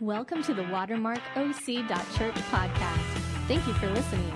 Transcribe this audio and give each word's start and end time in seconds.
Welcome 0.00 0.42
to 0.42 0.54
the 0.54 0.64
watermark 0.64 1.20
WatermarkOC.Church 1.36 2.34
podcast. 2.34 2.98
Thank 3.46 3.64
you 3.64 3.72
for 3.74 3.88
listening. 3.90 4.32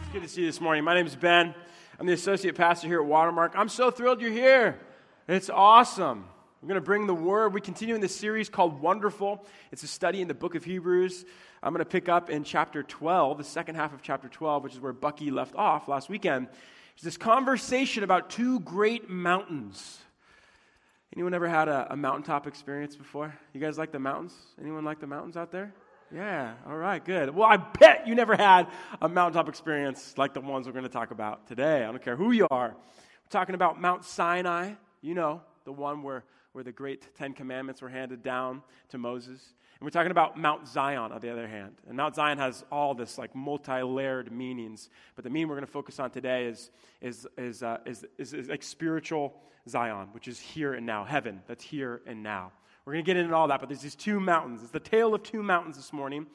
It's 0.00 0.12
good 0.12 0.22
to 0.22 0.28
see 0.28 0.40
you 0.40 0.48
this 0.48 0.60
morning. 0.60 0.82
My 0.82 0.94
name 0.94 1.06
is 1.06 1.14
Ben. 1.14 1.54
I'm 2.00 2.06
the 2.06 2.12
associate 2.12 2.56
pastor 2.56 2.88
here 2.88 3.00
at 3.00 3.06
Watermark. 3.06 3.52
I'm 3.54 3.68
so 3.68 3.92
thrilled 3.92 4.20
you're 4.20 4.32
here. 4.32 4.80
It's 5.28 5.48
awesome. 5.48 6.24
We're 6.60 6.70
going 6.70 6.80
to 6.80 6.84
bring 6.84 7.06
the 7.06 7.14
word. 7.14 7.54
We 7.54 7.60
continue 7.60 7.94
in 7.94 8.00
this 8.00 8.16
series 8.16 8.48
called 8.48 8.80
Wonderful. 8.80 9.46
It's 9.70 9.84
a 9.84 9.88
study 9.88 10.20
in 10.22 10.26
the 10.26 10.34
book 10.34 10.56
of 10.56 10.64
Hebrews. 10.64 11.24
I'm 11.62 11.72
going 11.72 11.84
to 11.84 11.88
pick 11.88 12.08
up 12.08 12.30
in 12.30 12.42
chapter 12.42 12.82
12, 12.82 13.38
the 13.38 13.44
second 13.44 13.76
half 13.76 13.94
of 13.94 14.02
chapter 14.02 14.28
12, 14.28 14.64
which 14.64 14.72
is 14.72 14.80
where 14.80 14.92
Bucky 14.92 15.30
left 15.30 15.54
off 15.54 15.86
last 15.86 16.08
weekend. 16.08 16.48
It's 16.94 17.04
this 17.04 17.16
conversation 17.16 18.02
about 18.02 18.28
two 18.28 18.58
great 18.60 19.08
mountains. 19.08 20.00
Anyone 21.16 21.34
ever 21.34 21.48
had 21.48 21.68
a, 21.68 21.92
a, 21.92 21.96
mountaintop 21.96 22.46
experience 22.46 22.94
before? 22.94 23.34
You 23.52 23.60
guys 23.60 23.76
like 23.76 23.90
the 23.90 23.98
mountains? 23.98 24.32
Anyone 24.60 24.84
like 24.84 25.00
the 25.00 25.08
mountains 25.08 25.36
out 25.36 25.50
there? 25.50 25.74
Yeah, 26.14 26.54
all 26.64 26.76
right, 26.76 27.04
good. 27.04 27.34
Well, 27.34 27.48
I 27.48 27.56
bet 27.56 28.06
you 28.06 28.14
never 28.14 28.36
had 28.36 28.68
a 29.02 29.08
mountaintop 29.08 29.48
experience 29.48 30.14
like 30.16 30.34
the 30.34 30.40
ones 30.40 30.66
we're 30.66 30.72
going 30.72 30.84
to 30.84 30.88
talk 30.88 31.10
about 31.10 31.48
today. 31.48 31.84
I 31.84 31.86
don't 31.86 32.02
care 32.02 32.14
who 32.14 32.30
you 32.30 32.46
are. 32.48 32.68
We're 32.68 33.30
talking 33.30 33.56
about 33.56 33.80
Mount 33.80 34.04
Sinai, 34.04 34.74
you 35.02 35.14
know, 35.14 35.42
the 35.64 35.72
one 35.72 36.04
where, 36.04 36.22
where 36.52 36.62
the 36.62 36.72
great 36.72 37.12
Ten 37.16 37.32
Commandments 37.32 37.82
were 37.82 37.88
handed 37.88 38.22
down 38.22 38.62
to 38.90 38.98
Moses. 38.98 39.54
And 39.80 39.86
we're 39.86 39.92
talking 39.92 40.10
about 40.10 40.38
Mount 40.38 40.68
Zion, 40.68 41.10
on 41.10 41.20
the 41.22 41.32
other 41.32 41.48
hand. 41.48 41.72
And 41.88 41.96
Mount 41.96 42.14
Zion 42.14 42.36
has 42.36 42.66
all 42.70 42.92
this 42.92 43.16
like 43.16 43.34
multi-layered 43.34 44.30
meanings. 44.30 44.90
But 45.14 45.24
the 45.24 45.30
meaning 45.30 45.48
we're 45.48 45.54
going 45.54 45.66
to 45.66 45.72
focus 45.72 45.98
on 45.98 46.10
today 46.10 46.44
is, 46.48 46.70
is, 47.00 47.26
is, 47.38 47.62
uh, 47.62 47.78
is, 47.86 48.04
is, 48.18 48.34
is 48.34 48.48
like 48.50 48.62
spiritual 48.62 49.40
Zion, 49.66 50.08
which 50.12 50.28
is 50.28 50.38
here 50.38 50.74
and 50.74 50.84
now, 50.84 51.04
heaven, 51.04 51.40
that's 51.46 51.64
here 51.64 52.02
and 52.06 52.22
now. 52.22 52.52
We're 52.84 52.92
going 52.92 53.04
to 53.06 53.06
get 53.06 53.16
into 53.16 53.34
all 53.34 53.48
that, 53.48 53.60
but 53.60 53.70
there's 53.70 53.80
these 53.80 53.94
two 53.94 54.20
mountains. 54.20 54.60
It's 54.62 54.70
the 54.70 54.80
tale 54.80 55.14
of 55.14 55.22
two 55.22 55.42
mountains 55.42 55.76
this 55.76 55.94
morning. 55.94 56.26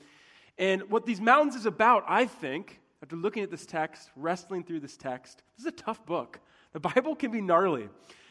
And 0.57 0.89
what 0.89 1.05
these 1.05 1.21
mountains 1.21 1.53
is 1.55 1.67
about, 1.67 2.03
I 2.07 2.25
think, 2.25 2.79
after 3.03 3.15
looking 3.15 3.43
at 3.43 3.51
this 3.51 3.67
text, 3.67 4.09
wrestling 4.15 4.63
through 4.63 4.79
this 4.79 4.97
text, 4.97 5.43
this 5.55 5.67
is 5.67 5.71
a 5.71 5.75
tough 5.75 6.03
book. 6.07 6.39
The 6.73 6.79
Bible 6.79 7.15
can 7.15 7.29
be 7.29 7.41
gnarly. 7.41 7.89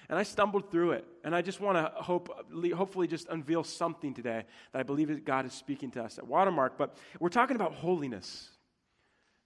And 0.09 0.19
I 0.19 0.23
stumbled 0.23 0.71
through 0.71 0.93
it. 0.93 1.07
And 1.25 1.35
I 1.35 1.43
just 1.43 1.61
want 1.61 1.79
to 1.79 2.03
hope, 2.03 2.29
hopefully 2.75 3.07
just 3.07 3.29
unveil 3.29 3.65
something 3.65 4.15
today 4.15 4.45
that 4.73 4.79
I 4.79 4.83
believe 4.83 5.25
God 5.25 5.47
is 5.47 5.53
speaking 5.53 5.91
to 5.93 6.05
us 6.05 6.19
at 6.19 6.27
Watermark. 6.27 6.77
But 6.77 6.97
we're 7.21 7.29
talking 7.29 7.57
about 7.57 7.73
holiness. 7.73 8.49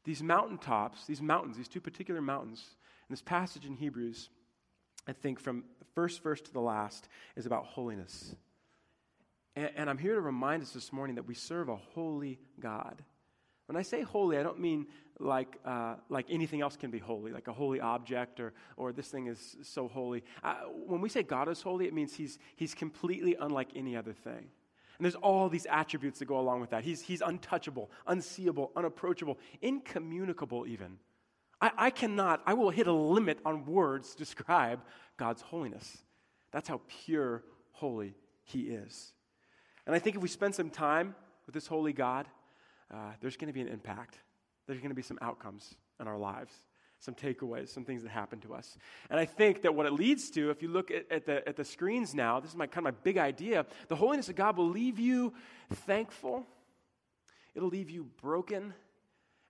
These 0.05 0.23
mountaintops, 0.23 1.07
these 1.07 1.23
mountains, 1.23 1.57
these 1.57 1.69
two 1.69 1.81
particular 1.81 2.21
mountains, 2.21 2.65
in 3.09 3.13
this 3.13 3.23
passage 3.23 3.65
in 3.65 3.75
Hebrews, 3.75 4.31
I 5.07 5.13
think 5.13 5.41
from 5.41 5.65
the 5.79 5.87
first 5.95 6.23
verse 6.23 6.41
to 6.43 6.53
the 6.53 6.61
last, 6.61 7.09
is 7.37 7.47
about 7.47 7.65
holiness. 7.65 8.35
And, 9.57 9.71
and 9.77 9.91
I'm 9.91 9.99
here 9.99 10.15
to 10.15 10.21
remind 10.21 10.63
us 10.63 10.73
this 10.73 10.93
morning 10.93 11.17
that 11.17 11.27
we 11.27 11.35
serve 11.35 11.69
a 11.69 11.77
holy 11.77 12.39
God. 12.61 13.03
When 13.69 13.77
I 13.77 13.83
say 13.83 14.01
holy, 14.01 14.39
I 14.39 14.43
don't 14.43 14.59
mean 14.59 14.87
like, 15.21 15.59
uh, 15.65 15.97
like 16.09 16.25
anything 16.31 16.63
else 16.63 16.75
can 16.75 16.91
be 16.91 16.99
holy, 16.99 17.33
like 17.33 17.49
a 17.49 17.53
holy 17.53 17.81
object 17.81 18.41
or, 18.41 18.55
or 18.79 18.93
this 18.93 19.09
thing 19.09 19.27
is 19.27 19.57
so 19.63 19.89
holy. 19.89 20.25
Uh, 20.43 20.55
when 20.87 21.03
we 21.03 21.11
say 21.11 21.23
God 21.23 21.51
is 21.51 21.61
holy, 21.61 21.87
it 21.87 21.93
means 21.93 22.15
he's, 22.15 22.39
he's 22.57 22.75
completely 22.75 23.37
unlike 23.39 23.69
any 23.77 23.95
other 23.95 24.15
thing. 24.15 24.33
And 24.99 25.05
there's 25.05 25.17
all 25.17 25.51
these 25.51 25.67
attributes 25.71 26.19
that 26.21 26.25
go 26.25 26.41
along 26.41 26.63
with 26.63 26.71
that. 26.71 26.83
He's, 26.83 27.03
he's 27.03 27.21
untouchable, 27.21 27.91
unseeable, 28.07 28.73
unapproachable, 28.75 29.39
incommunicable, 29.61 30.67
even. 30.67 30.99
I, 31.61 31.71
I 31.77 31.91
cannot, 31.91 32.41
I 32.47 32.55
will 32.55 32.71
hit 32.71 32.87
a 32.87 32.93
limit 32.93 33.39
on 33.45 33.67
words 33.67 34.13
to 34.13 34.19
describe 34.19 34.81
God's 35.19 35.43
holiness. 35.43 35.99
That's 36.53 36.69
how 36.69 36.81
pure, 37.05 37.45
holy 37.73 38.15
He 38.45 38.63
is. 38.63 39.13
And 39.87 39.95
I 39.95 39.99
think 39.99 40.17
if 40.17 40.23
we 40.23 40.29
spend 40.29 40.55
some 40.55 40.71
time 40.71 41.15
with 41.45 41.55
this 41.55 41.67
holy 41.67 41.93
God, 41.93 42.27
uh, 42.93 43.13
there's 43.21 43.37
going 43.37 43.49
to 43.49 43.53
be 43.53 43.61
an 43.61 43.69
impact. 43.69 44.19
There's 44.67 44.81
going 44.81 44.91
to 44.91 44.95
be 44.95 45.03
some 45.03 45.19
outcomes 45.23 45.75
in 46.01 46.07
our 46.07 46.19
lives, 46.19 46.53
some 47.01 47.15
takeaways, 47.15 47.69
some 47.69 47.85
things 47.85 48.03
that 48.03 48.11
happen 48.11 48.41
to 48.41 48.55
us. 48.55 48.77
And 49.11 49.19
I 49.19 49.25
think 49.25 49.63
that 49.63 49.75
what 49.75 49.87
it 49.87 49.93
leads 49.93 50.31
to, 50.33 50.51
if 50.51 50.63
you 50.63 50.69
look 50.69 50.91
at, 50.91 51.11
at, 51.11 51.27
the, 51.27 51.47
at 51.49 51.57
the 51.57 51.65
screens 51.65 52.15
now, 52.15 52.41
this 52.41 52.51
is 52.51 52.57
my 52.57 52.67
kind 52.67 52.87
of 52.87 52.95
my 52.95 53.01
big 53.03 53.19
idea 53.19 53.67
the 53.89 53.97
holiness 53.97 54.29
of 54.29 54.37
God 54.37 54.57
will 54.57 54.69
leave 54.69 54.99
you 54.99 55.33
thankful, 55.73 56.47
it'll 57.55 57.69
leave 57.69 57.91
you 57.91 58.05
broken 58.21 58.75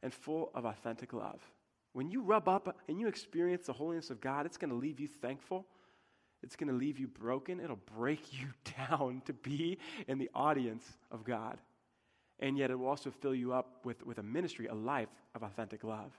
and 0.03 0.13
full 0.13 0.51
of 0.55 0.65
authentic 0.65 1.13
love. 1.13 1.41
When 1.93 2.11
you 2.11 2.23
rub 2.23 2.49
up 2.49 2.77
and 2.87 3.01
you 3.01 3.09
experience 3.09 3.67
the 3.67 3.73
holiness 3.73 4.11
of 4.11 4.21
God, 4.21 4.47
it's 4.47 4.57
going 4.57 4.71
to 4.71 4.77
leave 4.77 5.01
you 5.01 5.09
thankful. 5.09 5.67
It's 6.43 6.55
going 6.55 6.69
to 6.69 6.77
leave 6.77 7.01
you 7.01 7.09
broken. 7.09 7.59
It'll 7.59 7.81
break 7.97 8.33
you 8.41 8.49
down 8.77 9.23
to 9.27 9.33
be 9.33 9.79
in 10.07 10.19
the 10.19 10.31
audience 10.35 10.85
of 11.11 11.25
God 11.25 11.59
and 12.41 12.57
yet 12.57 12.71
it 12.71 12.79
will 12.79 12.89
also 12.89 13.11
fill 13.11 13.35
you 13.35 13.53
up 13.53 13.81
with, 13.85 14.05
with 14.05 14.19
a 14.19 14.23
ministry, 14.23 14.67
a 14.67 14.75
life 14.75 15.09
of 15.35 15.43
authentic 15.43 15.85
love. 15.85 16.13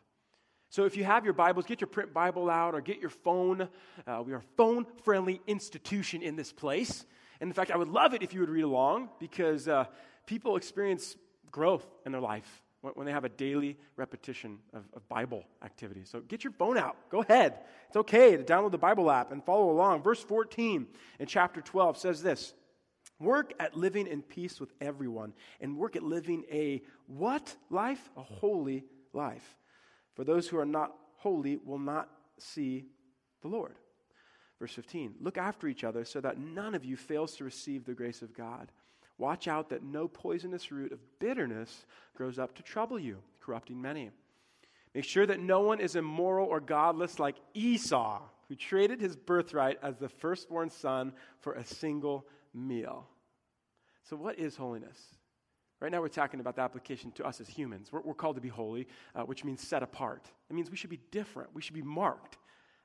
So 0.72 0.86
if 0.86 0.96
you 0.96 1.04
have 1.04 1.26
your 1.26 1.34
Bibles, 1.34 1.66
get 1.66 1.82
your 1.82 1.88
print 1.88 2.14
Bible 2.14 2.50
out 2.50 2.76
or 2.76 2.82
get 2.82 3.00
your 3.00 3.10
phone. 3.10 3.68
Uh, 4.06 4.22
we 4.24 4.34
are 4.34 4.38
a 4.38 4.56
phone 4.56 4.86
friendly 5.04 5.42
institution 5.48 6.22
in 6.22 6.36
this 6.36 6.52
place. 6.52 7.06
And 7.42 7.48
in 7.50 7.54
fact, 7.54 7.72
I 7.72 7.78
would 7.78 7.88
love 7.88 8.14
it 8.14 8.22
if 8.22 8.34
you 8.34 8.42
would 8.42 8.50
read 8.50 8.64
along 8.64 9.10
because 9.20 9.68
uh, 9.68 9.86
people 10.28 10.58
experience 10.58 11.16
growth 11.50 11.88
in 12.06 12.12
their 12.12 12.22
life 12.22 12.62
when, 12.82 12.94
when 12.94 13.06
they 13.08 13.12
have 13.12 13.26
a 13.26 13.30
daily 13.30 13.78
repetition 13.96 14.60
of, 14.74 14.84
of 14.94 15.08
Bible 15.10 15.44
activity. 15.64 16.04
So 16.06 16.20
get 16.20 16.44
your 16.44 16.54
phone 16.54 16.78
out. 16.78 16.98
Go 17.10 17.22
ahead. 17.22 17.60
It's 17.88 17.98
okay 17.98 18.38
to 18.38 18.44
download 18.44 18.72
the 18.72 18.78
Bible 18.78 19.10
app 19.10 19.32
and 19.32 19.44
follow 19.44 19.72
along. 19.72 20.04
Verse 20.04 20.22
14 20.22 20.86
in 21.20 21.26
chapter 21.26 21.62
12 21.62 21.98
says 21.98 22.22
this 22.22 22.54
Work 23.20 23.54
at 23.60 23.76
living 23.76 24.08
in 24.08 24.22
peace 24.22 24.60
with 24.60 24.72
everyone 24.80 25.34
and 25.60 25.78
work 25.78 25.96
at 25.96 26.04
living 26.04 26.46
a 26.52 26.82
what 27.08 27.56
life? 27.70 28.10
A 28.16 28.24
holy 28.24 28.86
life. 29.14 29.58
For 30.14 30.24
those 30.24 30.48
who 30.48 30.58
are 30.58 30.66
not 30.66 30.96
holy 31.18 31.58
will 31.58 31.80
not 31.80 32.10
see 32.38 32.86
the 33.42 33.50
Lord. 33.50 33.76
Verse 34.60 34.74
15 34.74 35.16
Look 35.22 35.38
after 35.38 35.68
each 35.68 35.84
other 35.84 36.06
so 36.06 36.22
that 36.22 36.38
none 36.38 36.76
of 36.76 36.86
you 36.86 36.96
fails 36.96 37.36
to 37.36 37.44
receive 37.44 37.86
the 37.86 37.94
grace 37.94 38.22
of 38.22 38.34
God. 38.34 38.72
Watch 39.18 39.50
out 39.50 39.70
that 39.70 39.84
no 39.84 40.08
poisonous 40.08 40.72
root 40.72 40.94
of 40.94 41.20
bitterness 41.20 41.86
grows 42.16 42.40
up 42.40 42.56
to 42.56 42.64
trouble 42.64 42.98
you, 42.98 43.18
corrupting 43.42 43.82
many. 43.82 44.12
Make 44.96 45.04
sure 45.04 45.26
that 45.26 45.42
no 45.42 45.60
one 45.60 45.82
is 45.82 45.98
immoral 45.98 46.48
or 46.48 46.62
godless 46.62 47.20
like 47.20 47.36
Esau, 47.54 48.22
who 48.48 48.56
traded 48.56 49.02
his 49.02 49.18
birthright 49.18 49.78
as 49.84 49.98
the 49.98 50.10
firstborn 50.10 50.70
son 50.70 51.12
for 51.42 51.54
a 51.54 51.66
single 51.66 52.26
meal. 52.54 53.08
So, 54.10 54.16
what 54.16 54.40
is 54.40 54.56
holiness? 54.56 54.98
Right 55.80 55.92
now, 55.92 56.02
we're 56.02 56.10
talking 56.10 56.42
about 56.42 56.56
the 56.56 56.62
application 56.62 57.12
to 57.14 57.26
us 57.26 57.40
as 57.40 57.48
humans. 57.48 57.90
We're, 57.92 58.02
we're 58.02 58.14
called 58.14 58.36
to 58.36 58.42
be 58.42 58.50
holy, 58.50 58.88
uh, 59.16 59.22
which 59.22 59.46
means 59.46 59.66
set 59.66 59.82
apart. 59.82 60.26
It 60.50 60.54
means 60.54 60.70
we 60.70 60.78
should 60.78 60.90
be 60.90 61.00
different, 61.12 61.54
we 61.54 61.62
should 61.62 61.76
be 61.76 61.82
marked. 61.82 62.38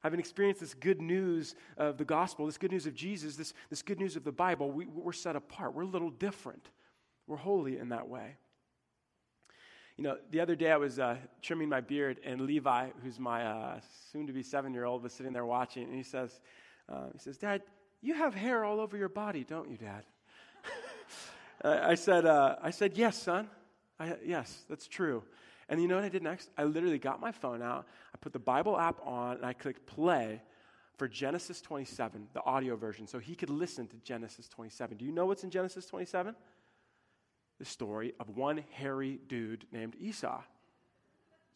Having 0.03 0.21
experienced 0.21 0.61
this 0.61 0.75
good 0.75 1.01
news 1.01 1.55
of 1.79 1.97
the 1.97 2.05
gospel, 2.05 2.45
this 2.45 2.59
good 2.59 2.71
news 2.71 2.87
of 2.87 2.95
Jesus, 2.95 3.37
this, 3.37 3.55
this 3.71 3.81
good 3.81 3.99
news 3.99 4.17
of 4.17 4.25
the 4.25 4.33
Bible, 4.33 4.71
we, 4.71 4.85
we're 4.85 5.13
set 5.13 5.35
apart. 5.35 5.75
We're 5.75 5.85
a 5.85 5.87
little 5.87 6.11
different. 6.11 6.69
We're 7.27 7.39
holy 7.39 7.79
in 7.79 7.89
that 7.89 8.07
way. 8.07 8.37
You 9.97 10.05
know, 10.05 10.19
the 10.31 10.41
other 10.41 10.57
day 10.57 10.73
I 10.73 10.77
was 10.77 10.99
uh, 10.99 11.17
trimming 11.41 11.71
my 11.71 11.81
beard, 11.81 12.21
and 12.23 12.43
Levi, 12.43 12.89
who's 13.03 13.19
my 13.19 13.47
uh, 13.47 13.81
soon 14.13 14.27
to 14.27 14.33
be 14.35 14.43
seven 14.43 14.75
year 14.75 14.85
old, 14.85 15.03
was 15.03 15.15
sitting 15.15 15.33
there 15.33 15.47
watching, 15.47 15.85
and 15.85 15.95
he 15.95 16.03
says, 16.03 16.41
uh, 16.93 17.07
he 17.13 17.19
says, 17.19 17.39
Dad, 17.39 17.63
you 18.05 18.15
have 18.15 18.35
hair 18.35 18.65
all 18.65 18.81
over 18.81 18.97
your 18.97 19.09
body, 19.09 19.45
don't 19.45 19.71
you, 19.71 19.77
Dad? 19.77 20.05
I 21.65 21.95
said, 21.95 22.27
uh, 22.27 22.57
I 22.63 22.71
said, 22.71 22.97
Yes, 22.97 23.21
son. 23.21 23.49
I, 23.99 24.17
yes, 24.25 24.65
that's 24.69 24.89
true. 24.89 25.23
And 25.69 25.81
you 25.81 25.89
know 25.89 25.97
what 25.97 26.05
I 26.05 26.09
did 26.09 26.23
next? 26.23 26.51
I 26.59 26.65
literally 26.65 26.99
got 26.99 27.21
my 27.21 27.33
phone 27.33 27.63
out, 27.63 27.87
I 28.15 28.19
put 28.19 28.33
the 28.33 28.39
Bible 28.39 28.79
app 28.79 29.01
on, 29.05 29.37
and 29.37 29.47
I 29.47 29.53
clicked 29.53 29.87
play 29.87 30.43
for 30.97 31.09
Genesis 31.09 31.61
27, 31.61 32.29
the 32.35 32.45
audio 32.45 32.77
version, 32.77 33.07
so 33.07 33.19
he 33.19 33.35
could 33.35 33.51
listen 33.51 33.87
to 33.89 33.97
Genesis 33.99 34.49
27. 34.49 34.97
Do 34.97 35.05
you 35.05 35.13
know 35.13 35.27
what's 35.27 35.43
in 35.43 35.51
Genesis 35.51 35.87
27? 35.87 36.35
The 37.59 37.65
story 37.65 38.15
of 38.21 38.31
one 38.31 38.63
hairy 38.73 39.21
dude 39.27 39.67
named 39.73 39.97
Esau. 39.99 40.43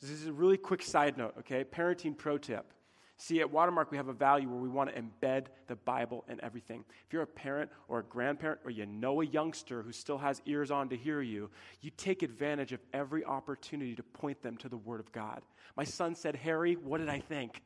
This 0.01 0.11
is 0.11 0.27
a 0.27 0.33
really 0.33 0.57
quick 0.57 0.83
side 0.83 1.17
note, 1.17 1.35
okay? 1.41 1.65
Parenting 1.65 2.17
pro 2.17 2.39
tip. 2.39 2.73
See, 3.21 3.41
at 3.41 3.51
Watermark, 3.51 3.91
we 3.91 3.97
have 3.97 4.07
a 4.07 4.13
value 4.13 4.49
where 4.49 4.61
we 4.61 4.69
want 4.69 4.95
to 4.95 5.03
embed 5.03 5.47
the 5.67 5.75
Bible 5.75 6.25
in 6.29 6.43
everything. 6.43 6.85
If 7.05 7.13
you're 7.13 7.23
a 7.23 7.27
parent 7.27 7.69
or 7.89 7.99
a 7.99 8.05
grandparent 8.05 8.61
or 8.65 8.71
you 8.71 8.87
know 8.87 9.21
a 9.21 9.27
youngster 9.27 9.83
who 9.83 9.91
still 9.91 10.19
has 10.19 10.41
ears 10.47 10.71
on 10.71 10.89
to 10.91 10.97
hear 10.97 11.21
you, 11.21 11.51
you 11.81 11.91
take 11.97 12.23
advantage 12.23 12.73
of 12.73 12.79
every 12.93 13.25
opportunity 13.25 13.97
to 13.97 14.05
point 14.05 14.41
them 14.41 14.57
to 14.59 14.69
the 14.69 14.77
Word 14.77 15.01
of 15.01 15.11
God. 15.11 15.43
My 15.77 15.83
son 15.83 16.15
said, 16.15 16.37
hairy, 16.37 16.75
what 16.75 16.99
did 16.99 17.09
I 17.09 17.19
think? 17.19 17.61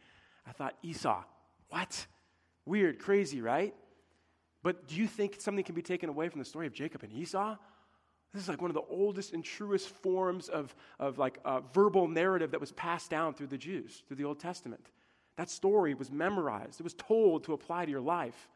I 0.46 0.52
thought, 0.52 0.74
Esau. 0.82 1.22
What? 1.68 2.06
Weird, 2.64 2.98
crazy, 2.98 3.42
right? 3.42 3.74
But 4.62 4.88
do 4.88 4.96
you 4.96 5.06
think 5.06 5.38
something 5.38 5.64
can 5.64 5.74
be 5.74 5.82
taken 5.82 6.08
away 6.08 6.30
from 6.30 6.38
the 6.38 6.46
story 6.46 6.66
of 6.66 6.72
Jacob 6.72 7.02
and 7.02 7.12
Esau? 7.12 7.56
This 8.32 8.42
is 8.42 8.48
like 8.48 8.62
one 8.62 8.70
of 8.70 8.74
the 8.74 8.84
oldest 8.88 9.34
and 9.34 9.44
truest 9.44 9.90
forms 9.90 10.48
of, 10.48 10.74
of 10.98 11.18
like 11.18 11.38
a 11.44 11.60
verbal 11.74 12.08
narrative 12.08 12.52
that 12.52 12.60
was 12.60 12.72
passed 12.72 13.10
down 13.10 13.34
through 13.34 13.48
the 13.48 13.58
Jews, 13.58 14.02
through 14.08 14.16
the 14.16 14.24
Old 14.24 14.40
Testament. 14.40 14.86
That 15.36 15.50
story 15.50 15.94
was 15.94 16.10
memorized, 16.10 16.80
it 16.80 16.84
was 16.84 16.94
told 16.94 17.44
to 17.44 17.52
apply 17.52 17.84
to 17.86 17.90
your 17.90 18.00
life. 18.00 18.48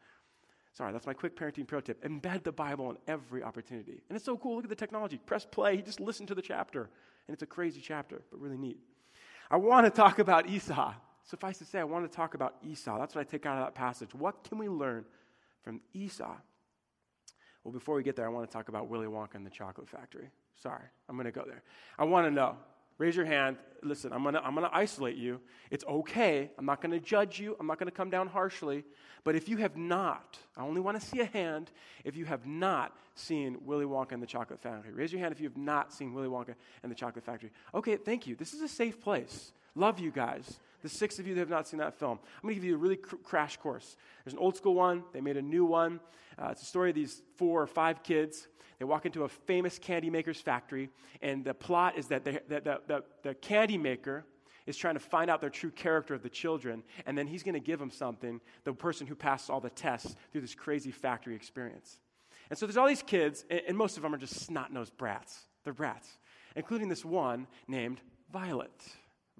Sorry, 0.73 0.93
that's 0.93 1.07
my 1.07 1.13
quick 1.13 1.35
parenting 1.35 1.65
pro 1.65 1.81
tip. 1.81 2.03
Embed 2.03 2.43
the 2.43 2.51
Bible 2.51 2.91
in 2.91 2.97
every 3.07 3.41
opportunity. 3.41 4.03
And 4.09 4.15
it's 4.15 4.25
so 4.25 4.37
cool. 4.37 4.57
Look 4.57 4.65
at 4.65 4.69
the 4.69 4.75
technology. 4.75 5.19
Press 5.25 5.43
play. 5.43 5.75
He 5.75 5.81
just 5.81 5.99
listened 5.99 6.27
to 6.27 6.35
the 6.35 6.41
chapter. 6.41 6.81
And 7.27 7.33
it's 7.33 7.41
a 7.41 7.47
crazy 7.47 7.81
chapter, 7.81 8.21
but 8.29 8.39
really 8.39 8.57
neat. 8.57 8.77
I 9.49 9.57
want 9.57 9.87
to 9.87 9.89
talk 9.89 10.19
about 10.19 10.47
Esau. 10.47 10.93
Suffice 11.23 11.57
to 11.57 11.65
say, 11.65 11.79
I 11.79 11.83
want 11.83 12.09
to 12.09 12.15
talk 12.15 12.35
about 12.35 12.57
Esau. 12.63 12.99
That's 12.99 13.15
what 13.15 13.21
I 13.21 13.23
take 13.23 13.47
out 13.47 13.57
of 13.57 13.65
that 13.65 13.73
passage. 13.73 14.13
What 14.13 14.43
can 14.43 14.59
we 14.59 14.69
learn 14.69 15.03
from 15.63 15.81
Esau? 15.93 16.35
Well, 17.63 17.71
before 17.71 17.95
we 17.95 18.03
get 18.03 18.15
there, 18.15 18.25
I 18.27 18.29
want 18.29 18.47
to 18.47 18.53
talk 18.53 18.69
about 18.69 18.87
Willy 18.87 19.07
Wonka 19.07 19.33
and 19.33 19.45
the 19.45 19.49
Chocolate 19.49 19.89
Factory. 19.89 20.29
Sorry, 20.55 20.85
I'm 21.09 21.15
going 21.15 21.25
to 21.25 21.31
go 21.31 21.43
there. 21.45 21.63
I 21.97 22.05
want 22.05 22.27
to 22.27 22.31
know. 22.31 22.55
Raise 22.97 23.15
your 23.15 23.25
hand. 23.25 23.57
Listen, 23.83 24.11
I'm 24.11 24.23
going 24.23 24.33
to 24.33 24.43
I'm 24.43 24.55
going 24.55 24.67
to 24.67 24.75
isolate 24.75 25.17
you. 25.17 25.39
It's 25.69 25.85
okay. 25.85 26.49
I'm 26.57 26.65
not 26.65 26.81
going 26.81 26.91
to 26.91 26.99
judge 26.99 27.39
you. 27.39 27.55
I'm 27.59 27.67
not 27.67 27.77
going 27.77 27.89
to 27.89 27.95
come 27.95 28.09
down 28.09 28.27
harshly. 28.27 28.83
But 29.23 29.35
if 29.35 29.49
you 29.49 29.57
have 29.57 29.75
not, 29.75 30.37
I 30.55 30.61
only 30.61 30.81
want 30.81 30.99
to 30.99 31.05
see 31.05 31.19
a 31.19 31.25
hand 31.25 31.69
if 32.03 32.15
you 32.15 32.25
have 32.25 32.45
not 32.45 32.95
seen 33.13 33.57
Willy 33.65 33.85
Wonka 33.85 34.13
and 34.13 34.23
the 34.23 34.27
Chocolate 34.27 34.61
Factory. 34.61 34.93
Raise 34.93 35.11
your 35.11 35.19
hand 35.19 35.33
if 35.33 35.39
you 35.39 35.47
have 35.47 35.57
not 35.57 35.93
seen 35.93 36.13
Willy 36.13 36.29
Wonka 36.29 36.55
and 36.81 36.91
the 36.91 36.95
Chocolate 36.95 37.25
Factory. 37.25 37.51
Okay, 37.75 37.97
thank 37.97 38.25
you. 38.25 38.35
This 38.35 38.53
is 38.53 38.61
a 38.61 38.67
safe 38.67 39.01
place. 39.01 39.51
Love 39.77 39.99
you 39.99 40.09
guys. 40.09 40.59
The 40.81 40.89
six 40.89 41.19
of 41.19 41.27
you 41.27 41.35
that 41.35 41.41
have 41.41 41.49
not 41.49 41.67
seen 41.67 41.79
that 41.79 41.99
film. 41.99 42.19
I'm 42.35 42.41
going 42.41 42.55
to 42.55 42.55
give 42.55 42.63
you 42.63 42.75
a 42.75 42.79
really 42.79 42.97
cr- 42.97 43.15
crash 43.17 43.57
course. 43.57 43.95
There's 44.25 44.33
an 44.33 44.39
old 44.39 44.57
school 44.57 44.73
one, 44.73 45.03
they 45.13 45.21
made 45.21 45.37
a 45.37 45.41
new 45.41 45.65
one. 45.65 45.99
Uh, 46.37 46.49
it's 46.51 46.63
a 46.63 46.65
story 46.65 46.89
of 46.89 46.95
these 46.95 47.21
four 47.35 47.61
or 47.61 47.67
five 47.67 48.01
kids. 48.01 48.47
They 48.79 48.85
walk 48.85 49.05
into 49.05 49.23
a 49.23 49.29
famous 49.29 49.77
candy 49.79 50.09
maker's 50.09 50.39
factory, 50.39 50.89
and 51.21 51.45
the 51.45 51.53
plot 51.53 51.97
is 51.97 52.07
that, 52.07 52.23
they, 52.23 52.39
that 52.49 52.63
the, 52.63 53.03
the, 53.23 53.33
candy 53.35 53.77
maker 53.77 54.25
is 54.67 54.77
trying 54.77 54.95
to 54.95 54.99
find 54.99 55.29
out 55.31 55.41
their 55.41 55.49
true 55.49 55.71
character 55.71 56.13
of 56.13 56.21
the 56.21 56.29
children, 56.29 56.83
and 57.05 57.17
then 57.17 57.25
he's 57.25 57.41
going 57.41 57.53
to 57.53 57.59
give 57.59 57.79
them 57.79 57.89
something, 57.89 58.39
the 58.65 58.73
person 58.73 59.07
who 59.07 59.15
passes 59.15 59.49
all 59.49 59.59
the 59.59 59.69
tests 59.69 60.15
through 60.31 60.41
this 60.41 60.53
crazy 60.53 60.91
factory 60.91 61.35
experience. 61.35 61.99
And 62.49 62.57
so 62.57 62.65
there's 62.65 62.77
all 62.77 62.87
these 62.87 63.03
kids, 63.03 63.45
and, 63.49 63.61
and 63.67 63.77
most 63.77 63.97
of 63.97 64.03
them 64.03 64.13
are 64.13 64.19
just 64.19 64.39
snot 64.41 64.71
nosed 64.71 64.95
brats. 64.97 65.45
They're 65.63 65.73
brats, 65.73 66.07
including 66.55 66.87
this 66.87 67.03
one 67.03 67.47
named 67.67 67.99
Violet. 68.31 68.71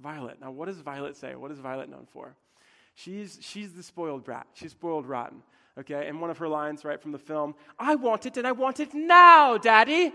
Violet. 0.01 0.39
Now, 0.39 0.51
what 0.51 0.67
does 0.67 0.79
Violet 0.79 1.15
say? 1.15 1.35
What 1.35 1.51
is 1.51 1.59
Violet 1.59 1.89
known 1.89 2.07
for? 2.11 2.35
She's, 2.95 3.37
she's 3.41 3.73
the 3.73 3.83
spoiled 3.83 4.23
brat. 4.23 4.47
She's 4.53 4.71
spoiled 4.71 5.05
rotten. 5.05 5.43
Okay, 5.79 6.07
and 6.07 6.19
one 6.19 6.31
of 6.31 6.39
her 6.39 6.47
lines, 6.47 6.83
right 6.83 6.99
from 6.99 7.11
the 7.11 7.19
film, 7.19 7.53
I 7.77 7.93
want 7.95 8.25
it 8.25 8.37
and 8.37 8.47
I 8.47 8.51
want 8.51 8.79
it 8.79 8.95
now, 8.95 9.57
Daddy. 9.57 10.11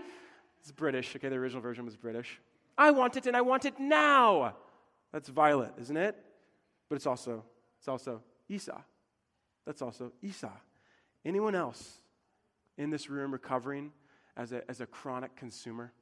It's 0.59 0.71
British. 0.71 1.15
Okay, 1.15 1.29
the 1.29 1.35
original 1.35 1.61
version 1.61 1.85
was 1.85 1.95
British. 1.95 2.39
I 2.77 2.91
want 2.91 3.15
it 3.15 3.27
and 3.27 3.37
I 3.37 3.41
want 3.41 3.65
it 3.65 3.79
now. 3.79 4.55
That's 5.13 5.29
Violet, 5.29 5.73
isn't 5.79 5.95
it? 5.95 6.17
But 6.89 6.95
it's 6.95 7.05
also, 7.05 7.43
it's 7.79 7.87
also 7.87 8.21
Esau. 8.49 8.81
That's 9.65 9.81
also 9.81 10.11
Esau. 10.21 10.51
Anyone 11.23 11.55
else 11.55 11.99
in 12.77 12.89
this 12.89 13.09
room 13.09 13.31
recovering 13.31 13.91
as 14.35 14.51
a, 14.51 14.69
as 14.69 14.81
a 14.81 14.85
chronic 14.85 15.35
consumer? 15.35 15.93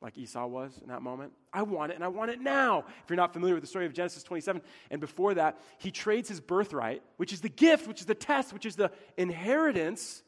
Like 0.00 0.16
Esau 0.16 0.46
was 0.46 0.78
in 0.82 0.88
that 0.88 1.02
moment. 1.02 1.32
I 1.52 1.62
want 1.62 1.92
it 1.92 1.94
and 1.96 2.04
I 2.04 2.08
want 2.08 2.30
it 2.30 2.40
now. 2.40 2.84
If 3.04 3.10
you're 3.10 3.16
not 3.16 3.32
familiar 3.32 3.54
with 3.54 3.62
the 3.62 3.68
story 3.68 3.86
of 3.86 3.92
Genesis 3.92 4.22
27, 4.22 4.62
and 4.90 5.00
before 5.00 5.34
that, 5.34 5.60
he 5.78 5.90
trades 5.90 6.28
his 6.28 6.40
birthright, 6.40 7.02
which 7.16 7.32
is 7.32 7.40
the 7.40 7.48
gift, 7.48 7.86
which 7.86 8.00
is 8.00 8.06
the 8.06 8.14
test, 8.14 8.52
which 8.52 8.64
is 8.64 8.76
the 8.76 8.90
inheritance, 9.16 10.22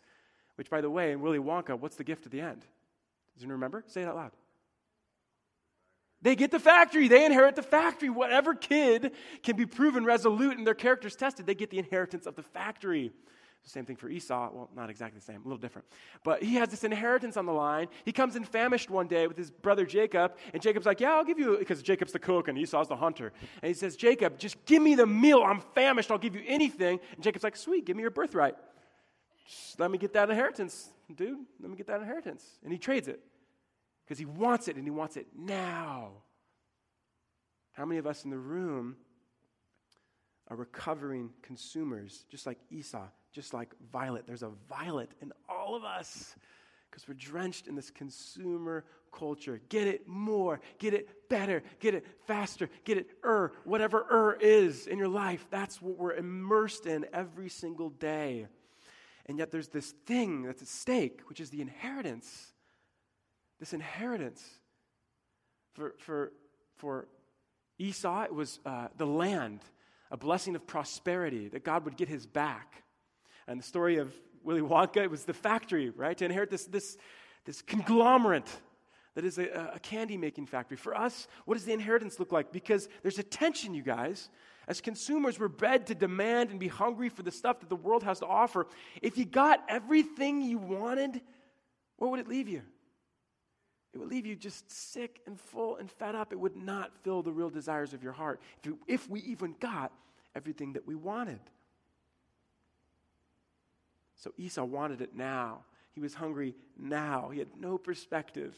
which, 0.57 0.69
by 0.69 0.81
the 0.81 0.91
way, 0.91 1.13
in 1.13 1.21
Willy 1.21 1.39
Wonka, 1.39 1.79
what's 1.79 1.97
the 1.97 2.05
gift 2.05 2.27
at 2.27 2.33
the 2.33 2.41
end? 2.41 2.61
Does 3.35 3.43
anyone 3.43 3.55
remember? 3.55 3.85
Say 3.87 4.03
it 4.03 4.09
out 4.09 4.17
loud. 4.17 4.33
They 6.21 6.37
get 6.37 6.51
the 6.53 6.61
factory. 6.61 7.09
They 7.09 7.25
inherit 7.25 7.57
the 7.57 7.63
factory. 7.63 8.09
Whatever 8.09 8.55
kid 8.55 9.13
can 9.43 9.57
be 9.57 9.67
proven 9.67 10.05
resolute 10.05 10.57
and 10.57 10.67
their 10.67 10.75
character's 10.75 11.17
tested, 11.17 11.47
they 11.47 11.55
get 11.55 11.71
the 11.71 11.79
inheritance 11.79 12.27
of 12.27 12.37
the 12.37 12.43
factory. 12.43 13.13
Same 13.64 13.85
thing 13.85 13.97
for 13.97 14.09
Esau. 14.09 14.50
Well, 14.53 14.69
not 14.75 14.91
exactly 14.91 15.20
the 15.20 15.25
same, 15.25 15.41
a 15.41 15.44
little 15.44 15.59
different. 15.59 15.87
But 16.25 16.43
he 16.43 16.56
has 16.56 16.69
this 16.69 16.82
inheritance 16.82 17.37
on 17.37 17.47
the 17.47 17.53
line. 17.53 17.87
He 18.05 18.11
comes 18.11 18.35
in 18.35 18.44
famished 18.44 18.91
one 18.91 19.06
day 19.06 19.29
with 19.29 19.37
his 19.37 19.50
brother 19.50 19.87
Jacob, 19.87 20.37
and 20.53 20.61
Jacob's 20.61 20.85
like, 20.85 21.00
Yeah, 21.00 21.14
I'll 21.14 21.25
give 21.25 21.38
you, 21.38 21.56
because 21.59 21.81
Jacob's 21.81 22.12
the 22.12 22.19
cook 22.19 22.49
and 22.49 22.59
Esau's 22.59 22.88
the 22.88 22.97
hunter. 22.97 23.32
And 23.62 23.69
he 23.69 23.75
says, 23.75 23.97
Jacob, 23.97 24.38
just 24.38 24.64
give 24.64 24.82
me 24.82 24.97
the 24.97 25.06
meal. 25.06 25.43
I'm 25.43 25.61
famished. 25.75 26.11
I'll 26.11 26.19
give 26.19 26.35
you 26.35 26.43
anything. 26.47 26.99
And 27.14 27.23
Jacob's 27.23 27.44
like, 27.44 27.56
Sweet, 27.56 27.85
give 27.85 27.97
me 27.97 28.03
your 28.03 28.11
birthright. 28.11 28.56
Just 29.49 29.79
let 29.79 29.91
me 29.91 29.99
get 29.99 30.12
that 30.14 30.29
inheritance, 30.29 30.91
dude. 31.14 31.38
Let 31.61 31.70
me 31.70 31.76
get 31.76 31.87
that 31.87 32.00
inheritance. 32.00 32.44
And 32.64 32.73
he 32.73 32.79
trades 32.79 33.06
it 33.06 33.20
because 34.05 34.19
he 34.19 34.25
wants 34.25 34.67
it 34.67 34.76
and 34.76 34.85
he 34.85 34.91
wants 34.91 35.17
it 35.17 35.29
now. 35.37 36.11
How 37.73 37.85
many 37.85 37.99
of 37.99 38.06
us 38.06 38.25
in 38.25 38.31
the 38.31 38.38
room 38.38 38.97
are 40.49 40.56
recovering 40.56 41.31
consumers, 41.43 42.25
just 42.29 42.44
like 42.44 42.59
Esau? 42.70 43.06
Just 43.32 43.55
like 43.55 43.75
violet. 43.93 44.25
There's 44.26 44.43
a 44.43 44.50
violet 44.69 45.11
in 45.20 45.32
all 45.49 45.75
of 45.75 45.84
us 45.84 46.34
because 46.90 47.08
we're 47.08 47.14
drenched 47.14 47.67
in 47.67 47.75
this 47.75 47.90
consumer 47.90 48.84
culture. 49.12 49.61
Get 49.70 49.88
it 49.88 50.06
more, 50.06 50.61
get 50.79 50.93
it 50.93 51.29
better, 51.29 51.62
get 51.81 51.94
it 51.94 52.06
faster, 52.26 52.69
get 52.84 52.99
it 52.99 53.08
er, 53.25 53.52
whatever 53.64 54.06
er 54.11 54.38
is 54.40 54.87
in 54.87 54.99
your 54.99 55.08
life. 55.08 55.46
That's 55.50 55.81
what 55.81 55.96
we're 55.96 56.14
immersed 56.14 56.87
in 56.87 57.06
every 57.12 57.49
single 57.49 57.88
day. 57.88 58.46
And 59.26 59.38
yet 59.38 59.50
there's 59.50 59.69
this 59.69 59.93
thing 60.06 60.43
that's 60.43 60.62
at 60.62 60.69
stake, 60.69 61.20
which 61.28 61.40
is 61.40 61.50
the 61.50 61.62
inheritance. 61.62 62.52
This 63.58 63.73
inheritance. 63.73 64.44
For, 65.75 65.94
for, 65.99 66.32
for 66.76 67.08
Esau, 67.78 68.25
it 68.25 68.35
was 68.35 68.61
uh, 68.67 68.88
the 68.99 69.06
land, 69.06 69.61
a 70.11 70.19
blessing 70.19 70.55
of 70.55 70.67
prosperity, 70.67 71.49
that 71.49 71.64
God 71.64 71.87
would 71.87 71.96
get 71.96 72.08
his 72.08 72.26
back. 72.26 72.81
And 73.47 73.59
the 73.59 73.65
story 73.65 73.97
of 73.97 74.12
Willy 74.44 74.61
Wonka, 74.61 74.99
it 74.99 75.11
was 75.11 75.25
the 75.25 75.35
factory, 75.35 75.91
right? 75.91 76.17
To 76.19 76.25
inherit 76.25 76.50
this, 76.50 76.65
this, 76.65 76.97
this 77.44 77.62
conglomerate 77.62 78.49
that 79.15 79.25
is 79.25 79.39
a, 79.39 79.73
a 79.75 79.79
candy 79.79 80.17
making 80.17 80.47
factory. 80.47 80.77
For 80.77 80.94
us, 80.94 81.29
what 81.44 81.55
does 81.55 81.65
the 81.65 81.73
inheritance 81.73 82.19
look 82.19 82.33
like? 82.33 82.53
Because 82.53 82.89
there's 83.03 83.19
a 83.19 83.23
tension, 83.23 83.75
you 83.75 83.83
guys. 83.83 84.29
As 84.69 84.81
consumers, 84.81 85.39
we're 85.39 85.49
bred 85.49 85.87
to 85.89 85.94
demand 85.94 86.50
and 86.50 86.59
be 86.59 86.69
hungry 86.69 87.09
for 87.09 87.23
the 87.23 87.31
stuff 87.31 87.61
that 87.61 87.69
the 87.69 87.77
world 87.77 88.05
has 88.05 88.21
to 88.21 88.27
offer. 88.27 88.67
If 89.03 89.19
you 89.19 89.25
got 89.25 89.62
everything 89.69 90.41
you 90.41 90.59
wanted, 90.59 91.21
where 91.99 92.11
would 92.11 92.21
it 92.21 92.29
leave 92.29 92.49
you? 92.49 92.62
It 93.93 93.99
would 93.99 94.09
leave 94.09 94.25
you 94.25 94.35
just 94.35 94.71
sick 94.71 95.21
and 95.27 95.38
full 95.38 95.77
and 95.77 95.91
fed 95.91 96.15
up. 96.15 96.33
It 96.33 96.38
would 96.38 96.56
not 96.56 96.93
fill 97.03 97.23
the 97.23 97.33
real 97.33 97.50
desires 97.50 97.93
of 97.93 98.03
your 98.03 98.12
heart 98.12 98.41
if, 98.59 98.67
you, 98.67 98.79
if 98.87 99.11
we 99.11 99.21
even 99.21 99.55
got 99.61 99.93
everything 100.35 100.73
that 100.75 100.87
we 100.87 100.95
wanted. 100.95 101.41
So 104.23 104.33
Esau 104.39 104.63
wanted 104.63 105.01
it 105.01 105.17
now. 105.17 105.65
He 105.95 106.01
was 106.01 106.15
hungry 106.15 106.55
now. 106.79 107.31
He 107.33 107.41
had 107.41 107.49
no 107.59 107.76
perspective. 107.76 108.55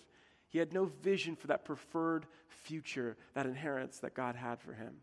He 0.51 0.59
had 0.59 0.75
no 0.75 0.85
vision 1.03 1.37
for 1.37 1.47
that 1.47 1.65
preferred 1.65 2.27
future, 2.49 3.17
that 3.33 3.47
inheritance 3.47 3.99
that 4.01 4.13
God 4.13 4.37
had 4.37 4.61
for 4.61 4.75
him. 4.75 4.97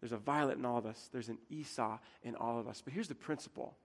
There's 0.00 0.12
a 0.12 0.18
violet 0.18 0.56
in 0.56 0.64
all 0.64 0.78
of 0.78 0.86
us, 0.86 1.08
there's 1.12 1.30
an 1.30 1.38
Esau 1.50 1.98
in 2.22 2.36
all 2.36 2.60
of 2.60 2.68
us. 2.68 2.80
But 2.80 2.92
here's 2.92 3.08
the 3.08 3.14
principle. 3.14 3.76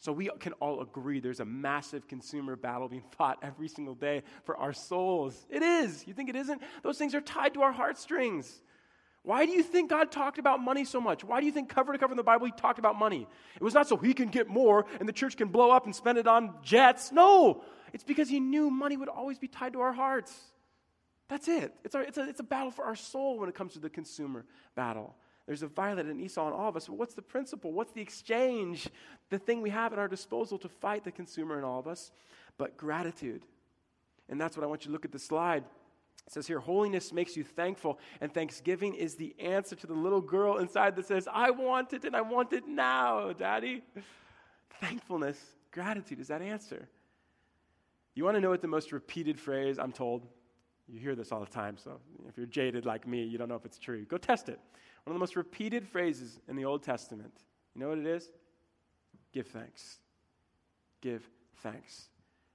So 0.00 0.12
we 0.12 0.28
can 0.40 0.52
all 0.54 0.80
agree 0.80 1.20
there's 1.20 1.40
a 1.40 1.44
massive 1.44 2.08
consumer 2.08 2.56
battle 2.56 2.88
being 2.88 3.04
fought 3.16 3.38
every 3.42 3.68
single 3.68 3.94
day 3.94 4.24
for 4.44 4.56
our 4.56 4.72
souls. 4.72 5.46
It 5.48 5.62
is. 5.62 6.04
You 6.06 6.14
think 6.14 6.28
it 6.28 6.36
isn't? 6.36 6.60
Those 6.82 6.98
things 6.98 7.14
are 7.14 7.20
tied 7.20 7.54
to 7.54 7.62
our 7.62 7.72
heartstrings. 7.72 8.60
Why 9.26 9.44
do 9.44 9.50
you 9.50 9.64
think 9.64 9.90
God 9.90 10.12
talked 10.12 10.38
about 10.38 10.60
money 10.60 10.84
so 10.84 11.00
much? 11.00 11.24
Why 11.24 11.40
do 11.40 11.46
you 11.46 11.52
think 11.52 11.68
cover 11.68 11.92
to 11.92 11.98
cover 11.98 12.12
in 12.12 12.16
the 12.16 12.22
Bible 12.22 12.46
he 12.46 12.52
talked 12.52 12.78
about 12.78 12.96
money? 12.96 13.26
It 13.56 13.62
was 13.64 13.74
not 13.74 13.88
so 13.88 13.96
he 13.96 14.14
can 14.14 14.28
get 14.28 14.46
more 14.46 14.86
and 15.00 15.08
the 15.08 15.12
church 15.12 15.36
can 15.36 15.48
blow 15.48 15.72
up 15.72 15.84
and 15.84 15.92
spend 15.92 16.16
it 16.16 16.28
on 16.28 16.54
jets. 16.62 17.10
No, 17.10 17.64
it's 17.92 18.04
because 18.04 18.28
he 18.28 18.38
knew 18.38 18.70
money 18.70 18.96
would 18.96 19.08
always 19.08 19.36
be 19.36 19.48
tied 19.48 19.72
to 19.72 19.80
our 19.80 19.92
hearts. 19.92 20.32
That's 21.26 21.48
it. 21.48 21.74
It's, 21.82 21.96
our, 21.96 22.02
it's, 22.02 22.16
a, 22.18 22.28
it's 22.28 22.38
a 22.38 22.44
battle 22.44 22.70
for 22.70 22.84
our 22.84 22.94
soul 22.94 23.40
when 23.40 23.48
it 23.48 23.56
comes 23.56 23.72
to 23.72 23.80
the 23.80 23.90
consumer 23.90 24.44
battle. 24.76 25.16
There's 25.48 25.64
a 25.64 25.66
violet 25.66 26.06
and 26.06 26.20
Esau 26.20 26.46
in 26.46 26.52
all 26.52 26.68
of 26.68 26.76
us. 26.76 26.86
But 26.86 26.96
what's 26.96 27.14
the 27.14 27.22
principle? 27.22 27.72
What's 27.72 27.90
the 27.90 28.02
exchange? 28.02 28.88
The 29.30 29.40
thing 29.40 29.60
we 29.60 29.70
have 29.70 29.92
at 29.92 29.98
our 29.98 30.06
disposal 30.06 30.56
to 30.58 30.68
fight 30.68 31.02
the 31.02 31.10
consumer 31.10 31.58
in 31.58 31.64
all 31.64 31.80
of 31.80 31.88
us? 31.88 32.12
But 32.58 32.76
gratitude. 32.76 33.42
And 34.28 34.40
that's 34.40 34.56
what 34.56 34.62
I 34.62 34.68
want 34.68 34.82
you 34.82 34.90
to 34.90 34.92
look 34.92 35.04
at 35.04 35.10
the 35.10 35.18
slide. 35.18 35.64
It 36.26 36.32
says 36.32 36.46
here, 36.46 36.58
holiness 36.58 37.12
makes 37.12 37.36
you 37.36 37.44
thankful, 37.44 38.00
and 38.20 38.32
thanksgiving 38.32 38.94
is 38.94 39.14
the 39.14 39.34
answer 39.38 39.76
to 39.76 39.86
the 39.86 39.94
little 39.94 40.20
girl 40.20 40.58
inside 40.58 40.96
that 40.96 41.06
says, 41.06 41.28
I 41.32 41.50
want 41.50 41.92
it 41.92 42.04
and 42.04 42.16
I 42.16 42.22
want 42.22 42.52
it 42.52 42.66
now, 42.66 43.32
Daddy. 43.32 43.84
Thankfulness, 44.80 45.38
gratitude 45.70 46.18
is 46.18 46.28
that 46.28 46.42
answer. 46.42 46.88
You 48.14 48.24
want 48.24 48.34
to 48.36 48.40
know 48.40 48.50
what 48.50 48.60
the 48.60 48.68
most 48.68 48.90
repeated 48.92 49.38
phrase, 49.38 49.78
I'm 49.78 49.92
told, 49.92 50.26
you 50.88 50.98
hear 50.98 51.14
this 51.14 51.30
all 51.30 51.40
the 51.40 51.46
time, 51.46 51.76
so 51.76 52.00
if 52.28 52.36
you're 52.36 52.46
jaded 52.46 52.86
like 52.86 53.06
me, 53.06 53.22
you 53.22 53.38
don't 53.38 53.48
know 53.48 53.56
if 53.56 53.64
it's 53.64 53.78
true. 53.78 54.04
Go 54.04 54.18
test 54.18 54.48
it. 54.48 54.58
One 55.04 55.12
of 55.12 55.14
the 55.14 55.20
most 55.20 55.36
repeated 55.36 55.86
phrases 55.86 56.40
in 56.48 56.56
the 56.56 56.64
Old 56.64 56.82
Testament, 56.82 57.32
you 57.74 57.80
know 57.80 57.90
what 57.90 57.98
it 57.98 58.06
is? 58.06 58.30
Give 59.32 59.46
thanks. 59.46 59.98
Give 61.00 61.28
thanks. 61.58 62.08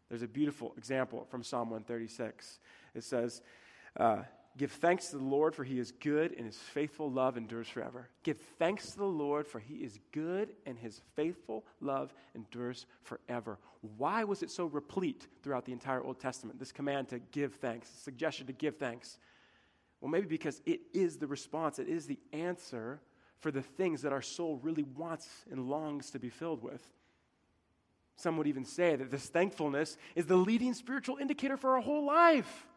There's 0.09 0.23
a 0.23 0.27
beautiful 0.27 0.73
example 0.77 1.25
from 1.29 1.41
Psalm 1.41 1.69
136. 1.69 2.59
It 2.93 3.03
says, 3.03 3.41
uh, 3.97 4.23
Give 4.57 4.71
thanks 4.71 5.07
to 5.09 5.17
the 5.17 5.23
Lord, 5.23 5.55
for 5.55 5.63
he 5.63 5.79
is 5.79 5.93
good, 5.93 6.33
and 6.33 6.45
his 6.45 6.57
faithful 6.57 7.09
love 7.09 7.37
endures 7.37 7.69
forever. 7.69 8.09
Give 8.23 8.37
thanks 8.59 8.91
to 8.91 8.97
the 8.97 9.05
Lord, 9.05 9.47
for 9.47 9.59
he 9.59 9.75
is 9.75 9.97
good, 10.11 10.49
and 10.65 10.77
his 10.77 10.99
faithful 11.15 11.63
love 11.79 12.13
endures 12.35 12.85
forever. 13.03 13.59
Why 13.97 14.25
was 14.25 14.43
it 14.43 14.51
so 14.51 14.65
replete 14.65 15.27
throughout 15.41 15.63
the 15.63 15.71
entire 15.71 16.03
Old 16.03 16.19
Testament? 16.19 16.59
This 16.59 16.73
command 16.73 17.09
to 17.09 17.19
give 17.19 17.55
thanks, 17.55 17.87
suggestion 18.03 18.47
to 18.47 18.53
give 18.53 18.75
thanks. 18.75 19.19
Well, 20.01 20.11
maybe 20.11 20.27
because 20.27 20.61
it 20.65 20.81
is 20.93 21.17
the 21.17 21.27
response, 21.27 21.79
it 21.79 21.87
is 21.87 22.05
the 22.05 22.19
answer 22.33 22.99
for 23.39 23.51
the 23.51 23.61
things 23.61 24.01
that 24.01 24.11
our 24.11 24.21
soul 24.21 24.59
really 24.61 24.83
wants 24.83 25.29
and 25.49 25.69
longs 25.69 26.11
to 26.11 26.19
be 26.19 26.29
filled 26.29 26.61
with. 26.61 26.85
Some 28.17 28.37
would 28.37 28.47
even 28.47 28.65
say 28.65 28.97
that 28.97 29.09
this 29.09 29.27
thankfulness 29.27 29.97
is 30.13 30.25
the 30.25 30.35
leading 30.35 30.73
spiritual 30.73 31.17
indicator 31.17 31.55
for 31.55 31.75
our 31.75 31.81
whole 31.81 32.05
life. 32.05 32.67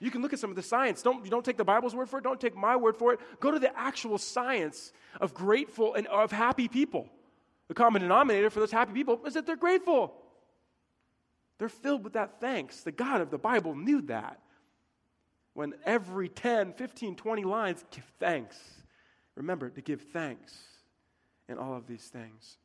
You 0.00 0.10
can 0.10 0.22
look 0.22 0.32
at 0.32 0.38
some 0.38 0.50
of 0.50 0.56
the 0.56 0.62
science. 0.62 1.02
Don't, 1.02 1.24
you 1.24 1.30
don't 1.30 1.44
take 1.44 1.58
the 1.58 1.64
Bible's 1.64 1.94
word 1.94 2.08
for 2.08 2.18
it. 2.18 2.24
Don't 2.24 2.40
take 2.40 2.56
my 2.56 2.74
word 2.74 2.96
for 2.96 3.12
it. 3.12 3.20
Go 3.38 3.50
to 3.50 3.58
the 3.58 3.78
actual 3.78 4.16
science 4.16 4.92
of 5.20 5.34
grateful 5.34 5.94
and 5.94 6.06
of 6.06 6.32
happy 6.32 6.68
people. 6.68 7.08
The 7.68 7.74
common 7.74 8.00
denominator 8.02 8.48
for 8.48 8.60
those 8.60 8.72
happy 8.72 8.92
people 8.92 9.20
is 9.26 9.34
that 9.34 9.46
they're 9.46 9.56
grateful. 9.56 10.14
They're 11.58 11.68
filled 11.68 12.02
with 12.02 12.14
that 12.14 12.40
thanks. 12.40 12.80
The 12.80 12.92
God 12.92 13.20
of 13.20 13.30
the 13.30 13.38
Bible 13.38 13.76
knew 13.76 14.00
that. 14.02 14.40
When 15.52 15.74
every 15.84 16.30
10, 16.30 16.72
15, 16.72 17.16
20 17.16 17.44
lines, 17.44 17.84
give 17.90 18.10
thanks. 18.18 18.58
Remember 19.34 19.68
to 19.68 19.82
give 19.82 20.00
thanks 20.00 20.56
in 21.48 21.58
all 21.58 21.74
of 21.74 21.86
these 21.86 22.06
things. 22.06 22.56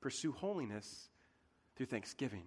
Pursue 0.00 0.32
holiness 0.32 1.10
through 1.76 1.86
thanksgiving. 1.86 2.44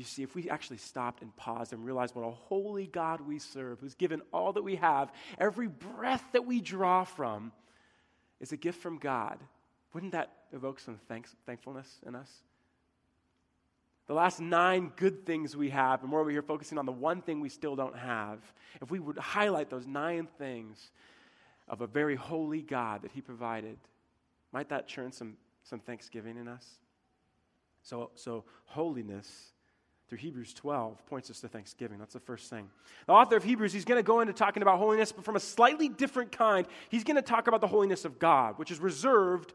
You 0.00 0.04
see, 0.04 0.22
if 0.22 0.34
we 0.34 0.48
actually 0.48 0.78
stopped 0.78 1.20
and 1.20 1.36
paused 1.36 1.74
and 1.74 1.84
realized 1.84 2.14
what 2.14 2.24
a 2.24 2.30
holy 2.30 2.86
God 2.86 3.20
we 3.20 3.38
serve, 3.38 3.80
who's 3.80 3.92
given 3.92 4.22
all 4.32 4.54
that 4.54 4.62
we 4.62 4.76
have, 4.76 5.12
every 5.36 5.68
breath 5.68 6.24
that 6.32 6.46
we 6.46 6.62
draw 6.62 7.04
from 7.04 7.52
is 8.40 8.50
a 8.50 8.56
gift 8.56 8.80
from 8.80 8.96
God, 8.96 9.38
wouldn't 9.92 10.12
that 10.12 10.32
evoke 10.54 10.80
some 10.80 10.98
thanks, 11.06 11.36
thankfulness 11.44 11.86
in 12.06 12.14
us? 12.14 12.30
The 14.06 14.14
last 14.14 14.40
nine 14.40 14.90
good 14.96 15.26
things 15.26 15.54
we 15.54 15.68
have, 15.68 16.02
and 16.02 16.10
we're 16.10 16.22
over 16.22 16.30
here 16.30 16.40
focusing 16.40 16.78
on 16.78 16.86
the 16.86 16.92
one 16.92 17.20
thing 17.20 17.40
we 17.40 17.50
still 17.50 17.76
don't 17.76 17.98
have, 17.98 18.38
if 18.80 18.90
we 18.90 19.00
would 19.00 19.18
highlight 19.18 19.68
those 19.68 19.86
nine 19.86 20.28
things 20.38 20.92
of 21.68 21.82
a 21.82 21.86
very 21.86 22.16
holy 22.16 22.62
God 22.62 23.02
that 23.02 23.12
He 23.12 23.20
provided, 23.20 23.76
might 24.50 24.70
that 24.70 24.88
churn 24.88 25.12
some, 25.12 25.36
some 25.62 25.80
thanksgiving 25.80 26.38
in 26.38 26.48
us? 26.48 26.66
So, 27.82 28.12
so 28.14 28.44
holiness 28.64 29.52
through 30.10 30.18
Hebrews 30.18 30.52
12 30.54 31.06
points 31.06 31.30
us 31.30 31.40
to 31.40 31.48
thanksgiving. 31.48 31.98
That's 31.98 32.14
the 32.14 32.20
first 32.20 32.50
thing. 32.50 32.68
The 33.06 33.12
author 33.12 33.36
of 33.36 33.44
Hebrews, 33.44 33.72
he's 33.72 33.84
going 33.84 34.00
to 34.00 34.02
go 34.02 34.18
into 34.18 34.32
talking 34.32 34.60
about 34.60 34.78
holiness, 34.78 35.12
but 35.12 35.24
from 35.24 35.36
a 35.36 35.40
slightly 35.40 35.88
different 35.88 36.32
kind. 36.32 36.66
He's 36.88 37.04
going 37.04 37.14
to 37.14 37.22
talk 37.22 37.46
about 37.46 37.60
the 37.60 37.68
holiness 37.68 38.04
of 38.04 38.18
God, 38.18 38.58
which 38.58 38.72
is 38.72 38.80
reserved 38.80 39.54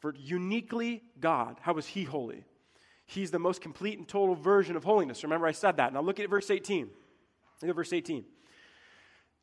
for 0.00 0.14
uniquely 0.14 1.02
God. 1.18 1.56
How 1.62 1.78
is 1.78 1.86
he 1.86 2.04
holy? 2.04 2.44
He's 3.06 3.30
the 3.30 3.38
most 3.38 3.62
complete 3.62 3.96
and 3.96 4.06
total 4.06 4.34
version 4.34 4.76
of 4.76 4.84
holiness. 4.84 5.22
Remember, 5.22 5.46
I 5.46 5.52
said 5.52 5.78
that. 5.78 5.94
Now 5.94 6.02
look 6.02 6.20
at 6.20 6.28
verse 6.28 6.50
18. 6.50 6.90
Look 7.62 7.70
at 7.70 7.74
verse 7.74 7.94
18. 7.94 8.22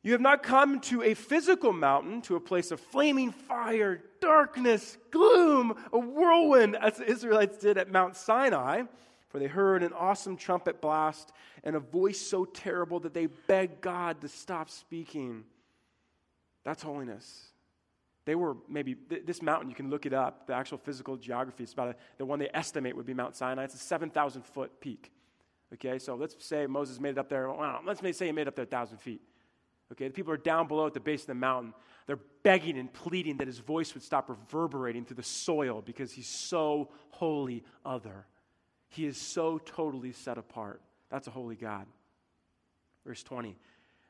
You 0.04 0.12
have 0.12 0.20
not 0.20 0.44
come 0.44 0.78
to 0.82 1.02
a 1.02 1.14
physical 1.14 1.72
mountain, 1.72 2.22
to 2.22 2.36
a 2.36 2.40
place 2.40 2.70
of 2.70 2.78
flaming 2.78 3.32
fire, 3.32 4.04
darkness, 4.20 4.98
gloom, 5.10 5.74
a 5.92 5.98
whirlwind, 5.98 6.76
as 6.76 6.98
the 6.98 7.10
Israelites 7.10 7.58
did 7.58 7.76
at 7.76 7.90
Mount 7.90 8.14
Sinai 8.14 8.82
for 9.34 9.40
they 9.40 9.48
heard 9.48 9.82
an 9.82 9.92
awesome 9.92 10.36
trumpet 10.36 10.80
blast 10.80 11.32
and 11.64 11.74
a 11.74 11.80
voice 11.80 12.20
so 12.20 12.44
terrible 12.44 13.00
that 13.00 13.14
they 13.14 13.26
begged 13.26 13.80
God 13.80 14.20
to 14.20 14.28
stop 14.28 14.70
speaking. 14.70 15.42
That's 16.62 16.84
holiness. 16.84 17.46
They 18.26 18.36
were 18.36 18.56
maybe, 18.68 18.94
th- 18.94 19.26
this 19.26 19.42
mountain, 19.42 19.68
you 19.68 19.74
can 19.74 19.90
look 19.90 20.06
it 20.06 20.12
up, 20.12 20.46
the 20.46 20.54
actual 20.54 20.78
physical 20.78 21.16
geography. 21.16 21.64
It's 21.64 21.72
about 21.72 21.88
a, 21.88 21.96
the 22.16 22.24
one 22.24 22.38
they 22.38 22.48
estimate 22.54 22.94
would 22.94 23.06
be 23.06 23.12
Mount 23.12 23.34
Sinai. 23.34 23.64
It's 23.64 23.74
a 23.74 23.78
7,000 23.78 24.46
foot 24.46 24.80
peak. 24.80 25.10
Okay, 25.72 25.98
so 25.98 26.14
let's 26.14 26.36
say 26.38 26.68
Moses 26.68 27.00
made 27.00 27.10
it 27.10 27.18
up 27.18 27.28
there, 27.28 27.50
well, 27.50 27.80
let's 27.84 28.16
say 28.16 28.26
he 28.26 28.30
made 28.30 28.42
it 28.42 28.48
up 28.48 28.54
there 28.54 28.66
1,000 28.66 28.98
feet. 28.98 29.20
Okay, 29.90 30.06
the 30.06 30.14
people 30.14 30.32
are 30.32 30.36
down 30.36 30.68
below 30.68 30.86
at 30.86 30.94
the 30.94 31.00
base 31.00 31.22
of 31.22 31.26
the 31.26 31.34
mountain. 31.34 31.74
They're 32.06 32.20
begging 32.44 32.78
and 32.78 32.92
pleading 32.92 33.38
that 33.38 33.48
his 33.48 33.58
voice 33.58 33.94
would 33.94 34.04
stop 34.04 34.28
reverberating 34.28 35.04
through 35.04 35.16
the 35.16 35.24
soil 35.24 35.82
because 35.84 36.12
he's 36.12 36.28
so 36.28 36.90
holy 37.10 37.64
other. 37.84 38.26
He 38.94 39.06
is 39.06 39.16
so 39.16 39.58
totally 39.58 40.12
set 40.12 40.38
apart. 40.38 40.80
That's 41.10 41.26
a 41.26 41.30
holy 41.30 41.56
God. 41.56 41.86
Verse 43.04 43.24
20. 43.24 43.56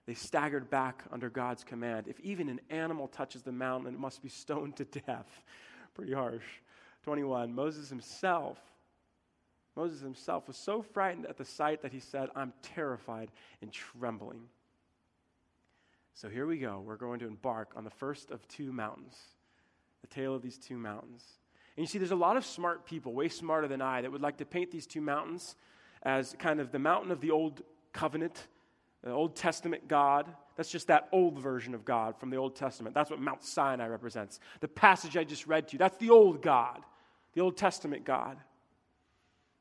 They 0.07 0.13
staggered 0.13 0.69
back 0.69 1.03
under 1.11 1.31
God's 1.31 1.65
command. 1.65 2.07
If 2.07 2.21
even 2.21 2.51
an 2.51 2.61
animal 2.69 3.09
touches 3.09 3.43
the 3.43 3.53
mountain, 3.53 3.95
it 3.95 3.99
must 3.99 4.23
be 4.23 4.29
stoned 4.29 4.77
to 4.77 4.85
death. 4.85 5.43
Pretty 5.95 6.13
harsh. 6.13 6.45
21. 7.05 7.55
Moses 7.55 7.89
himself, 7.89 8.59
Moses 9.75 10.03
himself 10.03 10.47
was 10.47 10.59
so 10.59 10.83
frightened 10.83 11.25
at 11.25 11.39
the 11.39 11.47
sight 11.47 11.81
that 11.81 11.93
he 11.93 12.01
said, 12.01 12.29
I'm 12.37 12.53
terrified 12.63 13.31
and 13.63 13.73
trembling. 13.73 14.43
So 16.13 16.29
here 16.29 16.47
we 16.47 16.59
go. 16.59 16.83
We're 16.85 16.97
going 16.97 17.21
to 17.21 17.27
embark 17.27 17.73
on 17.75 17.85
the 17.85 17.91
first 17.91 18.31
of 18.31 18.47
two 18.49 18.71
mountains, 18.71 19.17
the 20.03 20.09
tale 20.09 20.35
of 20.35 20.43
these 20.43 20.59
two 20.59 20.77
mountains. 20.77 21.25
And 21.77 21.83
you 21.83 21.87
see, 21.87 21.99
there's 21.99 22.13
a 22.13 22.17
lot 22.17 22.37
of 22.37 22.47
smart 22.47 22.87
people, 22.87 23.13
way 23.13 23.29
smarter 23.29 23.67
than 23.67 23.83
I, 23.83 24.03
that 24.03 24.13
would 24.13 24.23
like 24.23 24.37
to 24.39 24.45
paint 24.45 24.71
these 24.71 24.87
two 24.87 25.01
mountains 25.01 25.57
as 26.03 26.37
kind 26.39 26.61
of 26.61 26.71
the 26.71 26.79
mountain 26.79 27.11
of 27.11 27.21
the 27.21 27.31
Old 27.31 27.63
Covenant, 27.93 28.47
the 29.03 29.11
Old 29.11 29.35
Testament 29.35 29.89
God. 29.89 30.27
That's 30.57 30.71
just 30.71 30.87
that 30.87 31.09
old 31.11 31.39
version 31.39 31.75
of 31.75 31.85
God 31.85 32.17
from 32.17 32.31
the 32.31 32.37
Old 32.37 32.55
Testament. 32.55 32.95
That's 32.95 33.11
what 33.11 33.21
Mount 33.21 33.43
Sinai 33.43 33.89
represents. 33.89 34.39
The 34.61 34.69
passage 34.69 35.17
I 35.17 35.25
just 35.25 35.49
read 35.49 35.69
to 35.69 35.73
you, 35.73 35.79
that's 35.79 35.97
the 35.99 36.11
old 36.11 36.43
God, 36.43 36.81
the 37.33 37.41
Old 37.41 37.57
Testament 37.57 38.05
God. 38.05 38.37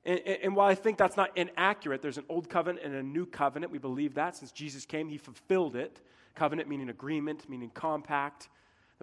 And, 0.05 0.19
and, 0.19 0.55
while 0.55 0.67
I 0.67 0.75
think 0.75 0.97
that's 0.97 1.15
not 1.15 1.35
inaccurate, 1.37 2.01
there's 2.01 2.17
an 2.17 2.25
old 2.27 2.49
covenant 2.49 2.85
and 2.85 2.93
a 2.93 3.01
new 3.01 3.25
covenant. 3.25 3.71
We 3.71 3.77
believe 3.77 4.15
that 4.15 4.35
since 4.35 4.51
Jesus 4.51 4.85
came, 4.85 5.07
he 5.07 5.17
fulfilled 5.17 5.77
it. 5.77 6.01
Covenant 6.35 6.67
meaning 6.67 6.89
agreement, 6.89 7.49
meaning 7.49 7.71
compact 7.73 8.49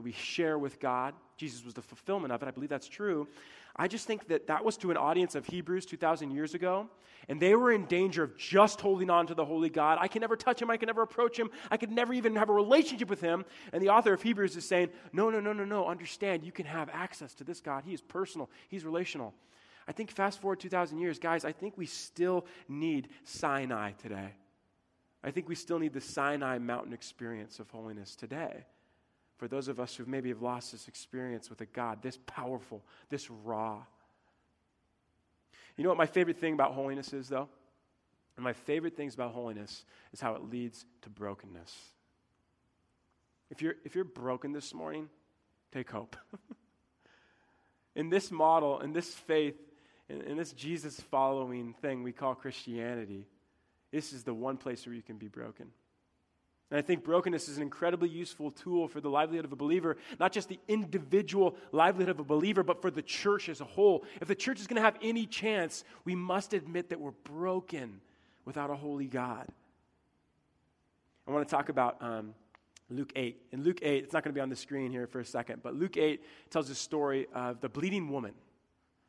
that 0.01 0.05
we 0.05 0.13
share 0.13 0.59
with 0.59 0.81
God. 0.81 1.13
Jesus 1.37 1.63
was 1.63 1.75
the 1.75 1.83
fulfillment 1.83 2.33
of 2.33 2.43
it. 2.43 2.49
I 2.49 2.53
believe 2.53 2.71
that's 2.71 2.89
true. 2.89 3.29
I 3.77 3.87
just 3.87 4.07
think 4.07 4.29
that 4.29 4.47
that 4.47 4.65
was 4.65 4.79
to 4.79 4.91
an 4.91 4.97
audience 4.97 5.35
of 5.35 5.45
Hebrews 5.45 5.85
2,000 5.85 6.31
years 6.31 6.55
ago, 6.55 6.89
and 7.29 7.39
they 7.39 7.55
were 7.55 7.71
in 7.71 7.85
danger 7.85 8.23
of 8.23 8.35
just 8.39 8.81
holding 8.81 9.11
on 9.11 9.27
to 9.27 9.35
the 9.35 9.45
holy 9.45 9.69
God. 9.69 9.99
I 10.01 10.09
can 10.09 10.21
never 10.21 10.37
touch 10.37 10.63
him. 10.63 10.71
I 10.71 10.79
can 10.79 10.87
never 10.87 11.03
approach 11.03 11.39
him. 11.39 11.51
I 11.71 11.77
could 11.77 11.91
never 11.91 12.15
even 12.15 12.35
have 12.37 12.49
a 12.49 12.53
relationship 12.53 13.11
with 13.11 13.21
him. 13.21 13.45
And 13.75 13.83
the 13.83 13.91
author 13.91 14.15
of 14.15 14.23
Hebrews 14.23 14.57
is 14.57 14.67
saying, 14.67 14.89
no, 15.13 15.29
no, 15.29 15.39
no, 15.39 15.53
no, 15.53 15.67
no. 15.67 15.87
Understand, 15.87 16.45
you 16.45 16.53
can 16.53 16.65
have 16.65 16.89
access 16.91 17.35
to 17.35 17.45
this 17.45 17.61
God. 17.61 17.85
He 17.85 17.93
is 17.93 18.01
personal, 18.01 18.49
he's 18.69 18.87
relational. 18.87 19.35
I 19.87 19.93
think 19.93 20.11
fast 20.11 20.41
forward 20.41 20.61
2,000 20.61 20.99
years, 20.99 21.19
guys, 21.19 21.45
I 21.45 21.53
think 21.53 21.77
we 21.77 21.85
still 21.85 22.47
need 22.69 23.09
Sinai 23.25 23.93
today. 23.93 24.31
I 25.23 25.31
think 25.31 25.47
we 25.47 25.55
still 25.55 25.79
need 25.79 25.93
the 25.93 26.01
Sinai 26.01 26.57
mountain 26.57 26.95
experience 26.95 27.61
of 27.61 27.69
holiness 27.69 28.17
today 28.17 28.65
for 29.41 29.49
those 29.49 29.69
of 29.69 29.81
us 29.81 29.97
who 29.97 30.05
maybe 30.05 30.29
have 30.29 30.43
lost 30.43 30.73
this 30.73 30.87
experience 30.87 31.49
with 31.49 31.63
a 31.63 31.67
God 31.67 32.03
this 32.03 32.19
powerful, 32.27 32.85
this 33.09 33.31
raw. 33.31 33.83
You 35.79 35.83
know 35.83 35.89
what 35.89 35.97
my 35.97 36.05
favorite 36.05 36.39
thing 36.39 36.53
about 36.53 36.75
holiness 36.75 37.15
is, 37.15 37.31
though? 37.31 37.49
And 38.37 38.45
my 38.45 38.53
favorite 38.53 38.97
things 38.97 39.15
about 39.15 39.33
holiness 39.33 39.87
is 40.13 40.21
how 40.21 40.35
it 40.35 40.51
leads 40.51 40.85
to 41.03 41.09
brokenness. 41.09 41.75
If 43.51 43.63
you're, 43.63 43.77
if 43.83 43.95
you're 43.95 44.05
broken 44.05 44.53
this 44.53 44.75
morning, 44.75 45.09
take 45.73 45.91
hope. 45.91 46.19
in 47.97 48.11
this 48.11 48.31
model, 48.31 48.81
in 48.81 48.93
this 48.93 49.09
faith, 49.09 49.57
in, 50.11 50.21
in 50.21 50.37
this 50.37 50.53
Jesus 50.53 51.01
following 51.11 51.73
thing 51.81 52.03
we 52.03 52.13
call 52.13 52.35
Christianity, 52.35 53.27
this 53.91 54.13
is 54.13 54.23
the 54.23 54.35
one 54.35 54.59
place 54.59 54.85
where 54.85 54.95
you 54.95 55.03
can 55.03 55.17
be 55.17 55.29
broken. 55.29 55.71
And 56.71 56.79
I 56.79 56.83
think 56.83 57.03
brokenness 57.03 57.49
is 57.49 57.57
an 57.57 57.63
incredibly 57.63 58.09
useful 58.09 58.53
tool 58.53 58.87
for 58.87 59.01
the 59.01 59.11
livelihood 59.11 59.45
of 59.45 59.53
a 59.53 59.57
believer, 59.57 59.97
not 60.21 60.31
just 60.31 60.49
the 60.49 60.61
individual 60.69 61.57
livelihood 61.73 62.11
of 62.11 62.21
a 62.21 62.25
believer, 62.25 62.63
but 62.63 62.81
for 62.81 62.91
the 62.91 63.03
church 63.03 63.49
as 63.49 63.61
a 63.61 63.65
whole. 63.65 64.05
If 64.21 64.29
the 64.29 64.37
church 64.37 64.61
is 64.61 64.69
going 64.69 64.77
to 64.77 64.83
have 64.83 64.97
any 65.03 65.27
chance, 65.27 65.85
we 66.05 66.15
must 66.15 66.55
admit 66.55 66.91
that 66.91 67.01
we're 67.01 67.11
broken 67.25 68.01
without 68.45 68.71
a 68.71 68.77
holy 68.77 69.07
God. 69.07 69.49
I 71.27 71.33
want 71.33 71.49
to 71.49 71.55
talk 71.55 71.71
about 71.71 71.97
um, 72.01 72.35
Luke 72.89 73.13
8. 73.17 73.37
In 73.53 73.63
Luke 73.65 73.81
8, 73.83 74.05
it's 74.05 74.13
not 74.13 74.23
going 74.23 74.33
to 74.33 74.39
be 74.39 74.41
on 74.41 74.49
the 74.49 74.57
screen 74.57 74.93
here 74.93 75.07
for 75.09 75.21
a 75.21 75.25
second, 75.25 75.63
but 75.63 75.75
Luke 75.75 75.97
8 75.97 76.23
tells 76.51 76.69
the 76.69 76.75
story 76.75 77.27
of 77.35 77.61
the 77.61 77.69
bleeding 77.69 78.11
woman. 78.11 78.35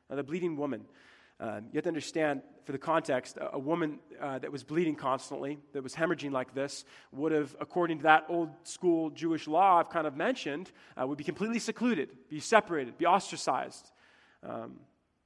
Now, 0.10 0.16
the 0.16 0.24
bleeding 0.24 0.58
woman. 0.58 0.86
Um, 1.42 1.66
you 1.72 1.78
have 1.78 1.86
to 1.86 1.90
understand, 1.90 2.44
for 2.66 2.72
the 2.72 2.78
context, 2.78 3.38
a, 3.38 3.56
a 3.56 3.60
woman 3.60 3.98
uh, 4.22 4.38
that 4.38 4.52
was 4.52 4.64
bleeding 4.64 4.96
constantly, 4.96 5.58
that 5.74 5.82
was 5.82 5.96
hemorrhaging 5.96 6.32
like 6.32 6.54
this, 6.54 6.86
would 7.12 7.32
have, 7.32 7.56
according 7.60 7.98
to 7.98 8.04
that 8.04 8.26
old 8.30 8.52
school 8.62 9.10
Jewish 9.10 9.48
law 9.48 9.80
I've 9.80 9.90
kind 9.90 10.06
of 10.06 10.16
mentioned, 10.16 10.72
uh, 10.96 11.08
would 11.08 11.18
be 11.18 11.24
completely 11.24 11.58
secluded, 11.58 12.10
be 12.30 12.40
separated, 12.40 12.96
be 13.00 13.08
ostracized 13.08 13.90
um, 14.48 14.76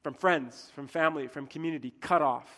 from 0.03 0.13
friends, 0.13 0.72
from 0.74 0.88
family, 0.88 1.27
from 1.27 1.48
community, 1.48 1.93
cut 2.00 2.22
off. 2.22 2.50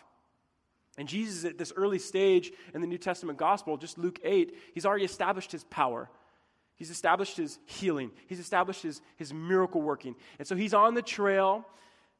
And 0.99 1.07
Jesus, 1.07 1.43
at 1.43 1.57
this 1.57 1.73
early 1.75 1.99
stage 1.99 2.51
in 2.75 2.81
the 2.81 2.87
New 2.87 2.99
Testament 2.99 3.39
gospel, 3.39 3.75
just 3.77 3.97
Luke 3.97 4.19
8, 4.23 4.55
he's 4.75 4.85
already 4.85 5.05
established 5.05 5.51
his 5.51 5.63
power. 5.63 6.11
He's 6.75 6.91
established 6.91 7.37
his 7.37 7.57
healing. 7.65 8.11
He's 8.27 8.39
established 8.39 8.83
his, 8.83 9.01
his 9.15 9.33
miracle 9.33 9.81
working. 9.81 10.15
And 10.37 10.47
so 10.47 10.55
he's 10.55 10.75
on 10.75 10.93
the 10.93 11.01
trail, 11.01 11.65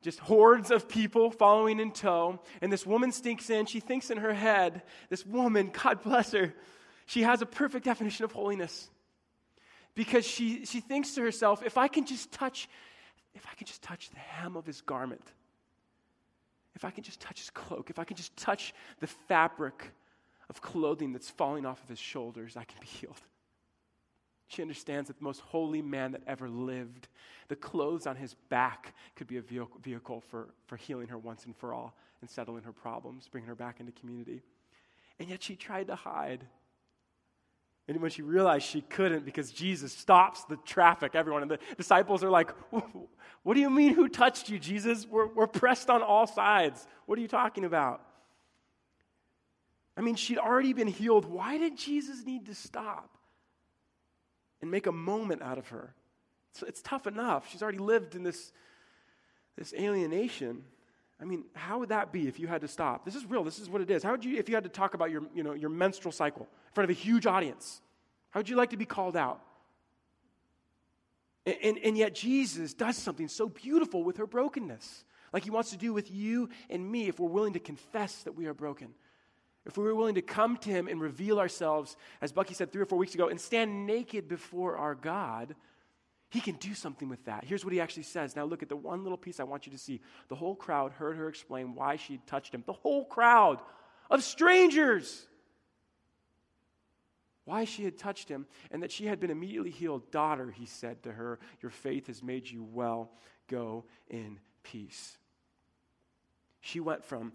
just 0.01 0.19
hordes 0.19 0.71
of 0.71 0.87
people 0.87 1.31
following 1.31 1.79
in 1.79 1.91
tow. 1.91 2.39
And 2.61 2.71
this 2.71 2.85
woman 2.85 3.11
stinks 3.11 3.49
in. 3.49 3.65
She 3.65 3.79
thinks 3.79 4.09
in 4.09 4.17
her 4.17 4.33
head, 4.33 4.83
this 5.09 5.25
woman, 5.25 5.71
God 5.83 6.03
bless 6.03 6.31
her, 6.31 6.53
she 7.05 7.23
has 7.23 7.41
a 7.41 7.45
perfect 7.45 7.85
definition 7.85 8.25
of 8.25 8.31
holiness. 8.31 8.89
Because 9.95 10.25
she, 10.25 10.65
she 10.65 10.79
thinks 10.79 11.15
to 11.15 11.21
herself, 11.21 11.63
if 11.65 11.77
I 11.77 11.87
can 11.87 12.05
just 12.05 12.31
touch, 12.31 12.69
if 13.33 13.45
I 13.51 13.55
can 13.55 13.65
just 13.65 13.81
touch 13.81 14.09
the 14.11 14.19
hem 14.19 14.55
of 14.55 14.65
his 14.65 14.81
garment, 14.81 15.31
if 16.75 16.85
I 16.85 16.91
can 16.91 17.03
just 17.03 17.19
touch 17.19 17.39
his 17.39 17.49
cloak, 17.49 17.89
if 17.89 17.97
I 17.97 18.03
can 18.03 18.15
just 18.15 18.35
touch 18.37 18.73
the 18.99 19.07
fabric 19.07 19.91
of 20.49 20.61
clothing 20.61 21.13
that's 21.13 21.29
falling 21.29 21.65
off 21.65 21.81
of 21.81 21.89
his 21.89 21.97
shoulders, 21.97 22.55
I 22.55 22.63
can 22.65 22.77
be 22.79 22.85
healed. 22.85 23.19
She 24.47 24.61
understands 24.61 25.07
that 25.07 25.17
the 25.17 25.23
most 25.23 25.41
holy 25.41 25.81
man 25.81 26.13
that 26.13 26.21
ever 26.25 26.49
lived, 26.49 27.09
the 27.49 27.55
clothes 27.55 28.07
on 28.07 28.15
his 28.15 28.33
back 28.49 28.95
could 29.15 29.27
be 29.27 29.37
a 29.37 29.41
vehicle 29.81 30.21
for, 30.21 30.49
for 30.65 30.77
healing 30.77 31.07
her 31.07 31.17
once 31.17 31.45
and 31.45 31.55
for 31.55 31.73
all 31.73 31.95
and 32.21 32.29
settling 32.29 32.63
her 32.63 32.71
problems, 32.71 33.27
bringing 33.27 33.47
her 33.47 33.55
back 33.55 33.79
into 33.79 33.91
community. 33.91 34.41
And 35.19 35.29
yet 35.29 35.43
she 35.43 35.55
tried 35.55 35.87
to 35.87 35.95
hide. 35.95 36.45
And 37.87 38.01
when 38.01 38.11
she 38.11 38.21
realized 38.21 38.65
she 38.65 38.81
couldn't 38.81 39.25
because 39.25 39.51
Jesus 39.51 39.93
stops 39.93 40.43
the 40.45 40.57
traffic, 40.57 41.15
everyone, 41.15 41.41
and 41.41 41.51
the 41.51 41.59
disciples 41.77 42.23
are 42.23 42.29
like, 42.29 42.51
What 43.43 43.53
do 43.53 43.61
you 43.61 43.69
mean, 43.69 43.93
who 43.93 44.09
touched 44.09 44.49
you, 44.49 44.59
Jesus? 44.59 45.07
We're, 45.07 45.27
we're 45.27 45.47
pressed 45.47 45.89
on 45.89 46.01
all 46.01 46.27
sides. 46.27 46.85
What 47.05 47.17
are 47.17 47.21
you 47.21 47.29
talking 47.29 47.63
about? 47.63 48.01
I 49.95 50.01
mean, 50.01 50.15
she'd 50.15 50.37
already 50.37 50.73
been 50.73 50.87
healed. 50.87 51.25
Why 51.25 51.57
did 51.57 51.77
Jesus 51.77 52.25
need 52.25 52.47
to 52.47 52.55
stop 52.55 53.16
and 54.61 54.71
make 54.71 54.87
a 54.87 54.91
moment 54.91 55.41
out 55.41 55.57
of 55.57 55.67
her? 55.69 55.93
It's, 56.51 56.63
it's 56.63 56.81
tough 56.81 57.07
enough. 57.07 57.49
She's 57.51 57.61
already 57.61 57.77
lived 57.77 58.15
in 58.15 58.23
this, 58.23 58.51
this 59.57 59.73
alienation. 59.73 60.63
I 61.21 61.25
mean, 61.25 61.45
how 61.53 61.79
would 61.79 61.89
that 61.89 62.11
be 62.11 62.27
if 62.27 62.39
you 62.39 62.47
had 62.47 62.61
to 62.61 62.67
stop? 62.67 63.05
This 63.05 63.15
is 63.15 63.25
real. 63.25 63.43
This 63.43 63.59
is 63.59 63.69
what 63.69 63.81
it 63.81 63.89
is. 63.89 64.03
How 64.03 64.11
would 64.11 64.23
you, 64.23 64.37
if 64.37 64.49
you 64.49 64.55
had 64.55 64.63
to 64.63 64.69
talk 64.69 64.93
about 64.93 65.11
your, 65.11 65.23
you 65.33 65.43
know, 65.43 65.53
your 65.53 65.69
menstrual 65.69 66.11
cycle 66.11 66.43
in 66.43 66.73
front 66.73 66.89
of 66.89 66.95
a 66.95 66.99
huge 66.99 67.25
audience? 67.25 67.81
How 68.31 68.39
would 68.39 68.49
you 68.49 68.55
like 68.55 68.71
to 68.71 68.77
be 68.77 68.85
called 68.85 69.15
out? 69.15 69.41
And, 71.45 71.55
and, 71.63 71.77
and, 71.79 71.97
yet, 71.97 72.13
Jesus 72.13 72.73
does 72.73 72.97
something 72.97 73.27
so 73.27 73.47
beautiful 73.47 74.03
with 74.03 74.17
her 74.17 74.27
brokenness, 74.27 75.05
like 75.31 75.43
he 75.43 75.49
wants 75.49 75.71
to 75.71 75.77
do 75.77 75.93
with 75.93 76.11
you 76.11 76.49
and 76.69 76.89
me 76.89 77.07
if 77.07 77.19
we're 77.19 77.29
willing 77.29 77.53
to 77.53 77.59
confess 77.59 78.23
that 78.23 78.35
we 78.35 78.47
are 78.47 78.53
broken. 78.53 78.89
If 79.67 79.77
we 79.77 79.83
were 79.83 79.93
willing 79.93 80.15
to 80.15 80.21
come 80.21 80.55
to 80.57 80.69
him 80.69 80.87
and 80.87 81.01
reveal 81.01 81.39
ourselves, 81.39 81.97
as 82.21 82.31
Bucky 82.31 82.53
said 82.53 82.71
three 82.71 82.81
or 82.81 82.85
four 82.85 82.97
weeks 82.97 83.13
ago, 83.13 83.27
and 83.27 83.39
stand 83.39 83.85
naked 83.85 84.29
before 84.29 84.77
our 84.77 84.95
God, 84.95 85.55
he 86.29 86.39
can 86.39 86.55
do 86.55 86.73
something 86.73 87.09
with 87.09 87.23
that. 87.25 87.43
Here's 87.43 87.65
what 87.65 87.73
he 87.73 87.81
actually 87.81 88.03
says. 88.03 88.35
Now, 88.35 88.45
look 88.45 88.63
at 88.63 88.69
the 88.69 88.77
one 88.77 89.03
little 89.03 89.17
piece 89.17 89.41
I 89.41 89.43
want 89.43 89.65
you 89.65 89.73
to 89.73 89.77
see. 89.77 89.99
The 90.29 90.35
whole 90.35 90.55
crowd 90.55 90.93
heard 90.93 91.17
her 91.17 91.27
explain 91.27 91.75
why 91.75 91.97
she 91.97 92.19
touched 92.25 92.53
him. 92.53 92.63
The 92.65 92.73
whole 92.73 93.03
crowd 93.03 93.59
of 94.09 94.23
strangers. 94.23 95.27
Why 97.43 97.65
she 97.65 97.83
had 97.83 97.97
touched 97.97 98.29
him, 98.29 98.45
and 98.71 98.83
that 98.83 98.91
she 98.91 99.05
had 99.05 99.19
been 99.19 99.31
immediately 99.31 99.71
healed. 99.71 100.11
Daughter, 100.11 100.49
he 100.49 100.65
said 100.65 101.03
to 101.03 101.11
her, 101.11 101.39
Your 101.61 101.71
faith 101.71 102.07
has 102.07 102.23
made 102.23 102.49
you 102.49 102.63
well. 102.63 103.11
Go 103.49 103.83
in 104.09 104.39
peace. 104.63 105.17
She 106.61 106.79
went 106.79 107.03
from 107.03 107.33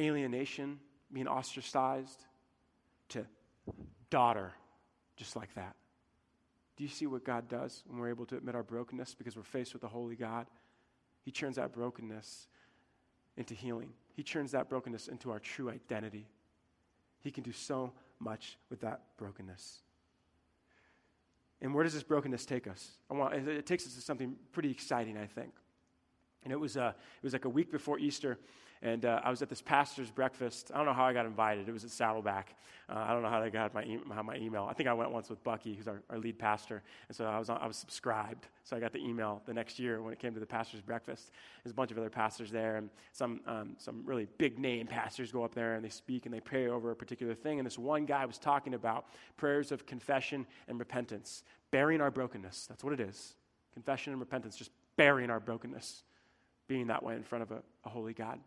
alienation, 0.00 0.78
being 1.12 1.28
ostracized, 1.28 2.24
to 3.10 3.26
daughter, 4.10 4.52
just 5.16 5.36
like 5.36 5.54
that. 5.54 5.74
Do 6.76 6.84
you 6.84 6.90
see 6.90 7.06
what 7.06 7.24
God 7.24 7.48
does 7.48 7.82
when 7.86 8.00
we're 8.00 8.08
able 8.08 8.26
to 8.26 8.36
admit 8.36 8.54
our 8.54 8.62
brokenness 8.62 9.14
because 9.14 9.36
we're 9.36 9.42
faced 9.42 9.74
with 9.74 9.84
a 9.84 9.88
holy 9.88 10.16
God? 10.16 10.46
He 11.24 11.30
turns 11.30 11.56
that 11.56 11.72
brokenness 11.72 12.48
into 13.36 13.54
healing. 13.54 13.90
He 14.14 14.22
turns 14.22 14.52
that 14.52 14.68
brokenness 14.68 15.08
into 15.08 15.30
our 15.30 15.38
true 15.38 15.70
identity. 15.70 16.26
He 17.20 17.30
can 17.30 17.42
do 17.44 17.52
so 17.52 17.92
much 18.18 18.58
with 18.70 18.80
that 18.80 19.02
brokenness. 19.16 19.80
And 21.60 21.72
where 21.74 21.84
does 21.84 21.94
this 21.94 22.02
brokenness 22.02 22.44
take 22.44 22.66
us? 22.66 22.90
I 23.10 23.14
want, 23.14 23.34
it 23.34 23.66
takes 23.66 23.86
us 23.86 23.94
to 23.94 24.00
something 24.00 24.34
pretty 24.50 24.70
exciting, 24.70 25.16
I 25.16 25.26
think. 25.26 25.52
And 26.42 26.52
it 26.52 26.58
was, 26.58 26.76
uh, 26.76 26.92
it 26.96 27.24
was 27.24 27.32
like 27.32 27.44
a 27.44 27.48
week 27.48 27.70
before 27.70 28.00
Easter, 28.00 28.38
and 28.82 29.04
uh, 29.04 29.20
I 29.22 29.30
was 29.30 29.42
at 29.42 29.48
this 29.48 29.62
pastor's 29.62 30.10
breakfast. 30.10 30.70
I 30.74 30.76
don't 30.76 30.86
know 30.86 30.92
how 30.92 31.04
I 31.04 31.12
got 31.12 31.24
invited. 31.24 31.68
It 31.68 31.72
was 31.72 31.84
at 31.84 31.90
Saddleback. 31.90 32.56
Uh, 32.88 33.04
I 33.06 33.12
don't 33.12 33.22
know 33.22 33.28
how 33.28 33.40
I 33.40 33.48
got 33.48 33.72
my, 33.72 33.84
e- 33.84 34.00
how 34.12 34.22
my 34.22 34.36
email. 34.36 34.66
I 34.68 34.74
think 34.74 34.88
I 34.88 34.92
went 34.92 35.12
once 35.12 35.30
with 35.30 35.42
Bucky, 35.44 35.74
who's 35.74 35.86
our, 35.86 36.02
our 36.10 36.18
lead 36.18 36.36
pastor. 36.38 36.82
And 37.08 37.16
so 37.16 37.24
I 37.24 37.38
was, 37.38 37.48
on, 37.48 37.58
I 37.58 37.66
was 37.66 37.76
subscribed. 37.76 38.48
So 38.64 38.76
I 38.76 38.80
got 38.80 38.92
the 38.92 38.98
email 38.98 39.40
the 39.46 39.54
next 39.54 39.78
year 39.78 40.02
when 40.02 40.12
it 40.12 40.18
came 40.18 40.34
to 40.34 40.40
the 40.40 40.46
pastor's 40.46 40.80
breakfast. 40.80 41.30
There's 41.62 41.70
a 41.70 41.76
bunch 41.76 41.92
of 41.92 41.98
other 41.98 42.10
pastors 42.10 42.50
there, 42.50 42.76
and 42.76 42.90
some, 43.12 43.40
um, 43.46 43.76
some 43.78 44.02
really 44.04 44.26
big 44.36 44.58
name 44.58 44.88
pastors 44.88 45.30
go 45.30 45.44
up 45.44 45.54
there 45.54 45.74
and 45.74 45.84
they 45.84 45.88
speak 45.88 46.26
and 46.26 46.34
they 46.34 46.40
pray 46.40 46.68
over 46.68 46.90
a 46.90 46.96
particular 46.96 47.34
thing. 47.34 47.60
And 47.60 47.66
this 47.66 47.78
one 47.78 48.04
guy 48.04 48.26
was 48.26 48.38
talking 48.38 48.74
about 48.74 49.06
prayers 49.36 49.70
of 49.70 49.86
confession 49.86 50.44
and 50.66 50.78
repentance, 50.78 51.44
bearing 51.70 52.00
our 52.00 52.10
brokenness. 52.10 52.66
That's 52.66 52.82
what 52.82 52.92
it 52.92 53.00
is 53.00 53.34
confession 53.74 54.12
and 54.12 54.20
repentance, 54.20 54.54
just 54.54 54.70
bearing 54.96 55.30
our 55.30 55.40
brokenness, 55.40 56.02
being 56.68 56.88
that 56.88 57.02
way 57.02 57.14
in 57.14 57.22
front 57.22 57.40
of 57.42 57.50
a, 57.52 57.62
a 57.86 57.88
holy 57.88 58.12
God. 58.12 58.38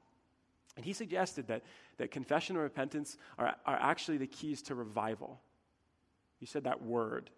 And 0.76 0.86
he 0.86 0.94
suggested 0.94 1.48
that, 1.48 1.64
that 1.98 2.12
confession 2.12 2.56
and 2.56 2.64
repentance 2.64 3.18
are, 3.38 3.56
are 3.66 3.78
actually 3.80 4.18
the 4.18 4.28
keys 4.28 4.62
to 4.64 4.76
revival. 4.76 5.40
He 6.40 6.46
said 6.46 6.66
that 6.66 6.84
word. 6.84 7.30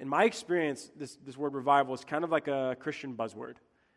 In 0.00 0.08
my 0.08 0.24
experience, 0.24 0.90
this, 0.96 1.16
this 1.24 1.36
word 1.36 1.54
revival 1.54 1.94
is 1.94 2.04
kind 2.04 2.24
of 2.24 2.30
like 2.30 2.48
a 2.48 2.76
Christian 2.78 3.14
buzzword. 3.14 3.54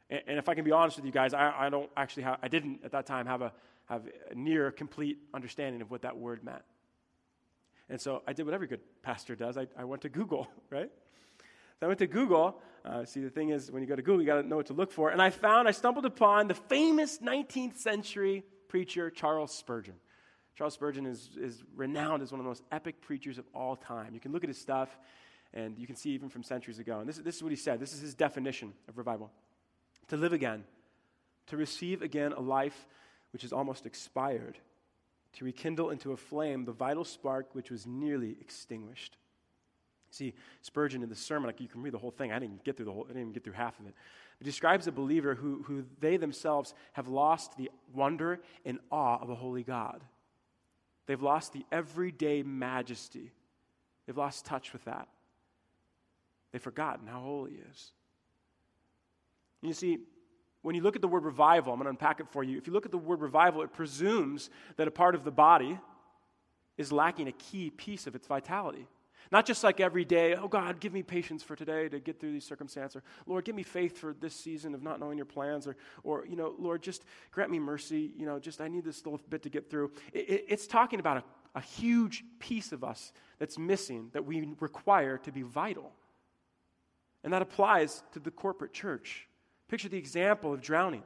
And, 0.10 0.22
and 0.28 0.38
if 0.38 0.50
I 0.50 0.56
can 0.56 0.64
be 0.64 0.72
honest 0.72 0.98
with 0.98 1.06
you 1.06 1.12
guys, 1.12 1.34
I, 1.34 1.54
I 1.58 1.70
don't 1.70 1.90
actually 1.96 2.24
have, 2.24 2.40
I 2.42 2.48
didn't 2.48 2.82
at 2.84 2.92
that 2.92 3.06
time 3.06 3.26
have 3.28 3.42
a, 3.42 3.52
have 3.86 4.04
a 4.32 4.36
near 4.36 4.72
complete 4.72 5.20
understanding 5.34 5.82
of 5.82 5.92
what 5.92 6.02
that 6.02 6.18
word 6.18 6.44
meant. 6.44 6.64
And 7.90 8.00
so 8.00 8.22
I 8.28 8.34
did 8.34 8.46
what 8.46 8.54
every 8.54 8.68
good 8.68 8.82
pastor 9.02 9.36
does. 9.36 9.58
I, 9.58 9.68
I 9.78 9.84
went 9.84 10.04
to 10.04 10.10
Google, 10.10 10.48
right? 10.70 10.92
So 11.80 11.86
I 11.86 11.88
went 11.88 12.00
to 12.00 12.08
Google. 12.08 12.60
Uh, 12.86 13.06
see, 13.06 13.20
the 13.20 13.30
thing 13.30 13.50
is, 13.50 13.72
when 13.72 13.82
you 13.82 13.88
go 13.88 13.96
to 13.96 14.02
Google, 14.02 14.22
you 14.22 14.28
got 14.28 14.42
to 14.42 14.48
know 14.48 14.58
what 14.58 14.68
to 14.68 14.74
look 14.74 14.92
for. 14.92 15.10
And 15.10 15.22
I 15.22 15.30
found, 15.30 15.68
I 15.68 15.72
stumbled 15.72 16.06
upon 16.06 16.48
the 16.48 16.54
famous 16.54 17.20
19th 17.20 17.78
century 17.78 18.44
preacher 18.70 19.10
Charles 19.10 19.54
Spurgeon. 19.54 19.96
Charles 20.56 20.74
Spurgeon 20.74 21.06
is, 21.06 21.30
is 21.38 21.62
renowned 21.76 22.24
as 22.24 22.32
one 22.32 22.40
of 22.40 22.46
the 22.46 22.50
most 22.50 22.64
epic 22.72 23.02
preachers 23.02 23.38
of 23.38 23.46
all 23.54 23.76
time. 23.76 24.14
You 24.14 24.20
can 24.22 24.32
look 24.32 24.44
at 24.44 24.50
his 24.50 24.58
stuff, 24.58 24.90
and 25.54 25.78
you 25.78 25.88
can 25.88 25.96
see 25.96 26.12
even 26.12 26.30
from 26.30 26.44
centuries 26.44 26.80
ago. 26.80 27.00
And 27.00 27.10
this, 27.10 27.18
this 27.18 27.36
is 27.36 27.44
what 27.44 27.52
he 27.52 27.58
said 27.58 27.80
this 27.80 27.94
is 27.94 28.00
his 28.00 28.16
definition 28.16 28.74
of 28.88 28.98
revival 28.98 29.32
to 30.08 30.18
live 30.18 30.34
again, 30.34 30.64
to 31.48 31.58
receive 31.58 32.02
again 32.02 32.32
a 32.34 32.40
life 32.40 32.88
which 33.32 33.44
is 33.44 33.54
almost 33.54 33.86
expired, 33.86 34.58
to 35.34 35.46
rekindle 35.46 35.92
into 35.92 36.12
a 36.12 36.18
flame 36.18 36.66
the 36.66 36.72
vital 36.72 37.06
spark 37.06 37.54
which 37.54 37.72
was 37.72 37.86
nearly 37.86 38.38
extinguished. 38.42 39.18
See, 40.12 40.34
Spurgeon 40.62 41.04
in 41.04 41.10
the 41.10 41.16
sermon, 41.16 41.48
like 41.48 41.62
you 41.62 41.68
can 41.68 41.82
read 41.82 41.94
the 41.94 42.00
whole 42.00 42.12
thing. 42.12 42.32
I 42.32 42.40
didn't 42.40 42.64
get 42.64 42.76
through 42.76 42.86
the 42.86 42.92
whole, 42.92 43.06
I 43.06 43.10
didn't 43.10 43.22
even 43.22 43.34
get 43.34 43.44
through 43.44 43.54
half 43.54 43.80
of 43.80 43.86
it. 43.86 43.94
It 44.42 44.44
describes 44.44 44.88
a 44.88 44.92
believer 44.92 45.36
who, 45.36 45.64
who 45.64 45.84
they 46.00 46.18
themselves 46.18 46.74
have 46.94 47.08
lost 47.08 47.58
the 47.58 47.70
wonder 47.94 48.40
and 48.66 48.80
awe 48.92 49.20
of 49.22 49.30
a 49.30 49.36
holy 49.36 49.64
God. 49.64 50.04
They've 51.06 51.22
lost 51.22 51.54
the 51.54 51.66
everyday 51.72 52.44
majesty. 52.44 53.32
They've 54.06 54.18
lost 54.18 54.46
touch 54.46 54.74
with 54.74 54.86
that. 54.86 55.08
They've 56.52 56.62
forgotten 56.62 57.08
how 57.08 57.20
holy 57.20 57.52
He 57.52 57.58
is. 57.58 57.92
You 59.62 59.74
see, 59.74 60.00
when 60.62 60.76
you 60.76 60.82
look 60.82 60.96
at 60.96 61.02
the 61.02 61.08
word 61.08 61.24
revival, 61.24 61.74
I'm 61.74 61.80
going 61.80 61.86
to 61.86 61.90
unpack 61.92 62.20
it 62.20 62.28
for 62.32 62.44
you. 62.44 62.58
If 62.58 62.68
you 62.68 62.74
look 62.74 62.86
at 62.86 62.92
the 62.92 62.98
word 62.98 63.22
revival, 63.22 63.62
it 63.62 63.74
presumes 63.74 64.50
that 64.78 64.88
a 64.88 64.92
part 64.92 65.16
of 65.16 65.24
the 65.24 65.32
body 65.32 65.80
is 66.78 66.92
lacking 66.92 67.28
a 67.28 67.34
key 67.34 67.70
piece 67.70 68.08
of 68.08 68.16
its 68.16 68.28
vitality. 68.28 68.88
Not 69.32 69.46
just 69.46 69.64
like 69.64 69.80
every 69.80 70.06
day, 70.06 70.34
oh 70.34 70.48
God, 70.48 70.80
give 70.80 70.92
me 70.92 71.04
patience 71.04 71.44
for 71.44 71.56
today 71.56 71.88
to 71.90 72.00
get 72.00 72.20
through 72.20 72.32
these 72.32 72.46
circumstances, 72.46 72.96
or 72.96 73.04
Lord, 73.28 73.46
give 73.46 73.56
me 73.56 73.62
faith 73.62 73.98
for 73.98 74.16
this 74.20 74.34
season 74.34 74.74
of 74.74 74.82
not 74.82 75.00
knowing 75.00 75.18
your 75.18 75.26
plans, 75.26 75.68
or, 75.68 75.76
or 76.04 76.26
you 76.26 76.36
know, 76.36 76.56
Lord, 76.58 76.82
just 76.82 77.06
grant 77.32 77.52
me 77.52 77.60
mercy, 77.60 78.12
you 78.18 78.26
know, 78.26 78.40
just 78.40 78.60
I 78.60 78.68
need 78.68 78.84
this 78.84 79.06
little 79.06 79.22
bit 79.30 79.44
to 79.44 79.50
get 79.50 79.70
through. 79.70 79.92
It, 80.14 80.30
it, 80.30 80.46
it's 80.50 80.66
talking 80.66 81.00
about 81.00 81.18
a, 81.18 81.24
a 81.60 81.62
huge 81.62 82.24
piece 82.40 82.72
of 82.72 82.84
us 82.84 83.12
that's 83.38 83.60
missing 83.60 84.10
that 84.14 84.26
we 84.26 84.56
require 84.60 85.20
to 85.20 85.32
be 85.32 85.44
vital. 85.44 85.92
And 87.24 87.32
that 87.34 87.42
applies 87.42 88.02
to 88.14 88.20
the 88.20 88.32
corporate 88.32 88.74
church. 88.74 89.28
Picture 89.68 89.90
the 89.90 89.98
example 89.98 90.54
of 90.54 90.62
drowning. 90.62 91.04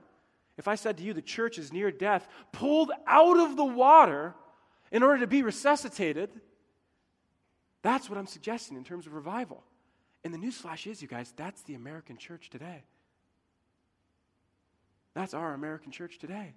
If 0.58 0.68
I 0.68 0.76
said 0.76 0.98
to 0.98 1.04
you, 1.04 1.14
the 1.14 1.22
church 1.22 1.58
is 1.58 1.74
near 1.74 1.92
death, 1.92 2.28
pulled 2.52 2.92
out 3.08 3.38
of 3.38 3.58
the 3.58 3.66
water 3.66 4.36
in 4.92 5.04
order 5.04 5.20
to 5.20 5.28
be 5.28 5.42
resuscitated, 5.42 6.30
that's 7.84 8.10
what 8.10 8.17
I'm 8.17 8.26
suggesting 8.26 8.76
in 8.76 8.84
terms 8.84 9.06
of 9.06 9.13
revival. 9.13 9.63
And 10.24 10.34
the 10.34 10.39
newsflash 10.39 10.89
is, 10.89 11.02
you 11.02 11.08
guys, 11.08 11.32
that's 11.36 11.62
the 11.63 11.76
American 11.76 12.17
church 12.17 12.50
today. 12.50 12.86
That's 15.13 15.36
our 15.36 15.54
American 15.54 15.91
church 15.91 16.17
today. 16.17 16.56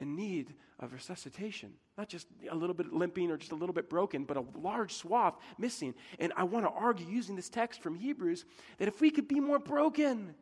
in 0.00 0.14
need 0.14 0.54
of 0.78 0.92
resuscitation. 0.92 1.72
Not 1.96 2.08
just 2.08 2.26
a 2.50 2.54
little 2.54 2.74
bit 2.74 2.92
limping 2.92 3.30
or 3.30 3.38
just 3.38 3.52
a 3.52 3.54
little 3.54 3.72
bit 3.72 3.88
broken, 3.88 4.24
but 4.24 4.36
a 4.36 4.44
large 4.56 4.92
swath 4.92 5.34
missing. 5.58 5.94
And 6.18 6.32
I 6.36 6.44
want 6.44 6.66
to 6.66 6.70
argue 6.70 7.06
using 7.06 7.34
this 7.36 7.48
text 7.48 7.82
from 7.82 7.94
Hebrews 7.94 8.44
that 8.78 8.88
if 8.88 9.00
we 9.00 9.10
could 9.10 9.26
be 9.26 9.40
more 9.40 9.58
broken, 9.58 10.34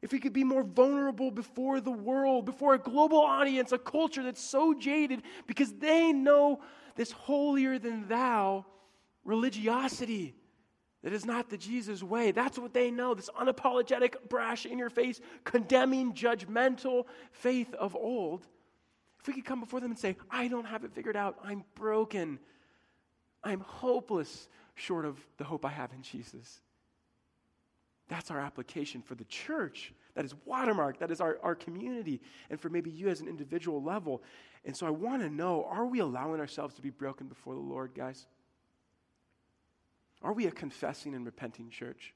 if 0.00 0.10
we 0.10 0.18
could 0.18 0.32
be 0.32 0.44
more 0.44 0.62
vulnerable 0.62 1.30
before 1.30 1.80
the 1.80 1.90
world, 1.90 2.46
before 2.46 2.74
a 2.74 2.78
global 2.78 3.18
audience, 3.18 3.72
a 3.72 3.78
culture 3.78 4.22
that's 4.22 4.42
so 4.42 4.72
jaded 4.72 5.22
because 5.46 5.72
they 5.74 6.12
know 6.12 6.60
this 6.96 7.12
holier 7.12 7.78
than 7.78 8.08
thou 8.08 8.64
religiosity 9.24 10.34
that 11.02 11.12
is 11.12 11.24
not 11.24 11.50
the 11.50 11.58
Jesus 11.58 12.02
way. 12.02 12.30
That's 12.30 12.58
what 12.58 12.72
they 12.72 12.90
know 12.90 13.14
this 13.14 13.28
unapologetic, 13.30 14.28
brash, 14.28 14.66
in 14.66 14.78
your 14.78 14.90
face, 14.90 15.20
condemning, 15.44 16.12
judgmental 16.14 17.06
faith 17.32 17.74
of 17.74 17.96
old. 17.96 18.46
If 19.20 19.26
we 19.26 19.34
could 19.34 19.44
come 19.44 19.60
before 19.60 19.80
them 19.80 19.90
and 19.90 19.98
say, 19.98 20.16
I 20.30 20.48
don't 20.48 20.64
have 20.64 20.84
it 20.84 20.92
figured 20.92 21.16
out, 21.16 21.38
I'm 21.44 21.64
broken, 21.74 22.38
I'm 23.42 23.60
hopeless 23.60 24.48
short 24.74 25.04
of 25.04 25.18
the 25.38 25.44
hope 25.44 25.64
I 25.64 25.70
have 25.70 25.92
in 25.92 26.02
Jesus. 26.02 26.60
That's 28.12 28.30
our 28.30 28.40
application 28.40 29.00
for 29.00 29.14
the 29.14 29.24
church. 29.24 29.94
That 30.16 30.26
is 30.26 30.34
watermark. 30.44 30.98
That 30.98 31.10
is 31.10 31.22
our, 31.22 31.38
our 31.42 31.54
community. 31.54 32.20
And 32.50 32.60
for 32.60 32.68
maybe 32.68 32.90
you 32.90 33.08
as 33.08 33.22
an 33.22 33.26
individual 33.26 33.82
level. 33.82 34.22
And 34.66 34.76
so 34.76 34.86
I 34.86 34.90
want 34.90 35.22
to 35.22 35.30
know 35.30 35.64
are 35.70 35.86
we 35.86 36.00
allowing 36.00 36.38
ourselves 36.38 36.74
to 36.74 36.82
be 36.82 36.90
broken 36.90 37.26
before 37.26 37.54
the 37.54 37.60
Lord, 37.62 37.92
guys? 37.94 38.26
Are 40.20 40.34
we 40.34 40.46
a 40.46 40.50
confessing 40.50 41.14
and 41.14 41.24
repenting 41.24 41.70
church? 41.70 42.12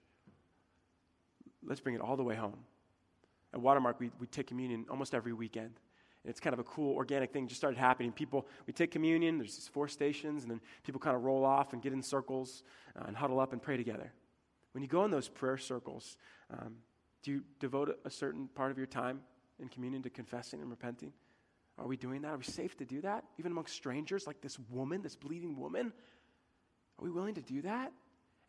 Let's 1.67 1.81
bring 1.81 1.95
it 1.95 2.03
all 2.03 2.19
the 2.19 2.23
way 2.23 2.35
home. 2.35 2.59
At 3.55 3.63
Watermark, 3.63 3.99
we, 3.99 4.11
we 4.21 4.27
take 4.27 4.49
communion 4.49 4.85
almost 4.91 5.15
every 5.15 5.33
weekend. 5.33 5.81
And 6.25 6.31
it's 6.31 6.41
kind 6.41 6.53
of 6.53 6.61
a 6.61 6.65
cool 6.65 6.95
organic 6.95 7.33
thing 7.33 7.49
just 7.49 7.59
started 7.59 7.79
happening. 7.79 8.13
People, 8.13 8.47
we 8.67 8.75
take 8.75 8.91
communion, 8.91 9.39
there's 9.39 9.57
these 9.57 9.69
four 9.69 9.89
stations, 9.89 10.43
and 10.43 10.51
then 10.51 10.61
people 10.85 11.01
kind 11.01 11.17
of 11.17 11.25
roll 11.25 11.43
off 11.43 11.73
and 11.73 11.81
get 11.81 11.95
in 11.95 12.03
circles 12.03 12.65
uh, 13.01 13.05
and 13.07 13.17
huddle 13.17 13.41
up 13.41 13.55
and 13.55 13.63
pray 13.63 13.79
together. 13.79 14.13
When 14.77 14.83
you 14.83 14.91
go 14.91 15.07
in 15.07 15.11
those 15.11 15.27
prayer 15.27 15.57
circles, 15.57 16.19
um, 16.51 16.75
do 17.23 17.31
you 17.31 17.43
devote 17.61 17.99
a 18.05 18.11
certain 18.11 18.47
part 18.47 18.71
of 18.71 18.77
your 18.77 18.87
time 18.87 19.23
in 19.59 19.71
communion 19.71 20.03
to 20.03 20.11
confessing 20.11 20.61
and 20.61 20.69
repenting? 20.69 21.15
Are 21.79 21.87
we 21.87 21.97
doing 21.97 22.21
that? 22.21 22.35
Are 22.35 22.37
we 22.37 22.45
safe 22.45 22.77
to 22.77 22.85
do 22.85 23.01
that? 23.01 23.25
Even 23.39 23.53
among 23.53 23.69
strangers 23.69 24.27
like 24.27 24.43
this 24.43 24.59
woman, 24.69 25.01
this 25.01 25.17
bleeding 25.17 25.57
woman? 25.59 25.95
Are 26.99 27.03
we 27.03 27.11
willing 27.11 27.37
to 27.37 27.41
do 27.41 27.63
that? 27.63 27.91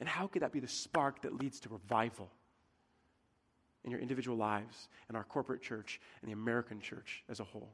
And 0.02 0.10
how 0.10 0.28
could 0.28 0.42
that 0.42 0.52
be 0.52 0.60
the 0.60 0.68
spark 0.68 1.22
that 1.22 1.34
leads 1.34 1.62
to 1.62 1.70
revival 1.70 2.30
in 3.86 3.92
your 3.92 4.02
individual 4.02 4.36
lives, 4.36 4.90
in 5.10 5.16
our 5.16 5.24
corporate 5.24 5.62
church, 5.62 6.02
and 6.22 6.28
the 6.28 6.34
American 6.34 6.82
church 6.82 7.24
as 7.30 7.40
a 7.40 7.46
whole? 7.46 7.72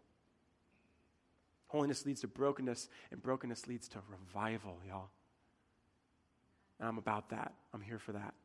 Holiness 1.70 2.06
leads 2.06 2.22
to 2.22 2.28
brokenness, 2.28 2.88
and 3.10 3.20
brokenness 3.20 3.66
leads 3.66 3.88
to 3.88 3.98
revival, 4.12 4.78
y'all. 4.88 5.10
And 6.80 6.88
I'm 6.88 7.00
about 7.00 7.32
that. 7.32 7.54
I'm 7.74 7.82
here 7.82 7.98
for 7.98 8.12
that. 8.12 8.36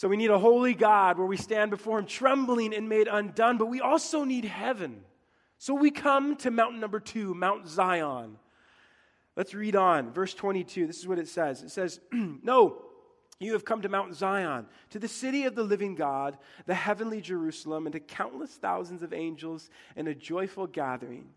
So 0.00 0.08
we 0.08 0.16
need 0.16 0.30
a 0.30 0.38
holy 0.38 0.72
God 0.72 1.18
where 1.18 1.26
we 1.26 1.36
stand 1.36 1.70
before 1.70 1.98
Him 1.98 2.06
trembling 2.06 2.72
and 2.72 2.88
made 2.88 3.06
undone, 3.06 3.58
but 3.58 3.66
we 3.66 3.82
also 3.82 4.24
need 4.24 4.46
heaven. 4.46 5.02
So 5.58 5.74
we 5.74 5.90
come 5.90 6.36
to 6.36 6.50
mountain 6.50 6.80
number 6.80 7.00
two, 7.00 7.34
Mount 7.34 7.68
Zion. 7.68 8.38
Let's 9.36 9.52
read 9.52 9.76
on. 9.76 10.10
Verse 10.14 10.32
22. 10.32 10.86
This 10.86 11.00
is 11.00 11.06
what 11.06 11.18
it 11.18 11.28
says 11.28 11.62
it 11.62 11.70
says, 11.70 12.00
No, 12.12 12.80
you 13.40 13.52
have 13.52 13.66
come 13.66 13.82
to 13.82 13.90
Mount 13.90 14.14
Zion, 14.14 14.64
to 14.88 14.98
the 14.98 15.06
city 15.06 15.44
of 15.44 15.54
the 15.54 15.64
living 15.64 15.96
God, 15.96 16.38
the 16.64 16.72
heavenly 16.72 17.20
Jerusalem, 17.20 17.84
and 17.84 17.92
to 17.92 18.00
countless 18.00 18.52
thousands 18.52 19.02
of 19.02 19.12
angels 19.12 19.68
and 19.96 20.08
a 20.08 20.14
joyful 20.14 20.66
gathering. 20.66 21.28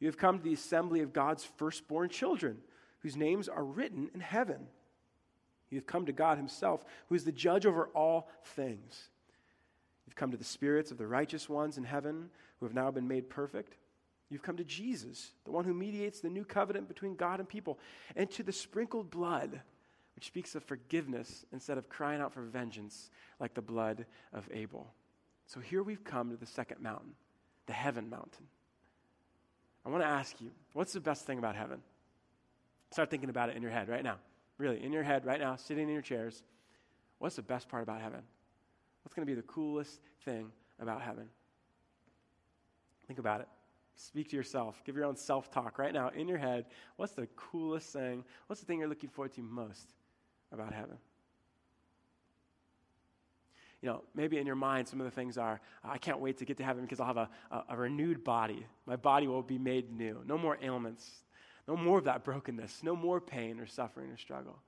You 0.00 0.06
have 0.06 0.16
come 0.16 0.38
to 0.38 0.44
the 0.44 0.54
assembly 0.54 1.02
of 1.02 1.12
God's 1.12 1.44
firstborn 1.44 2.08
children, 2.08 2.56
whose 3.00 3.18
names 3.18 3.50
are 3.50 3.62
written 3.62 4.08
in 4.14 4.20
heaven. 4.20 4.68
You 5.72 5.78
have 5.78 5.86
come 5.86 6.04
to 6.04 6.12
God 6.12 6.36
Himself, 6.36 6.84
who 7.08 7.14
is 7.14 7.24
the 7.24 7.32
judge 7.32 7.64
over 7.64 7.86
all 7.94 8.28
things. 8.44 9.08
You've 10.06 10.14
come 10.14 10.30
to 10.30 10.36
the 10.36 10.44
spirits 10.44 10.90
of 10.90 10.98
the 10.98 11.06
righteous 11.06 11.48
ones 11.48 11.78
in 11.78 11.84
heaven, 11.84 12.28
who 12.60 12.66
have 12.66 12.74
now 12.74 12.90
been 12.90 13.08
made 13.08 13.30
perfect. 13.30 13.78
You've 14.28 14.42
come 14.42 14.58
to 14.58 14.64
Jesus, 14.64 15.32
the 15.44 15.50
one 15.50 15.64
who 15.64 15.72
mediates 15.72 16.20
the 16.20 16.28
new 16.28 16.44
covenant 16.44 16.88
between 16.88 17.16
God 17.16 17.40
and 17.40 17.48
people, 17.48 17.78
and 18.14 18.30
to 18.32 18.42
the 18.42 18.52
sprinkled 18.52 19.10
blood, 19.10 19.62
which 20.14 20.26
speaks 20.26 20.54
of 20.54 20.62
forgiveness 20.62 21.46
instead 21.54 21.78
of 21.78 21.88
crying 21.88 22.20
out 22.20 22.34
for 22.34 22.42
vengeance 22.42 23.08
like 23.40 23.54
the 23.54 23.62
blood 23.62 24.04
of 24.34 24.46
Abel. 24.52 24.92
So 25.46 25.58
here 25.58 25.82
we've 25.82 26.04
come 26.04 26.30
to 26.30 26.36
the 26.36 26.44
second 26.44 26.82
mountain, 26.82 27.12
the 27.64 27.72
heaven 27.72 28.10
mountain. 28.10 28.46
I 29.86 29.88
want 29.88 30.02
to 30.02 30.08
ask 30.08 30.38
you, 30.38 30.50
what's 30.74 30.92
the 30.92 31.00
best 31.00 31.24
thing 31.24 31.38
about 31.38 31.56
heaven? 31.56 31.80
Start 32.90 33.08
thinking 33.08 33.30
about 33.30 33.48
it 33.48 33.56
in 33.56 33.62
your 33.62 33.70
head 33.70 33.88
right 33.88 34.04
now. 34.04 34.18
Really, 34.62 34.80
in 34.80 34.92
your 34.92 35.02
head 35.02 35.26
right 35.26 35.40
now, 35.40 35.56
sitting 35.56 35.88
in 35.88 35.92
your 35.92 36.02
chairs. 36.02 36.44
What's 37.18 37.34
the 37.34 37.42
best 37.42 37.68
part 37.68 37.82
about 37.82 38.00
heaven? 38.00 38.20
What's 39.02 39.12
going 39.12 39.26
to 39.26 39.28
be 39.28 39.34
the 39.34 39.42
coolest 39.42 39.98
thing 40.24 40.52
about 40.78 41.02
heaven? 41.02 41.28
Think 43.08 43.18
about 43.18 43.40
it. 43.40 43.48
Speak 43.96 44.30
to 44.30 44.36
yourself. 44.36 44.80
Give 44.84 44.94
your 44.94 45.04
own 45.04 45.16
self 45.16 45.50
talk 45.50 45.80
right 45.80 45.92
now 45.92 46.10
in 46.10 46.28
your 46.28 46.38
head. 46.38 46.66
What's 46.94 47.10
the 47.10 47.26
coolest 47.34 47.92
thing? 47.92 48.22
What's 48.46 48.60
the 48.60 48.66
thing 48.66 48.78
you're 48.78 48.88
looking 48.88 49.10
forward 49.10 49.32
to 49.32 49.42
most 49.42 49.94
about 50.52 50.72
heaven? 50.72 50.96
You 53.80 53.88
know, 53.88 54.04
maybe 54.14 54.38
in 54.38 54.46
your 54.46 54.54
mind, 54.54 54.86
some 54.86 55.00
of 55.00 55.06
the 55.06 55.10
things 55.10 55.38
are 55.38 55.60
I 55.82 55.98
can't 55.98 56.20
wait 56.20 56.38
to 56.38 56.44
get 56.44 56.56
to 56.58 56.62
heaven 56.62 56.84
because 56.84 57.00
I'll 57.00 57.08
have 57.08 57.16
a, 57.16 57.28
a, 57.50 57.64
a 57.70 57.76
renewed 57.76 58.22
body. 58.22 58.64
My 58.86 58.94
body 58.94 59.26
will 59.26 59.42
be 59.42 59.58
made 59.58 59.92
new. 59.92 60.22
No 60.24 60.38
more 60.38 60.56
ailments. 60.62 61.24
No 61.68 61.76
more 61.76 61.98
of 61.98 62.04
that 62.04 62.24
brokenness. 62.24 62.82
No 62.82 62.96
more 62.96 63.20
pain 63.20 63.60
or 63.60 63.66
suffering 63.66 64.10
or 64.10 64.16
struggle. 64.16 64.58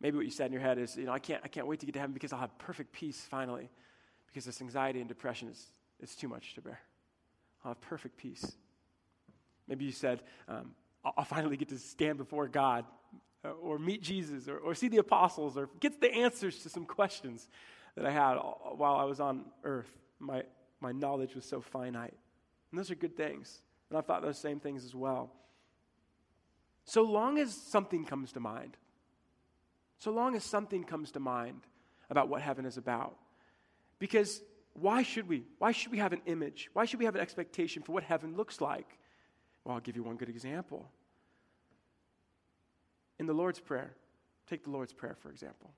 Maybe 0.00 0.16
what 0.16 0.24
you 0.24 0.32
said 0.32 0.46
in 0.46 0.52
your 0.52 0.62
head 0.62 0.78
is, 0.78 0.96
you 0.96 1.04
know, 1.04 1.12
I 1.12 1.18
can't, 1.18 1.40
I 1.44 1.48
can't 1.48 1.66
wait 1.66 1.80
to 1.80 1.86
get 1.86 1.92
to 1.92 2.00
heaven 2.00 2.12
because 2.12 2.32
I'll 2.32 2.40
have 2.40 2.56
perfect 2.58 2.92
peace 2.92 3.20
finally. 3.20 3.70
Because 4.26 4.44
this 4.44 4.60
anxiety 4.60 4.98
and 5.00 5.08
depression 5.08 5.48
is, 5.48 5.66
is 6.00 6.16
too 6.16 6.28
much 6.28 6.54
to 6.54 6.60
bear. 6.60 6.80
I'll 7.64 7.72
have 7.72 7.80
perfect 7.80 8.16
peace. 8.16 8.52
Maybe 9.68 9.84
you 9.84 9.92
said, 9.92 10.22
um, 10.48 10.72
I'll 11.04 11.24
finally 11.24 11.56
get 11.56 11.68
to 11.68 11.78
stand 11.78 12.18
before 12.18 12.48
God 12.48 12.84
uh, 13.44 13.50
or 13.50 13.78
meet 13.78 14.02
Jesus 14.02 14.48
or, 14.48 14.58
or 14.58 14.74
see 14.74 14.88
the 14.88 14.98
apostles 14.98 15.56
or 15.56 15.68
get 15.80 16.00
the 16.00 16.12
answers 16.12 16.62
to 16.62 16.68
some 16.68 16.84
questions 16.84 17.48
that 17.96 18.06
I 18.06 18.10
had 18.10 18.34
while 18.34 18.96
I 18.96 19.04
was 19.04 19.20
on 19.20 19.44
earth. 19.64 19.90
My, 20.18 20.44
my 20.80 20.92
knowledge 20.92 21.34
was 21.34 21.44
so 21.44 21.60
finite. 21.60 22.14
And 22.70 22.78
those 22.78 22.90
are 22.90 22.94
good 22.94 23.16
things. 23.16 23.60
And 23.92 23.98
I've 23.98 24.06
thought 24.06 24.22
those 24.22 24.38
same 24.38 24.58
things 24.58 24.86
as 24.86 24.94
well. 24.94 25.30
So 26.86 27.02
long 27.02 27.36
as 27.36 27.54
something 27.54 28.06
comes 28.06 28.32
to 28.32 28.40
mind, 28.40 28.78
so 29.98 30.10
long 30.10 30.34
as 30.34 30.42
something 30.44 30.82
comes 30.82 31.10
to 31.10 31.20
mind 31.20 31.60
about 32.08 32.30
what 32.30 32.40
heaven 32.40 32.64
is 32.64 32.78
about. 32.78 33.18
Because 33.98 34.40
why 34.72 35.02
should 35.02 35.28
we? 35.28 35.44
Why 35.58 35.72
should 35.72 35.92
we 35.92 35.98
have 35.98 36.14
an 36.14 36.22
image? 36.24 36.70
Why 36.72 36.86
should 36.86 37.00
we 37.00 37.04
have 37.04 37.14
an 37.14 37.20
expectation 37.20 37.82
for 37.82 37.92
what 37.92 38.02
heaven 38.02 38.34
looks 38.34 38.62
like? 38.62 38.98
Well, 39.62 39.74
I'll 39.74 39.82
give 39.82 39.94
you 39.94 40.02
one 40.02 40.16
good 40.16 40.30
example. 40.30 40.88
In 43.18 43.26
the 43.26 43.34
Lord's 43.34 43.60
Prayer, 43.60 43.92
take 44.46 44.64
the 44.64 44.70
Lord's 44.70 44.94
Prayer, 44.94 45.18
for 45.20 45.28
example. 45.28 45.70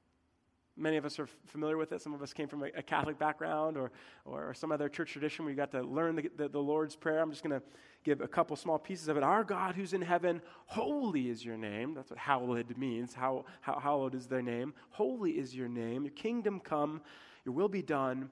Many 0.76 0.96
of 0.96 1.04
us 1.04 1.20
are 1.20 1.28
familiar 1.46 1.76
with 1.76 1.92
it. 1.92 2.02
Some 2.02 2.14
of 2.14 2.22
us 2.22 2.32
came 2.32 2.48
from 2.48 2.64
a, 2.64 2.66
a 2.76 2.82
Catholic 2.82 3.16
background 3.16 3.76
or, 3.76 3.92
or 4.24 4.52
some 4.54 4.72
other 4.72 4.88
church 4.88 5.12
tradition 5.12 5.44
where 5.44 5.52
you 5.52 5.56
got 5.56 5.70
to 5.70 5.82
learn 5.82 6.16
the, 6.16 6.30
the, 6.36 6.48
the 6.48 6.58
Lord's 6.58 6.96
Prayer. 6.96 7.20
I'm 7.20 7.30
just 7.30 7.44
going 7.44 7.58
to 7.60 7.64
give 8.02 8.20
a 8.20 8.26
couple 8.26 8.56
small 8.56 8.78
pieces 8.78 9.06
of 9.06 9.16
it. 9.16 9.22
Our 9.22 9.44
God 9.44 9.76
who's 9.76 9.92
in 9.92 10.02
heaven, 10.02 10.42
holy 10.66 11.28
is 11.30 11.44
your 11.44 11.56
name. 11.56 11.94
That's 11.94 12.10
what 12.10 12.18
hallowed 12.18 12.76
means. 12.76 13.14
How, 13.14 13.44
how, 13.60 13.78
hallowed 13.78 14.16
is 14.16 14.26
their 14.26 14.42
name. 14.42 14.74
Holy 14.90 15.32
is 15.32 15.54
your 15.54 15.68
name. 15.68 16.02
Your 16.02 16.12
kingdom 16.12 16.58
come, 16.58 17.02
your 17.44 17.54
will 17.54 17.68
be 17.68 17.82
done 17.82 18.30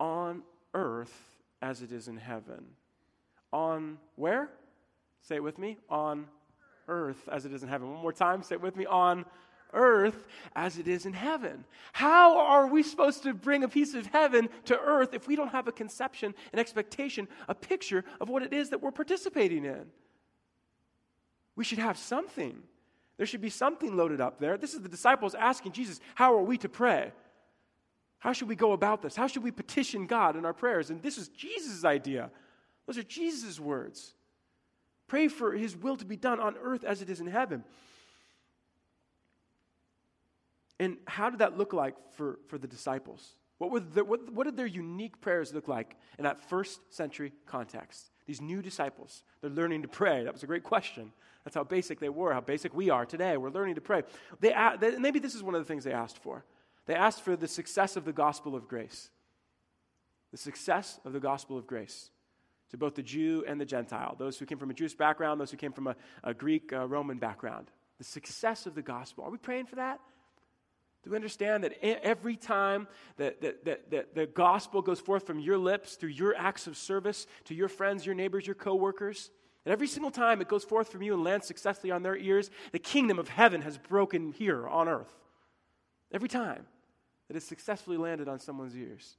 on 0.00 0.42
earth 0.74 1.30
as 1.62 1.80
it 1.80 1.92
is 1.92 2.08
in 2.08 2.16
heaven. 2.16 2.64
On 3.52 3.98
where? 4.16 4.50
Say 5.20 5.36
it 5.36 5.42
with 5.42 5.58
me. 5.58 5.78
On 5.88 6.26
earth 6.88 7.28
as 7.30 7.46
it 7.46 7.52
is 7.52 7.62
in 7.62 7.68
heaven. 7.68 7.92
One 7.92 8.02
more 8.02 8.12
time. 8.12 8.42
Say 8.42 8.56
it 8.56 8.60
with 8.60 8.74
me. 8.74 8.84
On 8.84 9.24
earth 9.74 10.26
as 10.56 10.78
it 10.78 10.88
is 10.88 11.04
in 11.04 11.12
heaven. 11.12 11.64
How 11.92 12.38
are 12.38 12.66
we 12.66 12.82
supposed 12.82 13.22
to 13.24 13.34
bring 13.34 13.64
a 13.64 13.68
piece 13.68 13.94
of 13.94 14.06
heaven 14.06 14.48
to 14.66 14.78
earth 14.78 15.12
if 15.12 15.28
we 15.28 15.36
don't 15.36 15.48
have 15.48 15.68
a 15.68 15.72
conception, 15.72 16.34
an 16.52 16.58
expectation, 16.58 17.28
a 17.48 17.54
picture 17.54 18.04
of 18.20 18.28
what 18.28 18.42
it 18.42 18.52
is 18.52 18.70
that 18.70 18.80
we're 18.80 18.90
participating 18.90 19.64
in? 19.64 19.84
We 21.56 21.64
should 21.64 21.78
have 21.78 21.98
something. 21.98 22.62
There 23.16 23.26
should 23.26 23.42
be 23.42 23.50
something 23.50 23.96
loaded 23.96 24.20
up 24.20 24.38
there. 24.38 24.56
This 24.56 24.74
is 24.74 24.80
the 24.80 24.88
disciples 24.88 25.34
asking 25.34 25.72
Jesus, 25.72 26.00
How 26.14 26.34
are 26.34 26.42
we 26.42 26.58
to 26.58 26.68
pray? 26.68 27.12
How 28.18 28.32
should 28.32 28.48
we 28.48 28.56
go 28.56 28.72
about 28.72 29.02
this? 29.02 29.14
How 29.14 29.26
should 29.26 29.42
we 29.42 29.50
petition 29.50 30.06
God 30.06 30.34
in 30.34 30.46
our 30.46 30.54
prayers? 30.54 30.88
And 30.88 31.02
this 31.02 31.18
is 31.18 31.28
Jesus' 31.28 31.84
idea. 31.84 32.30
Those 32.86 32.96
are 32.96 33.02
Jesus' 33.02 33.60
words. 33.60 34.14
Pray 35.06 35.28
for 35.28 35.52
his 35.52 35.76
will 35.76 35.96
to 35.96 36.04
be 36.04 36.16
done 36.16 36.40
on 36.40 36.56
earth 36.62 36.84
as 36.84 37.02
it 37.02 37.10
is 37.10 37.20
in 37.20 37.26
heaven. 37.26 37.64
And 40.80 40.96
how 41.06 41.30
did 41.30 41.38
that 41.40 41.56
look 41.56 41.72
like 41.72 41.94
for, 42.16 42.38
for 42.48 42.58
the 42.58 42.66
disciples? 42.66 43.36
What, 43.58 43.70
were 43.70 43.80
the, 43.80 44.04
what, 44.04 44.32
what 44.32 44.44
did 44.44 44.56
their 44.56 44.66
unique 44.66 45.20
prayers 45.20 45.54
look 45.54 45.68
like 45.68 45.96
in 46.18 46.24
that 46.24 46.40
first 46.48 46.80
century 46.92 47.32
context? 47.46 48.10
These 48.26 48.40
new 48.40 48.62
disciples, 48.62 49.22
they're 49.40 49.50
learning 49.50 49.82
to 49.82 49.88
pray. 49.88 50.24
That 50.24 50.32
was 50.32 50.42
a 50.42 50.46
great 50.46 50.64
question. 50.64 51.12
That's 51.44 51.54
how 51.54 51.64
basic 51.64 52.00
they 52.00 52.08
were, 52.08 52.32
how 52.32 52.40
basic 52.40 52.74
we 52.74 52.90
are 52.90 53.04
today. 53.04 53.36
We're 53.36 53.50
learning 53.50 53.74
to 53.74 53.80
pray. 53.80 54.02
They, 54.40 54.54
they, 54.80 54.98
maybe 54.98 55.18
this 55.18 55.34
is 55.34 55.42
one 55.42 55.54
of 55.54 55.60
the 55.60 55.66
things 55.66 55.84
they 55.84 55.92
asked 55.92 56.18
for. 56.18 56.44
They 56.86 56.94
asked 56.94 57.22
for 57.22 57.36
the 57.36 57.48
success 57.48 57.96
of 57.96 58.04
the 58.04 58.12
gospel 58.12 58.56
of 58.56 58.66
grace. 58.66 59.10
The 60.32 60.38
success 60.38 60.98
of 61.04 61.12
the 61.12 61.20
gospel 61.20 61.56
of 61.58 61.66
grace 61.66 62.10
to 62.70 62.78
both 62.78 62.94
the 62.94 63.02
Jew 63.02 63.44
and 63.46 63.60
the 63.60 63.64
Gentile, 63.64 64.16
those 64.18 64.38
who 64.38 64.46
came 64.46 64.58
from 64.58 64.70
a 64.70 64.74
Jewish 64.74 64.94
background, 64.94 65.40
those 65.40 65.50
who 65.50 65.56
came 65.56 65.72
from 65.72 65.86
a, 65.86 65.96
a 66.24 66.34
Greek 66.34 66.72
uh, 66.72 66.88
Roman 66.88 67.18
background. 67.18 67.70
The 67.98 68.04
success 68.04 68.66
of 68.66 68.74
the 68.74 68.82
gospel. 68.82 69.24
Are 69.24 69.30
we 69.30 69.38
praying 69.38 69.66
for 69.66 69.76
that? 69.76 70.00
Do 71.04 71.10
we 71.10 71.16
understand 71.16 71.64
that 71.64 71.84
every 71.84 72.34
time 72.34 72.88
that, 73.18 73.42
that, 73.42 73.64
that, 73.66 73.90
that, 73.90 74.14
the 74.14 74.26
gospel 74.26 74.80
goes 74.80 75.00
forth 75.00 75.26
from 75.26 75.38
your 75.38 75.58
lips 75.58 75.96
through 75.96 76.10
your 76.10 76.34
acts 76.34 76.66
of 76.66 76.76
service 76.78 77.26
to 77.44 77.54
your 77.54 77.68
friends, 77.68 78.06
your 78.06 78.14
neighbors, 78.14 78.46
your 78.46 78.54
coworkers, 78.54 79.30
and 79.64 79.72
every 79.72 79.86
single 79.86 80.10
time 80.10 80.40
it 80.40 80.48
goes 80.48 80.64
forth 80.64 80.90
from 80.90 81.02
you 81.02 81.14
and 81.14 81.22
lands 81.22 81.46
successfully 81.46 81.90
on 81.90 82.02
their 82.02 82.16
ears, 82.16 82.50
the 82.72 82.78
kingdom 82.78 83.18
of 83.18 83.28
heaven 83.28 83.62
has 83.62 83.78
broken 83.78 84.32
here 84.32 84.66
on 84.66 84.88
earth. 84.88 85.12
Every 86.12 86.28
time 86.28 86.66
that 87.28 87.36
it 87.36 87.42
successfully 87.42 87.96
landed 87.96 88.28
on 88.28 88.38
someone's 88.38 88.76
ears. 88.76 89.16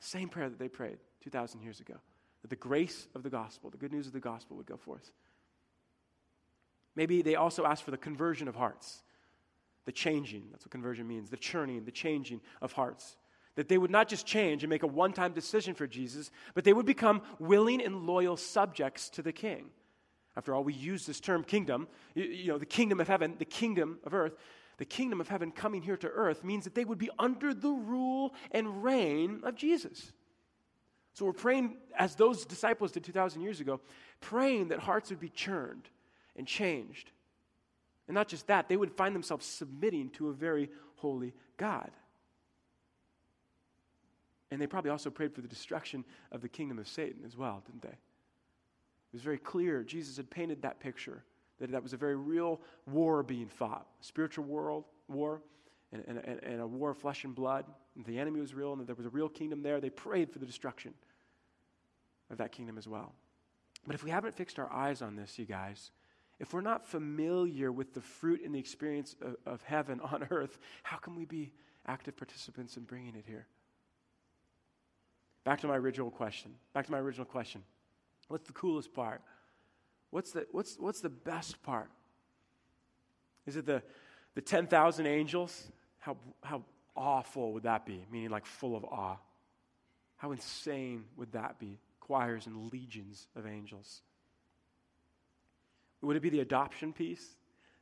Same 0.00 0.28
prayer 0.28 0.48
that 0.48 0.58
they 0.58 0.68
prayed 0.68 0.98
2,000 1.22 1.60
years 1.60 1.80
ago 1.80 1.94
that 2.42 2.50
the 2.50 2.56
grace 2.56 3.08
of 3.14 3.22
the 3.22 3.30
gospel, 3.30 3.70
the 3.70 3.76
good 3.76 3.92
news 3.92 4.06
of 4.06 4.12
the 4.12 4.20
gospel, 4.20 4.56
would 4.56 4.66
go 4.66 4.76
forth. 4.76 5.12
Maybe 6.94 7.22
they 7.22 7.34
also 7.34 7.64
asked 7.64 7.82
for 7.82 7.90
the 7.90 7.96
conversion 7.96 8.48
of 8.48 8.54
hearts 8.54 9.02
the 9.88 9.92
changing. 9.92 10.44
That's 10.50 10.66
what 10.66 10.70
conversion 10.70 11.08
means 11.08 11.30
the 11.30 11.38
churning, 11.38 11.86
the 11.86 11.90
changing 11.90 12.42
of 12.60 12.72
hearts. 12.72 13.16
That 13.54 13.70
they 13.70 13.78
would 13.78 13.90
not 13.90 14.06
just 14.06 14.26
change 14.26 14.62
and 14.62 14.68
make 14.68 14.82
a 14.82 14.86
one 14.86 15.14
time 15.14 15.32
decision 15.32 15.74
for 15.74 15.86
Jesus, 15.86 16.30
but 16.52 16.64
they 16.64 16.74
would 16.74 16.84
become 16.84 17.22
willing 17.38 17.80
and 17.80 18.02
loyal 18.02 18.36
subjects 18.36 19.08
to 19.08 19.22
the 19.22 19.32
king. 19.32 19.70
After 20.36 20.54
all, 20.54 20.62
we 20.62 20.74
use 20.74 21.06
this 21.06 21.20
term 21.20 21.42
kingdom, 21.42 21.88
you, 22.14 22.24
you 22.24 22.48
know, 22.48 22.58
the 22.58 22.66
kingdom 22.66 23.00
of 23.00 23.08
heaven, 23.08 23.36
the 23.38 23.46
kingdom 23.46 23.98
of 24.04 24.12
earth. 24.12 24.34
The 24.76 24.84
kingdom 24.84 25.22
of 25.22 25.28
heaven 25.28 25.52
coming 25.52 25.80
here 25.80 25.96
to 25.96 26.08
earth 26.08 26.44
means 26.44 26.64
that 26.64 26.74
they 26.74 26.84
would 26.84 26.98
be 26.98 27.08
under 27.18 27.54
the 27.54 27.70
rule 27.70 28.34
and 28.50 28.84
reign 28.84 29.40
of 29.42 29.54
Jesus. 29.54 30.12
So 31.14 31.24
we're 31.24 31.32
praying, 31.32 31.78
as 31.98 32.14
those 32.14 32.44
disciples 32.44 32.92
did 32.92 33.04
2,000 33.04 33.40
years 33.40 33.60
ago, 33.60 33.80
praying 34.20 34.68
that 34.68 34.80
hearts 34.80 35.08
would 35.08 35.18
be 35.18 35.30
churned 35.30 35.88
and 36.36 36.46
changed 36.46 37.10
and 38.08 38.14
not 38.14 38.26
just 38.26 38.46
that, 38.46 38.68
they 38.68 38.76
would 38.76 38.90
find 38.92 39.14
themselves 39.14 39.46
submitting 39.46 40.10
to 40.10 40.30
a 40.30 40.32
very 40.32 40.70
holy 40.96 41.34
God. 41.58 41.90
And 44.50 44.60
they 44.60 44.66
probably 44.66 44.90
also 44.90 45.10
prayed 45.10 45.34
for 45.34 45.42
the 45.42 45.48
destruction 45.48 46.04
of 46.32 46.40
the 46.40 46.48
kingdom 46.48 46.78
of 46.78 46.88
Satan 46.88 47.22
as 47.26 47.36
well, 47.36 47.62
didn't 47.66 47.82
they? 47.82 47.88
It 47.88 49.12
was 49.12 49.22
very 49.22 49.38
clear. 49.38 49.84
Jesus 49.84 50.16
had 50.16 50.30
painted 50.30 50.62
that 50.62 50.80
picture 50.80 51.22
that 51.60 51.70
that 51.70 51.82
was 51.82 51.92
a 51.92 51.96
very 51.96 52.16
real 52.16 52.60
war 52.86 53.22
being 53.22 53.48
fought 53.48 53.86
spiritual 54.00 54.44
world, 54.44 54.84
war 55.08 55.42
and, 55.92 56.04
and, 56.06 56.18
and 56.42 56.60
a 56.60 56.66
war 56.66 56.90
of 56.90 56.98
flesh 56.98 57.24
and 57.24 57.34
blood. 57.34 57.64
And 57.96 58.04
the 58.06 58.18
enemy 58.18 58.40
was 58.40 58.54
real 58.54 58.72
and 58.72 58.80
that 58.80 58.86
there 58.86 58.94
was 58.94 59.06
a 59.06 59.10
real 59.10 59.28
kingdom 59.28 59.62
there. 59.62 59.80
They 59.80 59.90
prayed 59.90 60.32
for 60.32 60.38
the 60.38 60.46
destruction 60.46 60.94
of 62.30 62.38
that 62.38 62.52
kingdom 62.52 62.78
as 62.78 62.86
well. 62.86 63.12
But 63.86 63.94
if 63.94 64.04
we 64.04 64.10
haven't 64.10 64.34
fixed 64.34 64.58
our 64.58 64.70
eyes 64.72 65.02
on 65.02 65.16
this, 65.16 65.38
you 65.38 65.44
guys, 65.44 65.90
if 66.40 66.52
we're 66.52 66.60
not 66.60 66.86
familiar 66.86 67.72
with 67.72 67.94
the 67.94 68.00
fruit 68.00 68.42
and 68.44 68.54
the 68.54 68.58
experience 68.58 69.16
of, 69.20 69.36
of 69.44 69.62
heaven 69.62 70.00
on 70.00 70.26
earth, 70.30 70.58
how 70.82 70.96
can 70.96 71.14
we 71.16 71.24
be 71.24 71.52
active 71.86 72.16
participants 72.16 72.76
in 72.76 72.84
bringing 72.84 73.14
it 73.14 73.24
here? 73.26 73.46
Back 75.44 75.60
to 75.62 75.66
my 75.66 75.76
original 75.76 76.10
question. 76.10 76.52
Back 76.74 76.86
to 76.86 76.92
my 76.92 76.98
original 76.98 77.24
question. 77.24 77.62
What's 78.28 78.46
the 78.46 78.52
coolest 78.52 78.92
part? 78.92 79.22
What's 80.10 80.32
the, 80.32 80.46
what's, 80.52 80.76
what's 80.78 81.00
the 81.00 81.08
best 81.08 81.62
part? 81.62 81.90
Is 83.46 83.56
it 83.56 83.66
the, 83.66 83.82
the 84.34 84.42
10,000 84.42 85.06
angels? 85.06 85.68
How, 85.98 86.16
how 86.42 86.62
awful 86.94 87.54
would 87.54 87.62
that 87.64 87.86
be? 87.86 88.04
Meaning, 88.12 88.30
like, 88.30 88.46
full 88.46 88.76
of 88.76 88.84
awe. 88.84 89.16
How 90.16 90.32
insane 90.32 91.04
would 91.16 91.32
that 91.32 91.58
be? 91.58 91.78
Choirs 92.00 92.46
and 92.46 92.70
legions 92.72 93.26
of 93.34 93.46
angels. 93.46 94.02
Would 96.02 96.16
it 96.16 96.20
be 96.20 96.30
the 96.30 96.40
adoption 96.40 96.92
piece? 96.92 97.26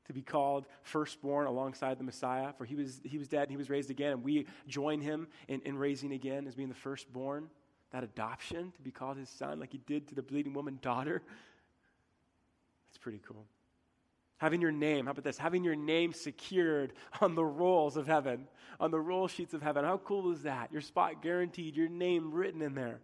To 0.06 0.12
be 0.12 0.22
called 0.22 0.66
firstborn 0.82 1.48
alongside 1.48 1.98
the 1.98 2.04
Messiah, 2.04 2.52
for 2.56 2.64
he 2.64 2.76
was, 2.76 3.00
he 3.02 3.18
was 3.18 3.26
dead 3.26 3.42
and 3.42 3.50
he 3.50 3.56
was 3.56 3.68
raised 3.68 3.90
again, 3.90 4.12
and 4.12 4.22
we 4.22 4.46
join 4.68 5.00
him 5.00 5.26
in, 5.48 5.60
in 5.62 5.76
raising 5.76 6.12
again 6.12 6.46
as 6.46 6.54
being 6.54 6.68
the 6.68 6.76
firstborn. 6.76 7.48
That 7.90 8.04
adoption, 8.04 8.72
to 8.76 8.82
be 8.82 8.90
called 8.92 9.16
his 9.16 9.28
son, 9.28 9.58
like 9.58 9.72
he 9.72 9.78
did 9.78 10.06
to 10.08 10.14
the 10.14 10.22
bleeding 10.22 10.54
woman 10.54 10.78
daughter. 10.80 11.22
That's 12.88 12.98
pretty 12.98 13.20
cool. 13.26 13.46
Having 14.38 14.60
your 14.60 14.72
name, 14.72 15.06
how 15.06 15.12
about 15.12 15.24
this? 15.24 15.38
Having 15.38 15.64
your 15.64 15.74
name 15.74 16.12
secured 16.12 16.92
on 17.20 17.34
the 17.34 17.44
rolls 17.44 17.96
of 17.96 18.06
heaven, 18.06 18.46
on 18.78 18.90
the 18.90 19.00
roll 19.00 19.28
sheets 19.28 19.54
of 19.54 19.62
heaven. 19.62 19.84
How 19.84 19.98
cool 19.98 20.30
is 20.30 20.42
that? 20.42 20.70
Your 20.72 20.82
spot 20.82 21.22
guaranteed, 21.22 21.74
your 21.74 21.88
name 21.88 22.32
written 22.32 22.62
in 22.62 22.74
there. 22.74 23.00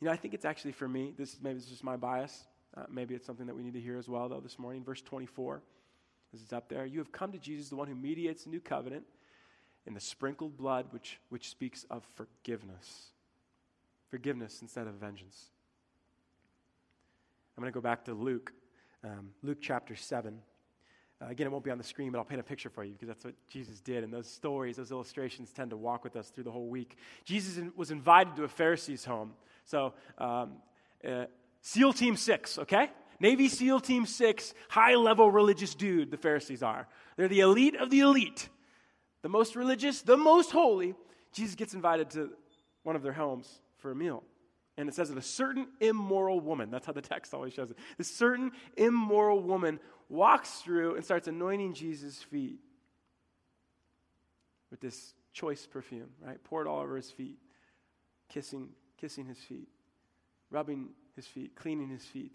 You 0.00 0.06
know, 0.06 0.12
I 0.12 0.16
think 0.16 0.34
it's 0.34 0.44
actually 0.44 0.72
for 0.72 0.86
me, 0.86 1.14
this 1.16 1.38
maybe 1.42 1.56
it's 1.56 1.66
just 1.66 1.84
my 1.84 1.96
bias. 1.96 2.44
Uh, 2.76 2.84
maybe 2.90 3.14
it's 3.14 3.26
something 3.26 3.46
that 3.46 3.54
we 3.54 3.62
need 3.62 3.74
to 3.74 3.80
hear 3.80 3.98
as 3.98 4.08
well, 4.08 4.28
though, 4.28 4.40
this 4.40 4.58
morning. 4.58 4.82
Verse 4.82 5.02
24, 5.02 5.62
as 6.34 6.42
it's 6.42 6.52
up 6.52 6.68
there. 6.68 6.86
You 6.86 6.98
have 6.98 7.12
come 7.12 7.32
to 7.32 7.38
Jesus, 7.38 7.68
the 7.68 7.76
one 7.76 7.88
who 7.88 7.94
mediates 7.94 8.44
the 8.44 8.50
new 8.50 8.60
covenant, 8.60 9.04
in 9.86 9.94
the 9.94 10.00
sprinkled 10.00 10.56
blood, 10.56 10.86
which, 10.90 11.18
which 11.28 11.50
speaks 11.50 11.84
of 11.90 12.04
forgiveness. 12.14 13.10
Forgiveness 14.10 14.62
instead 14.62 14.86
of 14.86 14.94
vengeance. 14.94 15.50
I'm 17.56 17.62
going 17.62 17.72
to 17.72 17.74
go 17.74 17.82
back 17.82 18.04
to 18.06 18.14
Luke, 18.14 18.52
um, 19.04 19.30
Luke 19.42 19.58
chapter 19.60 19.94
7. 19.94 20.38
Uh, 21.20 21.28
again, 21.28 21.46
it 21.46 21.50
won't 21.50 21.64
be 21.64 21.70
on 21.70 21.78
the 21.78 21.84
screen, 21.84 22.10
but 22.10 22.18
I'll 22.18 22.24
paint 22.24 22.40
a 22.40 22.44
picture 22.44 22.70
for 22.70 22.84
you 22.84 22.92
because 22.92 23.08
that's 23.08 23.24
what 23.24 23.34
Jesus 23.48 23.80
did. 23.80 24.04
And 24.04 24.12
those 24.12 24.28
stories, 24.28 24.76
those 24.76 24.90
illustrations 24.90 25.52
tend 25.52 25.70
to 25.70 25.76
walk 25.76 26.04
with 26.04 26.16
us 26.16 26.30
through 26.30 26.44
the 26.44 26.50
whole 26.50 26.68
week. 26.68 26.96
Jesus 27.24 27.62
was 27.76 27.90
invited 27.90 28.36
to 28.36 28.44
a 28.44 28.48
Pharisee's 28.48 29.04
home. 29.04 29.32
So, 29.64 29.94
um, 30.18 30.54
uh, 31.06 31.26
SEAL 31.62 31.92
Team 31.92 32.16
6, 32.16 32.58
okay? 32.58 32.90
Navy 33.20 33.48
SEAL 33.48 33.80
Team 33.80 34.04
6, 34.04 34.52
high 34.68 34.96
level 34.96 35.30
religious 35.30 35.74
dude, 35.74 36.10
the 36.10 36.16
Pharisees 36.16 36.62
are. 36.62 36.88
They're 37.16 37.28
the 37.28 37.40
elite 37.40 37.76
of 37.76 37.88
the 37.88 38.00
elite, 38.00 38.48
the 39.22 39.28
most 39.28 39.54
religious, 39.54 40.02
the 40.02 40.16
most 40.16 40.50
holy. 40.50 40.94
Jesus 41.32 41.54
gets 41.54 41.72
invited 41.72 42.10
to 42.10 42.30
one 42.82 42.96
of 42.96 43.02
their 43.02 43.12
homes 43.12 43.48
for 43.78 43.92
a 43.92 43.94
meal. 43.94 44.24
And 44.76 44.88
it 44.88 44.94
says 44.94 45.10
that 45.10 45.18
a 45.18 45.22
certain 45.22 45.68
immoral 45.80 46.40
woman, 46.40 46.70
that's 46.70 46.86
how 46.86 46.92
the 46.92 47.00
text 47.00 47.32
always 47.32 47.52
shows 47.52 47.70
it, 47.70 47.78
this 47.96 48.12
certain 48.12 48.50
immoral 48.76 49.40
woman 49.40 49.78
walks 50.08 50.60
through 50.60 50.96
and 50.96 51.04
starts 51.04 51.28
anointing 51.28 51.74
Jesus' 51.74 52.22
feet 52.22 52.58
with 54.70 54.80
this 54.80 55.14
choice 55.32 55.66
perfume, 55.66 56.08
right? 56.20 56.42
Poured 56.42 56.66
all 56.66 56.80
over 56.80 56.96
his 56.96 57.10
feet, 57.10 57.38
kissing, 58.28 58.70
kissing 58.98 59.26
his 59.26 59.38
feet, 59.38 59.68
rubbing 60.50 60.88
his 61.16 61.26
feet, 61.26 61.54
cleaning 61.54 61.88
his 61.88 62.04
feet. 62.04 62.34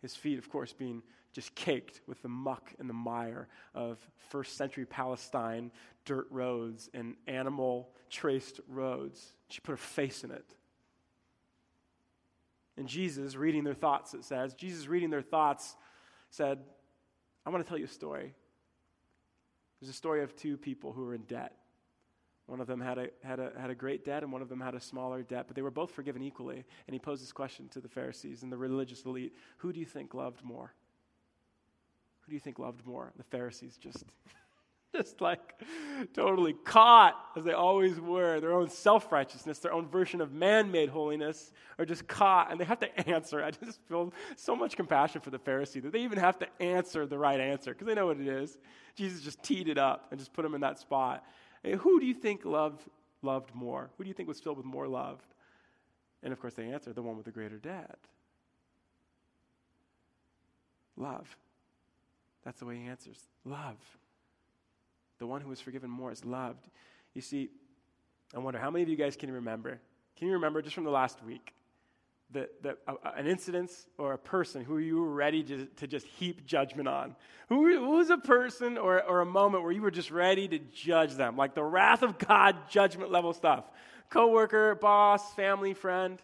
His 0.00 0.16
feet, 0.16 0.38
of 0.38 0.48
course, 0.48 0.72
being 0.72 1.02
just 1.32 1.54
caked 1.54 2.00
with 2.06 2.20
the 2.22 2.28
muck 2.28 2.72
and 2.78 2.88
the 2.88 2.94
mire 2.94 3.48
of 3.74 3.98
first 4.30 4.56
century 4.56 4.84
Palestine 4.84 5.70
dirt 6.04 6.26
roads 6.30 6.90
and 6.92 7.14
animal 7.26 7.90
traced 8.10 8.60
roads. 8.68 9.32
She 9.48 9.60
put 9.60 9.72
her 9.72 9.76
face 9.76 10.24
in 10.24 10.30
it. 10.30 10.54
And 12.76 12.88
Jesus, 12.88 13.36
reading 13.36 13.64
their 13.64 13.74
thoughts, 13.74 14.14
it 14.14 14.24
says, 14.24 14.54
Jesus, 14.54 14.88
reading 14.88 15.10
their 15.10 15.22
thoughts, 15.22 15.76
said, 16.30 16.58
I 17.44 17.50
want 17.50 17.64
to 17.64 17.68
tell 17.68 17.78
you 17.78 17.84
a 17.84 17.88
story. 17.88 18.34
There's 19.80 19.90
a 19.90 19.94
story 19.96 20.22
of 20.22 20.34
two 20.36 20.56
people 20.56 20.92
who 20.92 21.06
are 21.08 21.14
in 21.14 21.22
debt. 21.22 21.54
One 22.46 22.60
of 22.60 22.66
them 22.66 22.80
had 22.80 22.98
a, 22.98 23.08
had, 23.22 23.38
a, 23.38 23.52
had 23.58 23.70
a 23.70 23.74
great 23.74 24.04
debt, 24.04 24.22
and 24.22 24.32
one 24.32 24.42
of 24.42 24.48
them 24.48 24.60
had 24.60 24.74
a 24.74 24.80
smaller 24.80 25.22
debt, 25.22 25.44
but 25.46 25.54
they 25.54 25.62
were 25.62 25.70
both 25.70 25.92
forgiven 25.92 26.22
equally. 26.22 26.64
And 26.86 26.94
he 26.94 26.98
posed 26.98 27.22
this 27.22 27.32
question 27.32 27.68
to 27.68 27.80
the 27.80 27.88
Pharisees 27.88 28.42
and 28.42 28.50
the 28.50 28.56
religious 28.56 29.04
elite 29.04 29.32
Who 29.58 29.72
do 29.72 29.80
you 29.80 29.86
think 29.86 30.12
loved 30.12 30.44
more? 30.44 30.72
Who 32.22 32.30
do 32.30 32.34
you 32.34 32.40
think 32.40 32.58
loved 32.58 32.84
more? 32.86 33.12
The 33.16 33.24
Pharisees 33.24 33.76
just, 33.76 34.04
just 34.96 35.20
like 35.20 35.40
totally 36.14 36.52
caught, 36.52 37.14
as 37.36 37.44
they 37.44 37.52
always 37.52 38.00
were, 38.00 38.40
their 38.40 38.52
own 38.52 38.68
self 38.68 39.12
righteousness, 39.12 39.60
their 39.60 39.72
own 39.72 39.88
version 39.88 40.20
of 40.20 40.32
man 40.32 40.72
made 40.72 40.88
holiness, 40.88 41.52
are 41.78 41.86
just 41.86 42.08
caught, 42.08 42.50
and 42.50 42.60
they 42.60 42.64
have 42.64 42.80
to 42.80 43.08
answer. 43.08 43.42
I 43.42 43.52
just 43.52 43.80
feel 43.88 44.12
so 44.36 44.56
much 44.56 44.76
compassion 44.76 45.20
for 45.20 45.30
the 45.30 45.38
Pharisee 45.38 45.82
that 45.82 45.92
they 45.92 46.00
even 46.00 46.18
have 46.18 46.38
to 46.40 46.48
answer 46.60 47.06
the 47.06 47.18
right 47.18 47.40
answer 47.40 47.72
because 47.72 47.86
they 47.86 47.94
know 47.94 48.06
what 48.06 48.18
it 48.18 48.26
is. 48.28 48.58
Jesus 48.94 49.20
just 49.20 49.42
teed 49.42 49.68
it 49.68 49.78
up 49.78 50.08
and 50.10 50.18
just 50.18 50.32
put 50.32 50.42
them 50.42 50.54
in 50.54 50.60
that 50.60 50.78
spot. 50.78 51.24
Who 51.64 52.00
do 52.00 52.06
you 52.06 52.14
think 52.14 52.44
loved, 52.44 52.82
loved 53.22 53.54
more? 53.54 53.90
Who 53.96 54.04
do 54.04 54.08
you 54.08 54.14
think 54.14 54.28
was 54.28 54.40
filled 54.40 54.56
with 54.56 54.66
more 54.66 54.88
love? 54.88 55.20
And 56.22 56.32
of 56.32 56.40
course, 56.40 56.54
they 56.54 56.70
answer 56.70 56.92
the 56.92 57.02
one 57.02 57.16
with 57.16 57.24
the 57.24 57.32
greater 57.32 57.58
debt. 57.58 57.98
Love. 60.96 61.36
That's 62.44 62.58
the 62.58 62.66
way 62.66 62.76
he 62.76 62.86
answers. 62.86 63.18
Love. 63.44 63.78
The 65.18 65.26
one 65.26 65.40
who 65.40 65.48
was 65.48 65.60
forgiven 65.60 65.88
more 65.88 66.10
is 66.10 66.24
loved. 66.24 66.68
You 67.14 67.20
see, 67.20 67.50
I 68.34 68.38
wonder 68.38 68.58
how 68.58 68.70
many 68.70 68.82
of 68.82 68.88
you 68.88 68.96
guys 68.96 69.16
can 69.16 69.30
remember? 69.30 69.78
Can 70.16 70.26
you 70.28 70.34
remember 70.34 70.62
just 70.62 70.74
from 70.74 70.84
the 70.84 70.90
last 70.90 71.22
week? 71.24 71.54
An 72.34 73.26
incident 73.26 73.70
or 73.98 74.14
a 74.14 74.18
person 74.18 74.64
who 74.64 74.78
you 74.78 75.00
were 75.00 75.12
ready 75.12 75.42
to, 75.42 75.66
to 75.66 75.86
just 75.86 76.06
heap 76.06 76.46
judgment 76.46 76.88
on? 76.88 77.16
Who, 77.48 77.78
who 77.78 77.90
was 77.96 78.10
a 78.10 78.18
person 78.18 78.78
or, 78.78 79.02
or 79.02 79.20
a 79.20 79.26
moment 79.26 79.62
where 79.62 79.72
you 79.72 79.82
were 79.82 79.90
just 79.90 80.10
ready 80.10 80.48
to 80.48 80.58
judge 80.58 81.14
them, 81.14 81.36
like 81.36 81.54
the 81.54 81.62
wrath 81.62 82.02
of 82.02 82.18
God, 82.18 82.56
judgment 82.68 83.10
level 83.10 83.32
stuff? 83.32 83.64
Coworker, 84.10 84.74
boss, 84.74 85.32
family, 85.34 85.74
friend? 85.74 86.18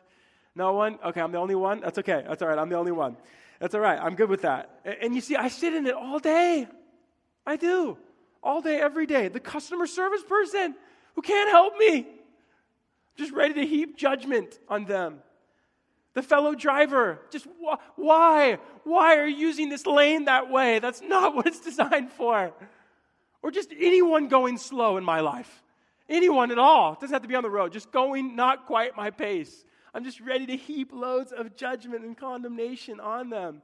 No 0.55 0.73
one? 0.73 0.99
Okay, 1.05 1.21
I'm 1.21 1.33
the 1.33 1.39
only 1.39 1.55
one? 1.55 1.81
That's 1.81 1.99
okay. 1.99 2.25
That's 2.27 2.43
all 2.43 2.49
right. 2.49 2.59
I'm 2.59 2.69
the 2.69 2.77
only 2.77 2.93
one. 2.93 3.17
That's 3.61 3.75
all 3.75 3.81
right. 3.81 3.99
I'm 3.99 4.15
good 4.15 4.29
with 4.29 4.43
that. 4.43 4.81
And, 4.85 4.97
and 5.03 5.15
you 5.15 5.21
see, 5.21 5.37
I 5.37 5.49
sit 5.49 5.75
in 5.75 5.87
it 5.87 5.95
all 5.95 6.19
day. 6.19 6.67
I 7.47 7.57
do. 7.57 7.97
All 8.43 8.61
day, 8.61 8.81
every 8.81 9.07
day. 9.07 9.29
The 9.29 9.41
customer 9.41 9.87
service 9.87 10.23
person 10.23 10.75
who 11.15 11.23
can't 11.23 11.51
help 11.51 11.77
me. 11.77 12.07
Just 13.17 13.33
ready 13.33 13.55
to 13.55 13.67
heap 13.67 13.97
judgment 13.97 14.59
on 14.69 14.85
them 14.85 15.21
the 16.15 16.23
fellow 16.23 16.55
driver. 16.55 17.21
Just 17.31 17.47
wh- 17.65 17.79
why? 17.97 18.59
Why 18.85 19.17
are 19.17 19.27
you 19.27 19.37
using 19.37 19.69
this 19.69 19.87
lane 19.87 20.25
that 20.25 20.51
way? 20.51 20.79
That's 20.79 21.03
not 21.03 21.35
what 21.37 21.47
it's 21.47 21.61
designed 21.61 22.13
for. 22.13 22.53
Or 23.43 23.51
just 23.51 23.73
anyone 23.79 24.29
going 24.29 24.59
slow 24.59 24.97
in 24.97 25.05
my 25.05 25.21
life. 25.21 25.63
Anyone 26.09 26.51
at 26.51 26.59
all. 26.59 26.95
It 26.95 27.01
doesn't 27.01 27.15
have 27.15 27.23
to 27.23 27.29
be 27.29 27.35
on 27.35 27.43
the 27.43 27.51
road. 27.51 27.73
Just 27.73 27.93
going 27.93 28.35
not 28.35 28.67
quite 28.67 28.97
my 28.97 29.11
pace. 29.11 29.65
I'm 29.95 30.05
just 30.05 30.21
ready 30.21 30.47
to 30.47 30.57
heap 30.57 30.93
loads 30.93 31.33
of 31.33 31.57
judgment 31.57 32.05
and 32.05 32.17
condemnation 32.17 33.01
on 33.01 33.31
them. 33.31 33.63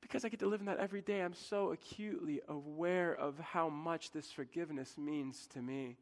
Because 0.00 0.24
I 0.24 0.28
get 0.28 0.40
to 0.40 0.46
live 0.46 0.60
in 0.60 0.66
that 0.66 0.78
every 0.78 1.00
day, 1.00 1.20
I'm 1.20 1.34
so 1.34 1.72
acutely 1.72 2.40
aware 2.48 3.14
of 3.14 3.38
how 3.38 3.68
much 3.68 4.12
this 4.12 4.30
forgiveness 4.30 4.96
means 4.96 5.46
to 5.48 5.60
me. 5.60 5.96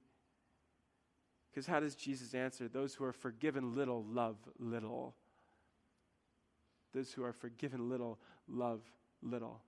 Because 1.51 1.67
how 1.67 1.81
does 1.81 1.95
Jesus 1.95 2.35
answer? 2.35 2.69
Those 2.69 2.95
who 2.95 3.05
are 3.05 3.13
forgiven 3.13 3.75
little 3.75 4.05
love 4.05 4.37
little. 4.59 5.15
Those 6.95 7.13
who 7.13 7.25
are 7.25 7.33
forgiven 7.33 7.89
little 7.91 8.19
love 8.49 8.81
little. 9.23 9.61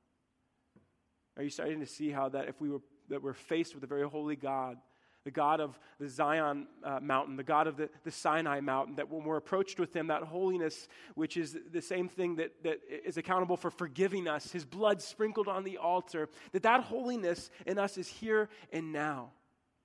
Are 1.36 1.42
you 1.42 1.50
starting 1.50 1.80
to 1.80 1.86
see 1.86 2.10
how 2.10 2.28
that 2.30 2.48
if 2.48 2.60
we 2.60 2.70
were 2.70 2.80
that 3.08 3.22
we're 3.22 3.34
faced 3.34 3.74
with 3.74 3.84
a 3.84 3.86
very 3.86 4.08
holy 4.08 4.36
God, 4.36 4.78
the 5.24 5.30
God 5.30 5.60
of 5.60 5.78
the 5.98 6.08
Zion 6.08 6.68
uh, 6.84 7.00
mountain, 7.00 7.36
the 7.36 7.42
God 7.42 7.66
of 7.66 7.76
the, 7.76 7.90
the 8.04 8.10
Sinai 8.10 8.60
mountain, 8.60 8.96
that 8.96 9.10
when 9.10 9.24
we're 9.24 9.36
approached 9.36 9.80
with 9.80 9.94
Him, 9.94 10.06
that 10.06 10.22
holiness, 10.22 10.88
which 11.14 11.36
is 11.36 11.56
the 11.72 11.82
same 11.82 12.08
thing 12.08 12.36
that, 12.36 12.62
that 12.62 12.78
is 12.88 13.16
accountable 13.16 13.56
for 13.56 13.70
forgiving 13.70 14.28
us, 14.28 14.52
His 14.52 14.64
blood 14.64 15.02
sprinkled 15.02 15.48
on 15.48 15.64
the 15.64 15.78
altar, 15.78 16.28
that 16.52 16.62
that 16.62 16.84
holiness 16.84 17.50
in 17.66 17.78
us 17.78 17.98
is 17.98 18.08
here 18.08 18.48
and 18.72 18.92
now. 18.92 19.30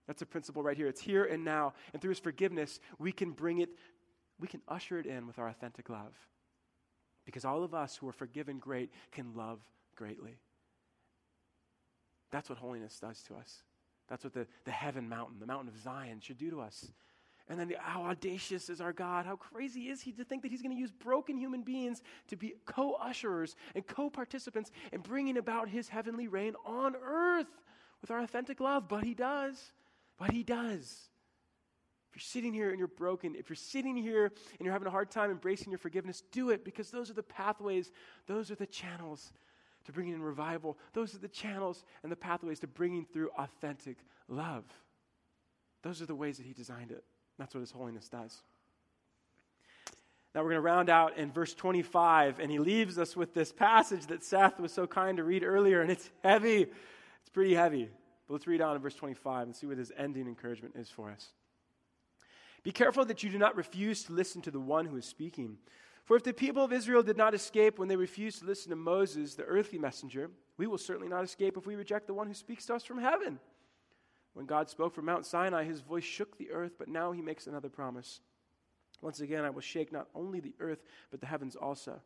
That's 0.08 0.22
a 0.22 0.28
principle 0.28 0.62
right 0.62 0.78
here. 0.78 0.88
It's 0.88 1.02
here 1.02 1.26
and 1.26 1.44
now. 1.44 1.74
And 1.94 2.02
through 2.02 2.10
His 2.10 2.20
forgiveness, 2.20 2.80
we 3.00 3.12
can 3.12 3.32
bring 3.32 3.60
it, 3.60 3.70
we 4.40 4.48
can 4.48 4.62
usher 4.68 5.00
it 5.00 5.06
in 5.06 5.26
with 5.26 5.40
our 5.40 5.48
authentic 5.48 5.90
love. 5.90 6.14
Because 7.32 7.46
all 7.46 7.64
of 7.64 7.74
us 7.74 7.96
who 7.96 8.10
are 8.10 8.14
forgiven 8.14 8.60
great 8.60 8.92
can 9.14 9.34
love 9.36 9.60
greatly. 9.96 10.38
That's 12.30 12.50
what 12.50 12.58
holiness 12.58 13.00
does 13.00 13.22
to 13.24 13.36
us. 13.36 13.64
That's 14.10 14.26
what 14.26 14.34
the, 14.34 14.46
the 14.66 14.72
heaven 14.72 15.08
mountain, 15.08 15.40
the 15.40 15.46
mountain 15.46 15.70
of 15.70 15.78
Zion, 15.82 16.20
should 16.20 16.38
do 16.38 16.50
to 16.50 16.60
us. 16.60 16.92
And 17.48 17.58
then 17.58 17.70
the, 17.70 17.78
how 17.80 18.04
audacious 18.04 18.70
is 18.70 18.82
our 18.82 18.92
God? 18.92 19.26
How 19.26 19.38
crazy 19.38 19.88
is 19.88 20.02
He 20.02 20.12
to 20.12 20.26
think 20.26 20.42
that 20.42 20.52
He's 20.52 20.62
going 20.62 20.76
to 20.76 20.80
use 20.80 20.92
broken 20.92 21.38
human 21.38 21.62
beings 21.62 22.02
to 22.28 22.36
be 22.36 22.56
co 22.66 22.98
usherers 23.02 23.56
and 23.76 23.88
co 23.88 24.10
participants 24.10 24.70
in 24.92 25.00
bringing 25.00 25.38
about 25.38 25.70
His 25.70 25.88
heavenly 25.88 26.28
reign 26.28 26.56
on 26.66 26.98
earth 27.02 27.48
with 28.02 28.12
our 28.12 28.20
authentic 28.20 28.60
love? 28.60 28.90
But 28.90 29.06
He 29.06 29.14
does. 29.14 29.72
But 30.20 30.32
He 30.32 30.44
does. 30.44 31.10
If 32.12 32.18
you're 32.18 32.22
sitting 32.22 32.54
here 32.54 32.72
and 32.72 32.78
you're 32.78 32.90
broken, 32.90 33.36
if 33.36 33.50
you're 33.50 33.56
sitting 33.56 33.96
here 33.96 34.26
and 34.26 34.66
you're 34.66 34.74
having 34.74 34.88
a 34.88 34.92
hard 34.92 35.10
time 35.10 35.32
embracing 35.32 35.72
your 35.72 35.78
forgiveness, 35.78 36.24
do 36.34 36.50
it 36.50 36.66
because 36.66 36.92
those 36.92 37.10
are 37.10 37.14
the 37.14 37.24
pathways, 37.24 37.90
those 38.28 38.52
are 38.52 38.56
the 38.56 38.66
channels 38.66 39.32
to 39.86 39.94
bringing 39.94 40.14
in 40.14 40.22
revival. 40.22 40.78
Those 40.92 41.16
are 41.16 41.20
the 41.20 41.30
channels 41.30 41.86
and 42.04 42.12
the 42.12 42.18
pathways 42.18 42.60
to 42.60 42.68
bringing 42.68 43.06
through 43.06 43.30
authentic 43.38 43.98
love. 44.28 44.66
Those 45.84 46.02
are 46.02 46.06
the 46.06 46.14
ways 46.16 46.36
that 46.36 46.46
He 46.46 46.52
designed 46.52 46.92
it. 46.92 47.06
That's 47.40 47.56
what 47.56 47.62
His 47.62 47.72
holiness 47.72 48.10
does. 48.10 48.44
Now 50.36 50.42
we're 50.42 50.50
going 50.52 50.58
to 50.58 50.62
round 50.62 50.90
out 50.90 51.18
in 51.18 51.32
verse 51.32 51.54
25, 51.54 52.40
and 52.40 52.50
he 52.50 52.58
leaves 52.58 52.98
us 52.98 53.18
with 53.18 53.34
this 53.34 53.52
passage 53.52 54.08
that 54.08 54.24
Seth 54.24 54.62
was 54.62 54.72
so 54.72 54.88
kind 54.88 55.18
to 55.18 55.26
read 55.26 55.44
earlier, 55.44 55.82
and 55.82 55.92
it's 55.92 56.10
heavy. 56.24 56.62
It's 56.62 57.30
pretty 57.34 57.54
heavy. 57.54 57.90
But 58.28 58.34
let's 58.36 58.48
read 58.48 58.62
on 58.62 58.78
in 58.78 58.82
verse 58.82 58.96
25 58.96 59.48
and 59.48 59.56
see 59.56 59.68
what 59.68 59.78
his 59.78 59.92
ending 59.98 60.28
encouragement 60.28 60.76
is 60.78 60.90
for 60.90 61.12
us. 61.12 61.34
Be 62.64 62.72
careful 62.72 63.06
that 63.06 63.24
you 63.24 63.30
do 63.30 63.38
not 63.38 63.56
refuse 63.56 64.04
to 64.04 64.14
listen 64.14 64.42
to 64.44 64.52
the 64.52 64.60
one 64.60 64.86
who 64.86 64.98
is 64.98 65.06
speaking. 65.06 65.58
For 66.04 66.16
if 66.16 66.24
the 66.24 66.34
people 66.34 66.64
of 66.64 66.74
Israel 66.74 67.04
did 67.04 67.18
not 67.18 67.34
escape 67.34 67.80
when 67.80 67.88
they 67.88 67.96
refused 67.96 68.40
to 68.40 68.46
listen 68.46 68.70
to 68.70 68.76
Moses, 68.76 69.36
the 69.36 69.44
earthly 69.44 69.80
messenger, 69.80 70.30
we 70.58 70.68
will 70.68 70.78
certainly 70.78 71.10
not 71.10 71.24
escape 71.24 71.58
if 71.58 71.66
we 71.66 71.76
reject 71.76 72.08
the 72.08 72.14
one 72.14 72.28
who 72.28 72.34
speaks 72.34 72.66
to 72.68 72.76
us 72.76 72.84
from 72.84 73.00
heaven. 73.00 73.40
When 74.34 74.46
God 74.46 74.70
spoke 74.70 74.94
from 74.94 75.06
Mount 75.06 75.26
Sinai, 75.26 75.64
his 75.64 75.82
voice 75.82 76.04
shook 76.04 76.38
the 76.38 76.52
earth, 76.52 76.74
but 76.78 76.88
now 76.88 77.12
he 77.12 77.22
makes 77.22 77.48
another 77.48 77.70
promise. 77.70 78.22
Once 79.02 79.20
again, 79.20 79.44
I 79.44 79.50
will 79.50 79.62
shake 79.62 79.92
not 79.92 80.08
only 80.14 80.40
the 80.40 80.54
earth, 80.60 80.84
but 81.10 81.20
the 81.20 81.28
heavens 81.28 81.56
also. 81.56 82.00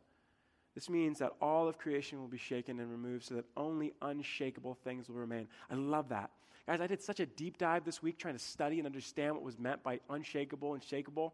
This 0.76 0.90
means 0.90 1.20
that 1.20 1.32
all 1.40 1.68
of 1.68 1.78
creation 1.78 2.20
will 2.20 2.28
be 2.28 2.36
shaken 2.36 2.80
and 2.80 2.90
removed 2.90 3.24
so 3.24 3.34
that 3.36 3.46
only 3.56 3.94
unshakable 4.02 4.74
things 4.84 5.08
will 5.08 5.16
remain. 5.16 5.48
I 5.70 5.74
love 5.74 6.10
that. 6.10 6.30
Guys, 6.66 6.82
I 6.82 6.86
did 6.86 7.00
such 7.00 7.18
a 7.18 7.24
deep 7.24 7.56
dive 7.56 7.86
this 7.86 8.02
week 8.02 8.18
trying 8.18 8.34
to 8.34 8.44
study 8.44 8.76
and 8.76 8.86
understand 8.86 9.34
what 9.34 9.42
was 9.42 9.58
meant 9.58 9.82
by 9.82 10.00
unshakable 10.10 10.74
and 10.74 10.82
shakable. 10.82 11.32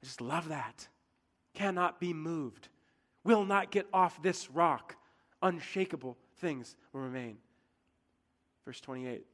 I 0.00 0.06
just 0.06 0.20
love 0.20 0.50
that. 0.50 0.86
Cannot 1.52 1.98
be 1.98 2.12
moved, 2.12 2.68
will 3.24 3.44
not 3.44 3.72
get 3.72 3.88
off 3.92 4.22
this 4.22 4.48
rock. 4.52 4.94
Unshakable 5.42 6.16
things 6.36 6.76
will 6.92 7.00
remain. 7.00 7.38
Verse 8.64 8.80
28. 8.80 9.26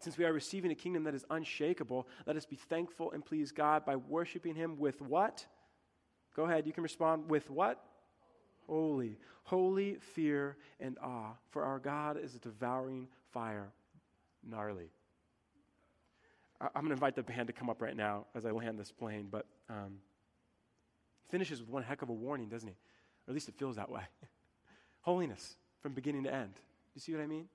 Since 0.00 0.16
we 0.16 0.24
are 0.24 0.32
receiving 0.32 0.70
a 0.70 0.74
kingdom 0.74 1.04
that 1.04 1.14
is 1.14 1.26
unshakable, 1.28 2.08
let 2.26 2.36
us 2.36 2.46
be 2.46 2.56
thankful 2.56 3.12
and 3.12 3.22
please 3.22 3.52
God 3.52 3.84
by 3.84 3.96
worshiping 3.96 4.54
Him 4.54 4.78
with 4.78 5.02
what? 5.02 5.44
Go 6.34 6.44
ahead, 6.44 6.66
you 6.66 6.72
can 6.72 6.82
respond 6.82 7.28
with 7.28 7.50
what? 7.50 7.84
Holy. 8.66 9.18
Holy 9.44 9.96
fear 10.14 10.56
and 10.80 10.98
awe. 11.02 11.32
For 11.50 11.62
our 11.64 11.78
God 11.78 12.18
is 12.22 12.34
a 12.34 12.38
devouring 12.38 13.08
fire 13.32 13.72
gnarly. 14.42 14.90
I, 16.60 16.66
am 16.66 16.82
going 16.82 16.86
to 16.86 16.92
invite 16.92 17.16
the 17.16 17.22
band 17.22 17.48
to 17.48 17.52
come 17.52 17.68
up 17.68 17.82
right 17.82 17.96
now 17.96 18.26
as 18.34 18.46
I 18.46 18.50
land 18.50 18.78
this 18.78 18.90
plane, 18.90 19.28
but 19.30 19.46
um, 19.68 19.98
he 21.22 21.28
finishes 21.28 21.60
with 21.60 21.68
one 21.68 21.82
heck 21.82 22.02
of 22.02 22.08
a 22.08 22.12
warning, 22.12 22.48
doesn't 22.48 22.68
he? 22.68 22.74
Or 22.74 23.30
at 23.30 23.34
least 23.34 23.48
it 23.48 23.54
feels 23.58 23.76
that 23.76 23.90
way. 23.90 24.02
Holiness 25.00 25.56
from 25.82 25.92
beginning 25.92 26.24
to 26.24 26.32
end. 26.32 26.54
You 26.94 27.00
see 27.00 27.12
what 27.12 27.20
I 27.20 27.26
mean? 27.26 27.48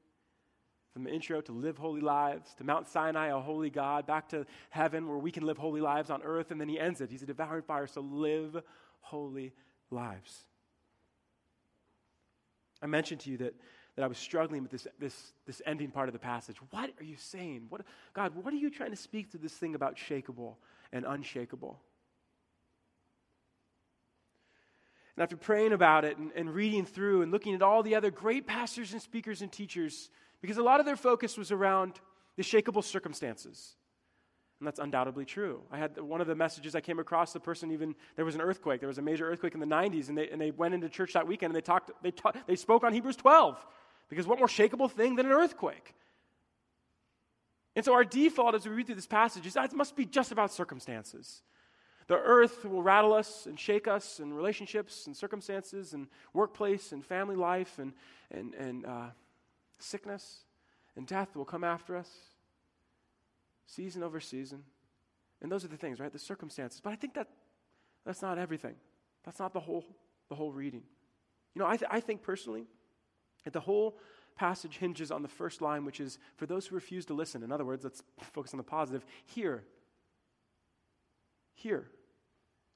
From 0.94 1.04
the 1.04 1.12
intro 1.12 1.40
to 1.42 1.52
live 1.52 1.78
holy 1.78 2.02
lives, 2.02 2.54
to 2.56 2.64
Mount 2.64 2.88
Sinai, 2.88 3.28
a 3.28 3.40
holy 3.40 3.70
God, 3.70 4.06
back 4.06 4.30
to 4.30 4.46
heaven 4.70 5.08
where 5.08 5.18
we 5.18 5.32
can 5.32 5.46
live 5.46 5.58
holy 5.58 5.82
lives 5.82 6.10
on 6.10 6.22
earth, 6.24 6.52
and 6.52 6.60
then 6.60 6.68
he 6.68 6.80
ends 6.80 7.00
it. 7.00 7.10
He's 7.10 7.24
a 7.24 7.28
devouring 7.28 7.64
fire, 7.64 7.88
so 7.88 8.02
live 8.02 8.62
holy 9.02 9.54
lives. 9.92 10.46
I 12.82 12.88
mentioned 12.88 13.22
to 13.22 13.32
you 13.32 13.38
that 13.38 13.54
that 14.00 14.06
I 14.06 14.08
was 14.08 14.18
struggling 14.18 14.62
with 14.62 14.72
this, 14.72 14.88
this, 14.98 15.34
this 15.46 15.62
ending 15.66 15.92
part 15.92 16.08
of 16.08 16.14
the 16.14 16.20
passage. 16.20 16.56
What 16.70 16.90
are 17.02 17.04
you 17.04 17.18
saying? 17.18 17.66
What, 17.68 17.82
God, 18.14 18.34
what 18.34 18.54
are 18.54 18.58
you 18.58 18.70
trying 18.70 18.92
to 18.92 18.96
speak 18.96 19.32
to 19.32 19.38
this 19.38 19.52
thing 19.52 19.76
about 19.76 19.98
shakable 19.98 20.56
and 20.94 21.06
unshakable? 21.06 21.78
And 25.18 25.24
after 25.24 25.36
praying 25.36 25.74
about 25.74 26.06
it 26.06 26.18
and, 26.18 26.32
and 26.34 26.50
reading 26.54 26.86
through 26.86 27.24
and 27.24 27.32
looking 27.32 27.54
at 27.54 27.62
all 27.62 27.84
the 27.84 27.96
other 27.96 28.10
great 28.10 28.48
pastors 28.48 28.94
and 28.94 29.02
speakers 29.02 29.42
and 29.42 29.52
teachers, 29.52 30.10
because 30.40 30.56
a 30.58 30.64
lot 30.64 30.80
of 30.80 30.86
their 30.86 30.96
focus 30.96 31.38
was 31.38 31.52
around 31.52 32.00
the 32.38 32.44
shakable 32.44 32.86
circumstances. 32.86 33.76
And 34.60 34.68
that's 34.68 34.80
undoubtedly 34.80 35.24
true. 35.24 35.62
I 35.72 35.78
had 35.78 36.00
one 36.00 36.20
of 36.20 36.28
the 36.28 36.36
messages 36.36 36.76
I 36.76 36.82
came 36.82 37.00
across, 37.00 37.32
the 37.32 37.40
person 37.40 37.72
even, 37.72 37.96
there 38.18 38.26
was 38.26 38.36
an 38.36 38.42
earthquake. 38.42 38.82
There 38.82 38.90
was 38.90 38.98
a 38.98 39.02
major 39.02 39.30
earthquake 39.30 39.54
in 39.54 39.62
the 39.62 39.66
90s, 39.66 40.10
and 40.10 40.18
they, 40.18 40.30
and 40.30 40.40
they 40.40 40.52
went 40.52 40.74
into 40.74 40.90
church 40.90 41.14
that 41.14 41.26
weekend 41.26 41.52
and 41.52 41.56
they 41.56 41.66
talked, 41.66 41.92
they, 42.04 42.12
ta- 42.12 42.34
they 42.46 42.58
spoke 42.58 42.84
on 42.84 42.92
Hebrews 42.92 43.16
12. 43.16 43.66
Because 44.10 44.28
what 44.28 44.38
more 44.38 44.48
shakable 44.48 44.92
thing 44.92 45.16
than 45.16 45.28
an 45.28 45.32
earthquake? 45.32 45.94
And 47.76 47.86
so 47.86 47.94
our 47.94 48.04
default 48.04 48.56
as 48.56 48.68
we 48.68 48.76
read 48.76 48.88
through 48.88 48.96
this 48.96 49.08
passage 49.08 49.46
is 49.46 49.54
that 49.54 49.66
it 49.66 49.74
must 49.74 49.96
be 49.96 50.06
just 50.06 50.34
about 50.34 50.52
circumstances. 50.52 51.42
The 52.08 52.16
earth 52.16 52.66
will 52.66 52.82
rattle 52.82 53.14
us 53.14 53.46
and 53.46 53.58
shake 53.58 53.88
us 53.88 54.20
in 54.20 54.34
relationships 54.34 55.06
and 55.06 55.16
circumstances 55.16 55.94
and 55.94 56.08
workplace 56.34 56.92
and 56.92 57.06
family 57.06 57.36
life 57.36 57.78
and, 57.78 57.94
and, 58.32 58.56
and 58.56 58.86
uh, 58.86 59.08
sickness 59.78 60.40
and 60.98 61.06
death 61.06 61.36
will 61.36 61.46
come 61.46 61.64
after 61.64 61.96
us 61.96 62.10
season 63.70 64.04
over 64.04 64.20
season. 64.20 64.64
And 65.42 65.52
those 65.52 65.64
are 65.64 65.70
the 65.70 65.78
things, 65.78 66.00
right? 66.00 66.12
The 66.12 66.20
circumstances. 66.20 66.82
But 66.82 66.92
I 66.92 66.96
think 66.96 67.14
that 67.14 67.28
that's 68.06 68.22
not 68.22 68.38
everything. 68.38 68.76
That's 69.24 69.40
not 69.40 69.54
the 69.54 69.60
whole, 69.60 69.86
the 70.30 70.36
whole 70.36 70.52
reading. 70.52 70.84
You 71.54 71.62
know, 71.62 71.68
I, 71.68 71.78
th- 71.78 71.90
I 71.92 72.00
think 72.00 72.22
personally 72.22 72.66
that 73.44 73.54
the 73.54 73.60
whole 73.60 73.98
passage 74.36 74.78
hinges 74.78 75.12
on 75.12 75.22
the 75.22 75.28
first 75.28 75.62
line, 75.62 75.86
which 75.86 76.00
is 76.00 76.18
for 76.36 76.46
those 76.46 76.68
who 76.68 76.76
refuse 76.76 77.06
to 77.06 77.14
listen. 77.14 77.44
In 77.44 77.52
other 77.52 77.66
words, 77.66 77.84
let's 77.84 78.04
focus 78.34 78.54
on 78.54 78.58
the 78.58 78.64
positive. 78.64 79.06
Hear. 79.26 79.64
Hear. 81.54 81.88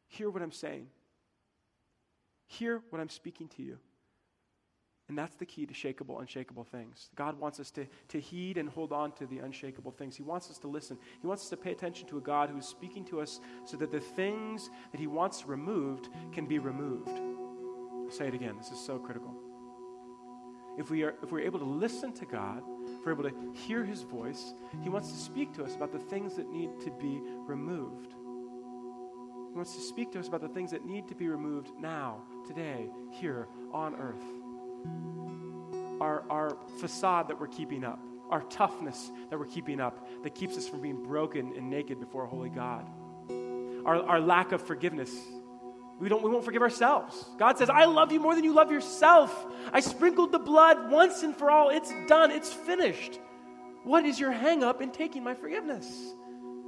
Hear 0.08 0.30
what 0.30 0.42
I'm 0.42 0.52
saying. 0.52 0.88
Hear 2.48 2.82
what 2.90 3.00
I'm 3.02 3.10
speaking 3.10 3.48
to 3.58 3.64
you. 3.64 3.78
And 5.10 5.18
that's 5.18 5.36
the 5.36 5.46
key 5.46 5.66
to 5.66 5.74
shakable, 5.74 6.20
unshakable 6.22 6.64
things. 6.64 7.10
God 7.16 7.38
wants 7.38 7.60
us 7.60 7.72
to, 7.72 7.86
to 8.10 8.20
heed 8.20 8.58
and 8.58 8.70
hold 8.70 8.94
on 8.94 9.12
to 9.14 9.26
the 9.26 9.40
unshakable 9.40 9.92
things. 9.92 10.16
He 10.16 10.24
wants 10.24 10.50
us 10.50 10.58
to 10.60 10.68
listen. 10.68 10.98
He 11.20 11.28
wants 11.28 11.44
us 11.44 11.50
to 11.50 11.58
pay 11.58 11.72
attention 11.72 12.08
to 12.08 12.18
a 12.18 12.22
God 12.22 12.50
who 12.50 12.58
is 12.58 12.66
speaking 12.66 13.04
to 13.06 13.20
us 13.20 13.42
so 13.66 13.76
that 13.78 13.92
the 13.92 14.00
things 14.00 14.70
that 14.92 15.00
He 15.00 15.08
wants 15.08 15.46
removed 15.46 16.08
can 16.32 16.46
be 16.46 16.58
removed. 16.58 17.10
I'll 17.10 18.12
say 18.12 18.28
it 18.28 18.34
again. 18.34 18.56
This 18.58 18.72
is 18.72 18.80
so 18.80 18.98
critical. 18.98 19.34
If, 20.78 20.90
we 20.90 21.04
are, 21.04 21.16
if 21.22 21.32
we're 21.32 21.42
able 21.42 21.60
to 21.60 21.66
listen 21.66 22.14
to 22.14 22.26
God, 22.26 22.64
if 22.86 23.06
we're 23.06 23.12
able 23.12 23.30
to 23.30 23.36
hear 23.54 23.84
His 23.84 24.04
voice, 24.04 24.54
He 24.84 24.90
wants 24.90 25.12
to 25.12 25.18
speak 25.18 25.54
to 25.56 25.66
us 25.66 25.76
about 25.76 25.92
the 25.92 26.00
things 26.00 26.36
that 26.38 26.50
need 26.50 26.70
to 26.80 26.92
be 26.92 27.20
removed. 27.46 28.14
He 29.52 29.56
wants 29.56 29.76
to 29.76 29.82
speak 29.82 30.14
to 30.14 30.20
us 30.20 30.30
about 30.30 30.42
the 30.42 30.48
things 30.48 30.72
that 30.72 30.86
need 30.86 31.10
to 31.10 31.14
be 31.14 31.28
removed 31.28 31.72
now, 31.78 32.24
today, 32.48 32.88
here 33.12 33.50
on 33.74 33.96
earth 33.96 34.24
our, 36.02 36.24
our 36.30 36.58
facade 36.80 37.30
that 37.30 37.40
we're 37.40 37.48
keeping 37.48 37.84
up, 37.84 38.00
our 38.30 38.42
toughness 38.44 39.12
that 39.30 39.40
we're 39.40 39.46
keeping 39.46 39.80
up 39.80 40.08
that 40.24 40.36
keeps 40.36 40.58
us 40.58 40.68
from 40.68 40.82
being 40.82 41.02
broken 41.04 41.54
and 41.56 41.70
naked 41.70 42.00
before 42.00 42.26
a 42.26 42.28
holy 42.28 42.50
God, 42.50 42.86
our, 43.86 44.04
our 44.04 44.20
lack 44.20 44.52
of 44.52 44.62
forgiveness. 44.62 45.12
We, 46.00 46.10
don't, 46.10 46.24
we 46.24 46.30
won't 46.30 46.44
forgive 46.44 46.62
ourselves. 46.62 47.24
God 47.38 47.58
says, 47.58 47.70
I 47.70 47.86
love 47.86 48.12
you 48.12 48.20
more 48.20 48.36
than 48.36 48.44
you 48.44 48.54
love 48.54 48.72
yourself. 48.72 49.34
I 49.72 49.80
sprinkled 49.80 50.32
the 50.32 50.40
blood 50.40 50.90
once 50.92 51.24
and 51.24 51.36
for 51.36 51.50
all. 51.50 51.70
It's 51.70 51.94
done, 52.08 52.32
it's 52.32 52.52
finished. 52.52 53.20
What 53.84 54.06
is 54.06 54.20
your 54.20 54.32
hang 54.32 54.64
up 54.64 54.82
in 54.82 54.92
taking 54.92 55.24
my 55.24 55.36
forgiveness? 55.36 55.88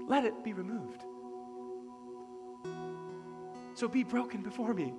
Let 0.07 0.25
it 0.25 0.43
be 0.43 0.53
removed. 0.53 1.03
So 3.73 3.87
be 3.89 4.03
broken 4.03 4.41
before 4.41 4.73
me 4.73 4.93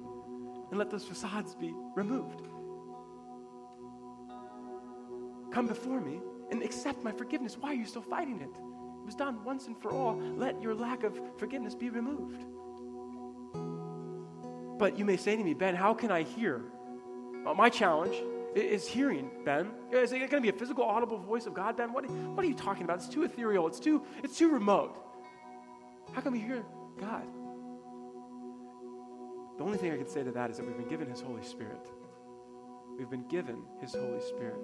and 0.70 0.78
let 0.78 0.90
those 0.90 1.04
facades 1.04 1.54
be 1.54 1.72
removed. 1.94 2.42
Come 5.56 5.68
before 5.68 6.02
me 6.02 6.20
and 6.50 6.62
accept 6.62 7.02
my 7.02 7.10
forgiveness. 7.10 7.56
Why 7.58 7.70
are 7.70 7.74
you 7.74 7.86
still 7.86 8.02
fighting 8.02 8.42
it? 8.42 8.50
It 8.50 9.06
was 9.06 9.14
done 9.14 9.42
once 9.42 9.68
and 9.68 9.80
for 9.80 9.90
all. 9.90 10.14
Let 10.36 10.60
your 10.60 10.74
lack 10.74 11.02
of 11.02 11.18
forgiveness 11.38 11.74
be 11.74 11.88
removed. 11.88 12.44
But 14.78 14.98
you 14.98 15.06
may 15.06 15.16
say 15.16 15.34
to 15.34 15.42
me, 15.42 15.54
Ben, 15.54 15.74
how 15.74 15.94
can 15.94 16.10
I 16.10 16.24
hear? 16.24 16.60
Well, 17.42 17.54
my 17.54 17.70
challenge 17.70 18.14
is 18.54 18.86
hearing, 18.86 19.30
Ben. 19.46 19.70
Is 19.90 20.12
it 20.12 20.18
going 20.18 20.28
to 20.28 20.40
be 20.42 20.50
a 20.50 20.52
physical, 20.52 20.84
audible 20.84 21.16
voice 21.16 21.46
of 21.46 21.54
God, 21.54 21.74
Ben? 21.78 21.90
What, 21.90 22.06
what 22.10 22.44
are 22.44 22.48
you 22.48 22.54
talking 22.54 22.82
about? 22.82 22.98
It's 22.98 23.08
too 23.08 23.22
ethereal. 23.22 23.66
It's 23.66 23.80
too, 23.80 24.04
it's 24.22 24.36
too 24.36 24.50
remote. 24.52 24.94
How 26.12 26.20
can 26.20 26.32
we 26.32 26.38
hear 26.40 26.66
God? 27.00 27.24
The 29.56 29.64
only 29.64 29.78
thing 29.78 29.90
I 29.90 29.96
can 29.96 30.06
say 30.06 30.22
to 30.22 30.32
that 30.32 30.50
is 30.50 30.58
that 30.58 30.66
we've 30.66 30.76
been 30.76 30.90
given 30.90 31.08
His 31.08 31.22
Holy 31.22 31.42
Spirit. 31.42 31.88
We've 32.98 33.08
been 33.08 33.26
given 33.28 33.62
His 33.80 33.94
Holy 33.94 34.20
Spirit 34.20 34.58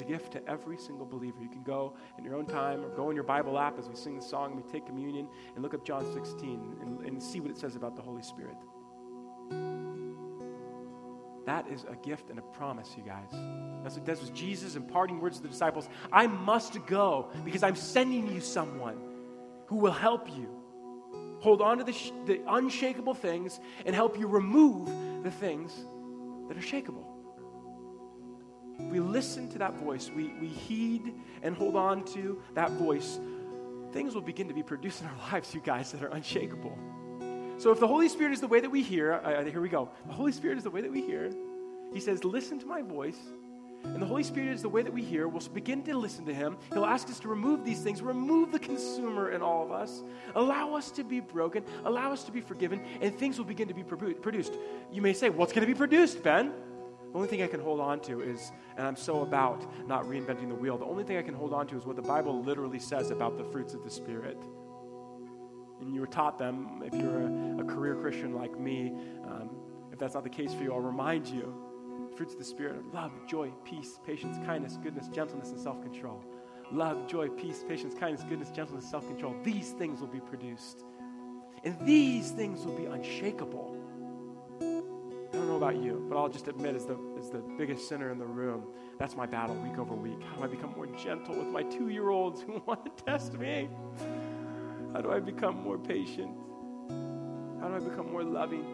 the 0.00 0.06
gift 0.06 0.32
to 0.32 0.48
every 0.48 0.78
single 0.78 1.06
believer. 1.06 1.38
You 1.40 1.48
can 1.48 1.62
go 1.62 1.94
in 2.18 2.24
your 2.24 2.34
own 2.34 2.46
time 2.46 2.84
or 2.84 2.88
go 2.88 3.10
in 3.10 3.14
your 3.14 3.24
Bible 3.24 3.58
app 3.58 3.78
as 3.78 3.88
we 3.88 3.94
sing 3.94 4.16
the 4.16 4.22
song 4.22 4.56
we 4.56 4.62
take 4.62 4.86
communion 4.86 5.28
and 5.54 5.62
look 5.62 5.74
up 5.74 5.84
John 5.84 6.10
16 6.12 6.78
and, 6.80 7.00
and 7.00 7.22
see 7.22 7.38
what 7.40 7.50
it 7.50 7.58
says 7.58 7.76
about 7.76 7.96
the 7.96 8.02
Holy 8.02 8.22
Spirit. 8.22 8.56
That 11.44 11.68
is 11.68 11.84
a 11.84 11.96
gift 11.96 12.30
and 12.30 12.38
a 12.38 12.42
promise, 12.42 12.94
you 12.96 13.02
guys. 13.02 13.30
That's 13.82 13.96
what, 13.96 14.06
that's 14.06 14.22
what 14.22 14.34
Jesus 14.34 14.74
imparting 14.74 15.20
words 15.20 15.36
to 15.36 15.42
the 15.42 15.48
disciples. 15.48 15.88
I 16.12 16.26
must 16.26 16.84
go 16.86 17.28
because 17.44 17.62
I'm 17.62 17.76
sending 17.76 18.32
you 18.32 18.40
someone 18.40 18.98
who 19.66 19.76
will 19.76 19.92
help 19.92 20.28
you. 20.30 20.48
Hold 21.40 21.60
on 21.60 21.78
to 21.78 21.84
the, 21.84 21.92
sh- 21.92 22.12
the 22.26 22.40
unshakable 22.48 23.14
things 23.14 23.60
and 23.84 23.94
help 23.94 24.18
you 24.18 24.26
remove 24.26 24.88
the 25.22 25.30
things 25.30 25.74
that 26.48 26.56
are 26.56 26.60
shakable 26.60 27.09
we 28.90 29.00
listen 29.00 29.48
to 29.50 29.58
that 29.58 29.74
voice, 29.74 30.10
we, 30.14 30.32
we 30.40 30.46
heed 30.46 31.14
and 31.42 31.54
hold 31.54 31.76
on 31.76 32.04
to 32.14 32.40
that 32.54 32.70
voice, 32.72 33.18
things 33.92 34.14
will 34.14 34.22
begin 34.22 34.48
to 34.48 34.54
be 34.54 34.62
produced 34.62 35.00
in 35.00 35.06
our 35.08 35.16
lives, 35.32 35.54
you 35.54 35.60
guys, 35.60 35.92
that 35.92 36.02
are 36.02 36.08
unshakable. 36.08 36.76
So 37.58 37.70
if 37.70 37.78
the 37.78 37.86
Holy 37.86 38.08
Spirit 38.08 38.32
is 38.32 38.40
the 38.40 38.48
way 38.48 38.60
that 38.60 38.70
we 38.70 38.82
hear, 38.82 39.12
uh, 39.12 39.44
here 39.44 39.60
we 39.60 39.68
go. 39.68 39.90
The 40.06 40.14
Holy 40.14 40.32
Spirit 40.32 40.56
is 40.56 40.64
the 40.64 40.70
way 40.70 40.80
that 40.80 40.90
we 40.90 41.02
hear. 41.02 41.30
He 41.92 42.00
says, 42.00 42.24
Listen 42.24 42.58
to 42.58 42.66
my 42.66 42.80
voice. 42.80 43.18
And 43.84 44.00
the 44.00 44.06
Holy 44.06 44.22
Spirit 44.22 44.50
is 44.50 44.62
the 44.62 44.68
way 44.68 44.82
that 44.82 44.92
we 44.92 45.02
hear. 45.02 45.26
We'll 45.26 45.40
begin 45.48 45.82
to 45.84 45.96
listen 45.96 46.26
to 46.26 46.34
Him. 46.34 46.56
He'll 46.72 46.84
ask 46.84 47.08
us 47.08 47.18
to 47.20 47.28
remove 47.28 47.64
these 47.64 47.80
things, 47.82 48.02
remove 48.02 48.52
the 48.52 48.58
consumer 48.58 49.30
in 49.30 49.40
all 49.40 49.64
of 49.64 49.72
us, 49.72 50.02
allow 50.34 50.74
us 50.74 50.90
to 50.92 51.04
be 51.04 51.20
broken, 51.20 51.64
allow 51.84 52.12
us 52.12 52.24
to 52.24 52.32
be 52.32 52.40
forgiven, 52.40 52.82
and 53.00 53.14
things 53.14 53.38
will 53.38 53.46
begin 53.46 53.68
to 53.68 53.74
be 53.74 53.82
produced. 53.82 54.52
You 54.92 55.02
may 55.02 55.12
say, 55.12 55.30
What's 55.30 55.52
going 55.52 55.66
to 55.66 55.72
be 55.72 55.76
produced, 55.76 56.22
Ben? 56.22 56.52
The 57.10 57.16
only 57.16 57.28
thing 57.28 57.42
I 57.42 57.48
can 57.48 57.60
hold 57.60 57.80
on 57.80 58.00
to 58.02 58.20
is, 58.20 58.52
and 58.76 58.86
I'm 58.86 58.96
so 58.96 59.22
about 59.22 59.64
not 59.88 60.04
reinventing 60.04 60.48
the 60.48 60.54
wheel, 60.54 60.78
the 60.78 60.84
only 60.84 61.02
thing 61.02 61.16
I 61.16 61.22
can 61.22 61.34
hold 61.34 61.52
on 61.52 61.66
to 61.68 61.76
is 61.76 61.84
what 61.84 61.96
the 61.96 62.02
Bible 62.02 62.40
literally 62.42 62.78
says 62.78 63.10
about 63.10 63.36
the 63.36 63.44
fruits 63.44 63.74
of 63.74 63.82
the 63.82 63.90
Spirit. 63.90 64.38
And 65.80 65.92
you 65.92 66.00
were 66.00 66.06
taught 66.06 66.38
them, 66.38 66.82
if 66.84 66.94
you're 66.94 67.22
a, 67.22 67.62
a 67.62 67.64
career 67.64 67.96
Christian 67.96 68.34
like 68.34 68.58
me, 68.60 68.92
um, 69.24 69.50
if 69.92 69.98
that's 69.98 70.14
not 70.14 70.22
the 70.22 70.30
case 70.30 70.54
for 70.54 70.62
you, 70.62 70.72
I'll 70.72 70.80
remind 70.80 71.26
you 71.26 71.52
fruits 72.16 72.34
of 72.34 72.38
the 72.38 72.44
Spirit 72.44 72.76
are 72.76 72.92
love, 72.92 73.12
joy, 73.26 73.50
peace, 73.64 73.98
patience, 74.06 74.36
kindness, 74.44 74.78
goodness, 74.82 75.08
gentleness, 75.08 75.50
and 75.50 75.60
self 75.60 75.82
control. 75.82 76.22
Love, 76.70 77.08
joy, 77.08 77.28
peace, 77.28 77.64
patience, 77.66 77.94
kindness, 77.94 78.22
goodness, 78.28 78.50
gentleness, 78.50 78.88
self 78.88 79.06
control. 79.08 79.34
These 79.42 79.70
things 79.70 80.00
will 80.00 80.08
be 80.08 80.20
produced. 80.20 80.84
And 81.64 81.76
these 81.86 82.30
things 82.30 82.64
will 82.64 82.76
be 82.76 82.84
unshakable 82.84 83.76
about 85.60 85.76
you, 85.76 86.02
but 86.08 86.16
I'll 86.16 86.30
just 86.30 86.48
admit, 86.48 86.74
as 86.74 86.86
the, 86.86 86.98
as 87.18 87.28
the 87.28 87.42
biggest 87.58 87.86
sinner 87.86 88.10
in 88.10 88.18
the 88.18 88.24
room, 88.24 88.64
that's 88.98 89.14
my 89.14 89.26
battle 89.26 89.54
week 89.56 89.76
over 89.78 89.94
week. 89.94 90.18
How 90.22 90.38
do 90.38 90.44
I 90.44 90.46
become 90.46 90.72
more 90.74 90.86
gentle 90.86 91.36
with 91.36 91.48
my 91.48 91.62
two 91.64 91.90
year 91.90 92.08
olds 92.08 92.40
who 92.40 92.62
want 92.66 92.86
to 92.86 93.04
test 93.04 93.34
me? 93.34 93.68
How 94.94 95.02
do 95.02 95.12
I 95.12 95.20
become 95.20 95.62
more 95.62 95.76
patient? 95.76 96.34
How 97.60 97.68
do 97.68 97.74
I 97.74 97.78
become 97.78 98.10
more 98.10 98.24
loving? 98.24 98.64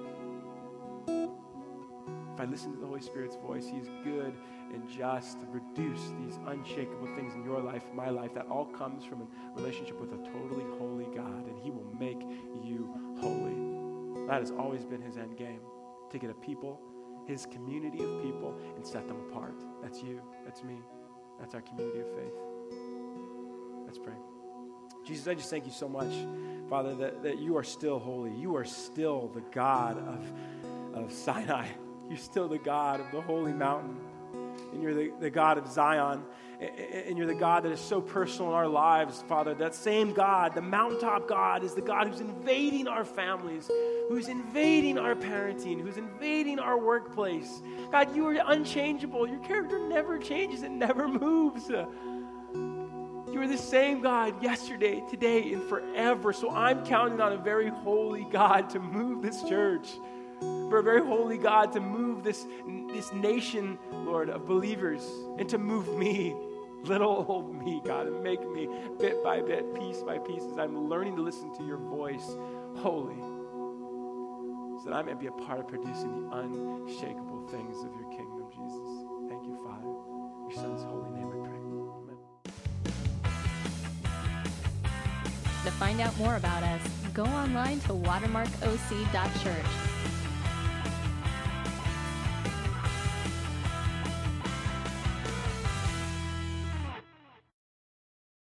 If 1.09 2.41
I 2.41 2.45
listen 2.45 2.73
to 2.75 2.79
the 2.79 2.87
Holy 2.87 3.01
Spirit's 3.01 3.35
voice, 3.35 3.67
He's 3.67 3.89
good 4.05 4.35
and 4.73 4.89
just 4.89 5.41
to 5.41 5.47
produce 5.47 6.13
these 6.21 6.39
unshakable 6.47 7.09
things 7.17 7.35
in 7.35 7.43
your 7.43 7.61
life, 7.61 7.83
my 7.97 8.11
life. 8.11 8.33
That 8.33 8.47
all 8.47 8.67
comes 8.67 9.05
from 9.05 9.23
a 9.23 9.61
relationship 9.61 10.01
with 10.01 10.13
a 10.13 10.19
totally 10.19 10.67
holy 10.79 11.07
God, 11.07 11.49
and 11.49 11.59
He 11.65 11.71
will 11.73 11.93
make 11.99 12.21
you 12.63 12.95
holy. 13.21 14.29
That 14.29 14.39
has 14.39 14.53
always 14.53 14.85
been 14.85 15.03
His 15.03 15.17
end 15.17 15.37
game 15.37 15.59
to 16.11 16.19
get 16.19 16.31
a 16.31 16.35
people, 16.35 16.81
his 17.27 17.47
community 17.47 18.03
of 18.03 18.23
people, 18.23 18.55
and 18.77 18.87
set 18.87 19.07
them 19.09 19.19
apart. 19.29 19.63
That's 19.83 20.03
you. 20.03 20.21
That's 20.45 20.63
me. 20.63 20.77
That's 21.39 21.55
our 21.55 21.61
community 21.61 22.01
of 22.01 22.09
faith. 22.15 22.33
Let's 23.85 23.99
pray. 23.99 24.15
Jesus, 25.07 25.29
I 25.29 25.35
just 25.35 25.51
thank 25.51 25.67
you 25.67 25.73
so 25.73 25.89
much, 25.89 26.13
Father, 26.69 26.95
that, 26.97 27.23
that 27.23 27.39
you 27.39 27.57
are 27.57 27.63
still 27.63 27.99
holy. 27.99 28.33
You 28.33 28.57
are 28.57 28.65
still 28.65 29.31
the 29.35 29.43
God 29.53 29.99
of, 29.99 30.33
of 30.95 31.13
Sinai. 31.13 31.69
You're 32.09 32.19
still 32.19 32.49
the 32.49 32.59
God 32.59 33.01
of 33.01 33.11
the 33.13 33.21
holy 33.21 33.53
mountain. 33.53 33.97
And 34.77 34.83
you're 34.83 34.95
the, 34.95 35.11
the 35.19 35.31
God 35.31 35.57
of 35.57 35.67
Zion. 35.73 36.23
And 36.61 37.17
you're 37.17 37.27
the 37.27 37.35
God 37.35 37.63
that 37.63 37.73
is 37.73 37.81
so 37.81 38.03
personal 38.03 38.51
in 38.51 38.55
our 38.57 38.69
lives, 38.69 39.25
Father. 39.27 39.55
That 39.55 39.75
same 39.75 40.13
God, 40.13 40.55
the 40.55 40.61
mountaintop 40.61 41.27
God, 41.27 41.65
is 41.65 41.73
the 41.73 41.81
God 41.81 42.09
who's 42.09 42.21
invading 42.21 42.89
our 42.89 43.07
families, 43.07 43.71
who's 44.11 44.29
invading 44.29 44.99
our 44.99 45.15
parenting, 45.15 45.81
who's 45.81 45.97
invading 45.97 46.59
our 46.59 46.79
workplace. 46.79 47.63
God, 47.91 48.15
you 48.15 48.27
are 48.27 48.37
unchangeable. 48.47 49.27
Your 49.27 49.41
character 49.41 49.79
never 49.79 50.19
changes, 50.19 50.63
it 50.63 50.71
never 50.71 51.09
moves. 51.25 51.69
You 51.69 53.41
are 53.41 53.49
the 53.49 53.57
same 53.57 54.03
God 54.03 54.43
yesterday, 54.43 55.03
today, 55.09 55.55
and 55.55 55.63
forever. 55.63 56.35
So 56.35 56.51
I'm 56.51 56.85
counting 56.85 57.23
on 57.23 57.33
a 57.33 57.39
very 57.39 57.69
holy 57.69 58.27
God 58.31 58.69
to 58.71 58.79
move 58.79 59.23
this 59.23 59.43
church, 59.43 59.89
very 60.71 61.05
holy 61.05 61.39
God 61.39 61.73
to 61.73 61.81
move 61.81 62.23
this, 62.23 62.47
this 62.93 63.13
nation, 63.13 63.79
Lord, 63.93 64.31
of 64.31 64.47
believers, 64.47 65.03
and 65.39 65.49
to 65.49 65.59
move 65.59 65.97
me, 65.97 66.35
little 66.85 67.25
old 67.29 67.55
me, 67.55 67.81
God, 67.85 68.07
and 68.07 68.23
make 68.23 68.47
me 68.51 68.69
bit 68.99 69.23
by 69.23 69.41
bit, 69.41 69.75
piece 69.75 70.03
by 70.03 70.19
piece, 70.19 70.43
as 70.43 70.59
I'm 70.59 70.89
learning 70.89 71.17
to 71.17 71.23
listen 71.23 71.55
to 71.57 71.65
your 71.65 71.79
voice, 71.79 72.37
holy 72.77 73.37
so 74.87 74.91
that 74.91 74.99
I 74.99 75.03
may 75.03 75.15
be 75.15 75.27
a 75.27 75.33
part 75.33 75.59
of 75.59 75.69
producing 75.69 76.29
the 76.29 76.37
unshakable 76.37 77.49
things 77.49 77.79
of 77.79 77.91
your 77.99 78.09
kingdom, 78.11 78.47
Jesus. 78.51 79.05
Thank 79.29 79.45
you, 79.45 79.59
Father. 79.65 79.83
Your 79.83 80.53
Son's 80.55 80.85
holy 80.85 81.11
name 81.11 81.29
we 81.29 81.41
pray. 81.41 81.57
Amen. 81.57 82.17
To 85.65 85.73
find 85.73 86.01
out 86.01 86.17
more 86.19 86.37
about 86.37 86.63
us, 86.63 86.83
go 87.15 87.25
online 87.25 87.81
to 87.81 87.95
watermarkoc.church 87.95 89.96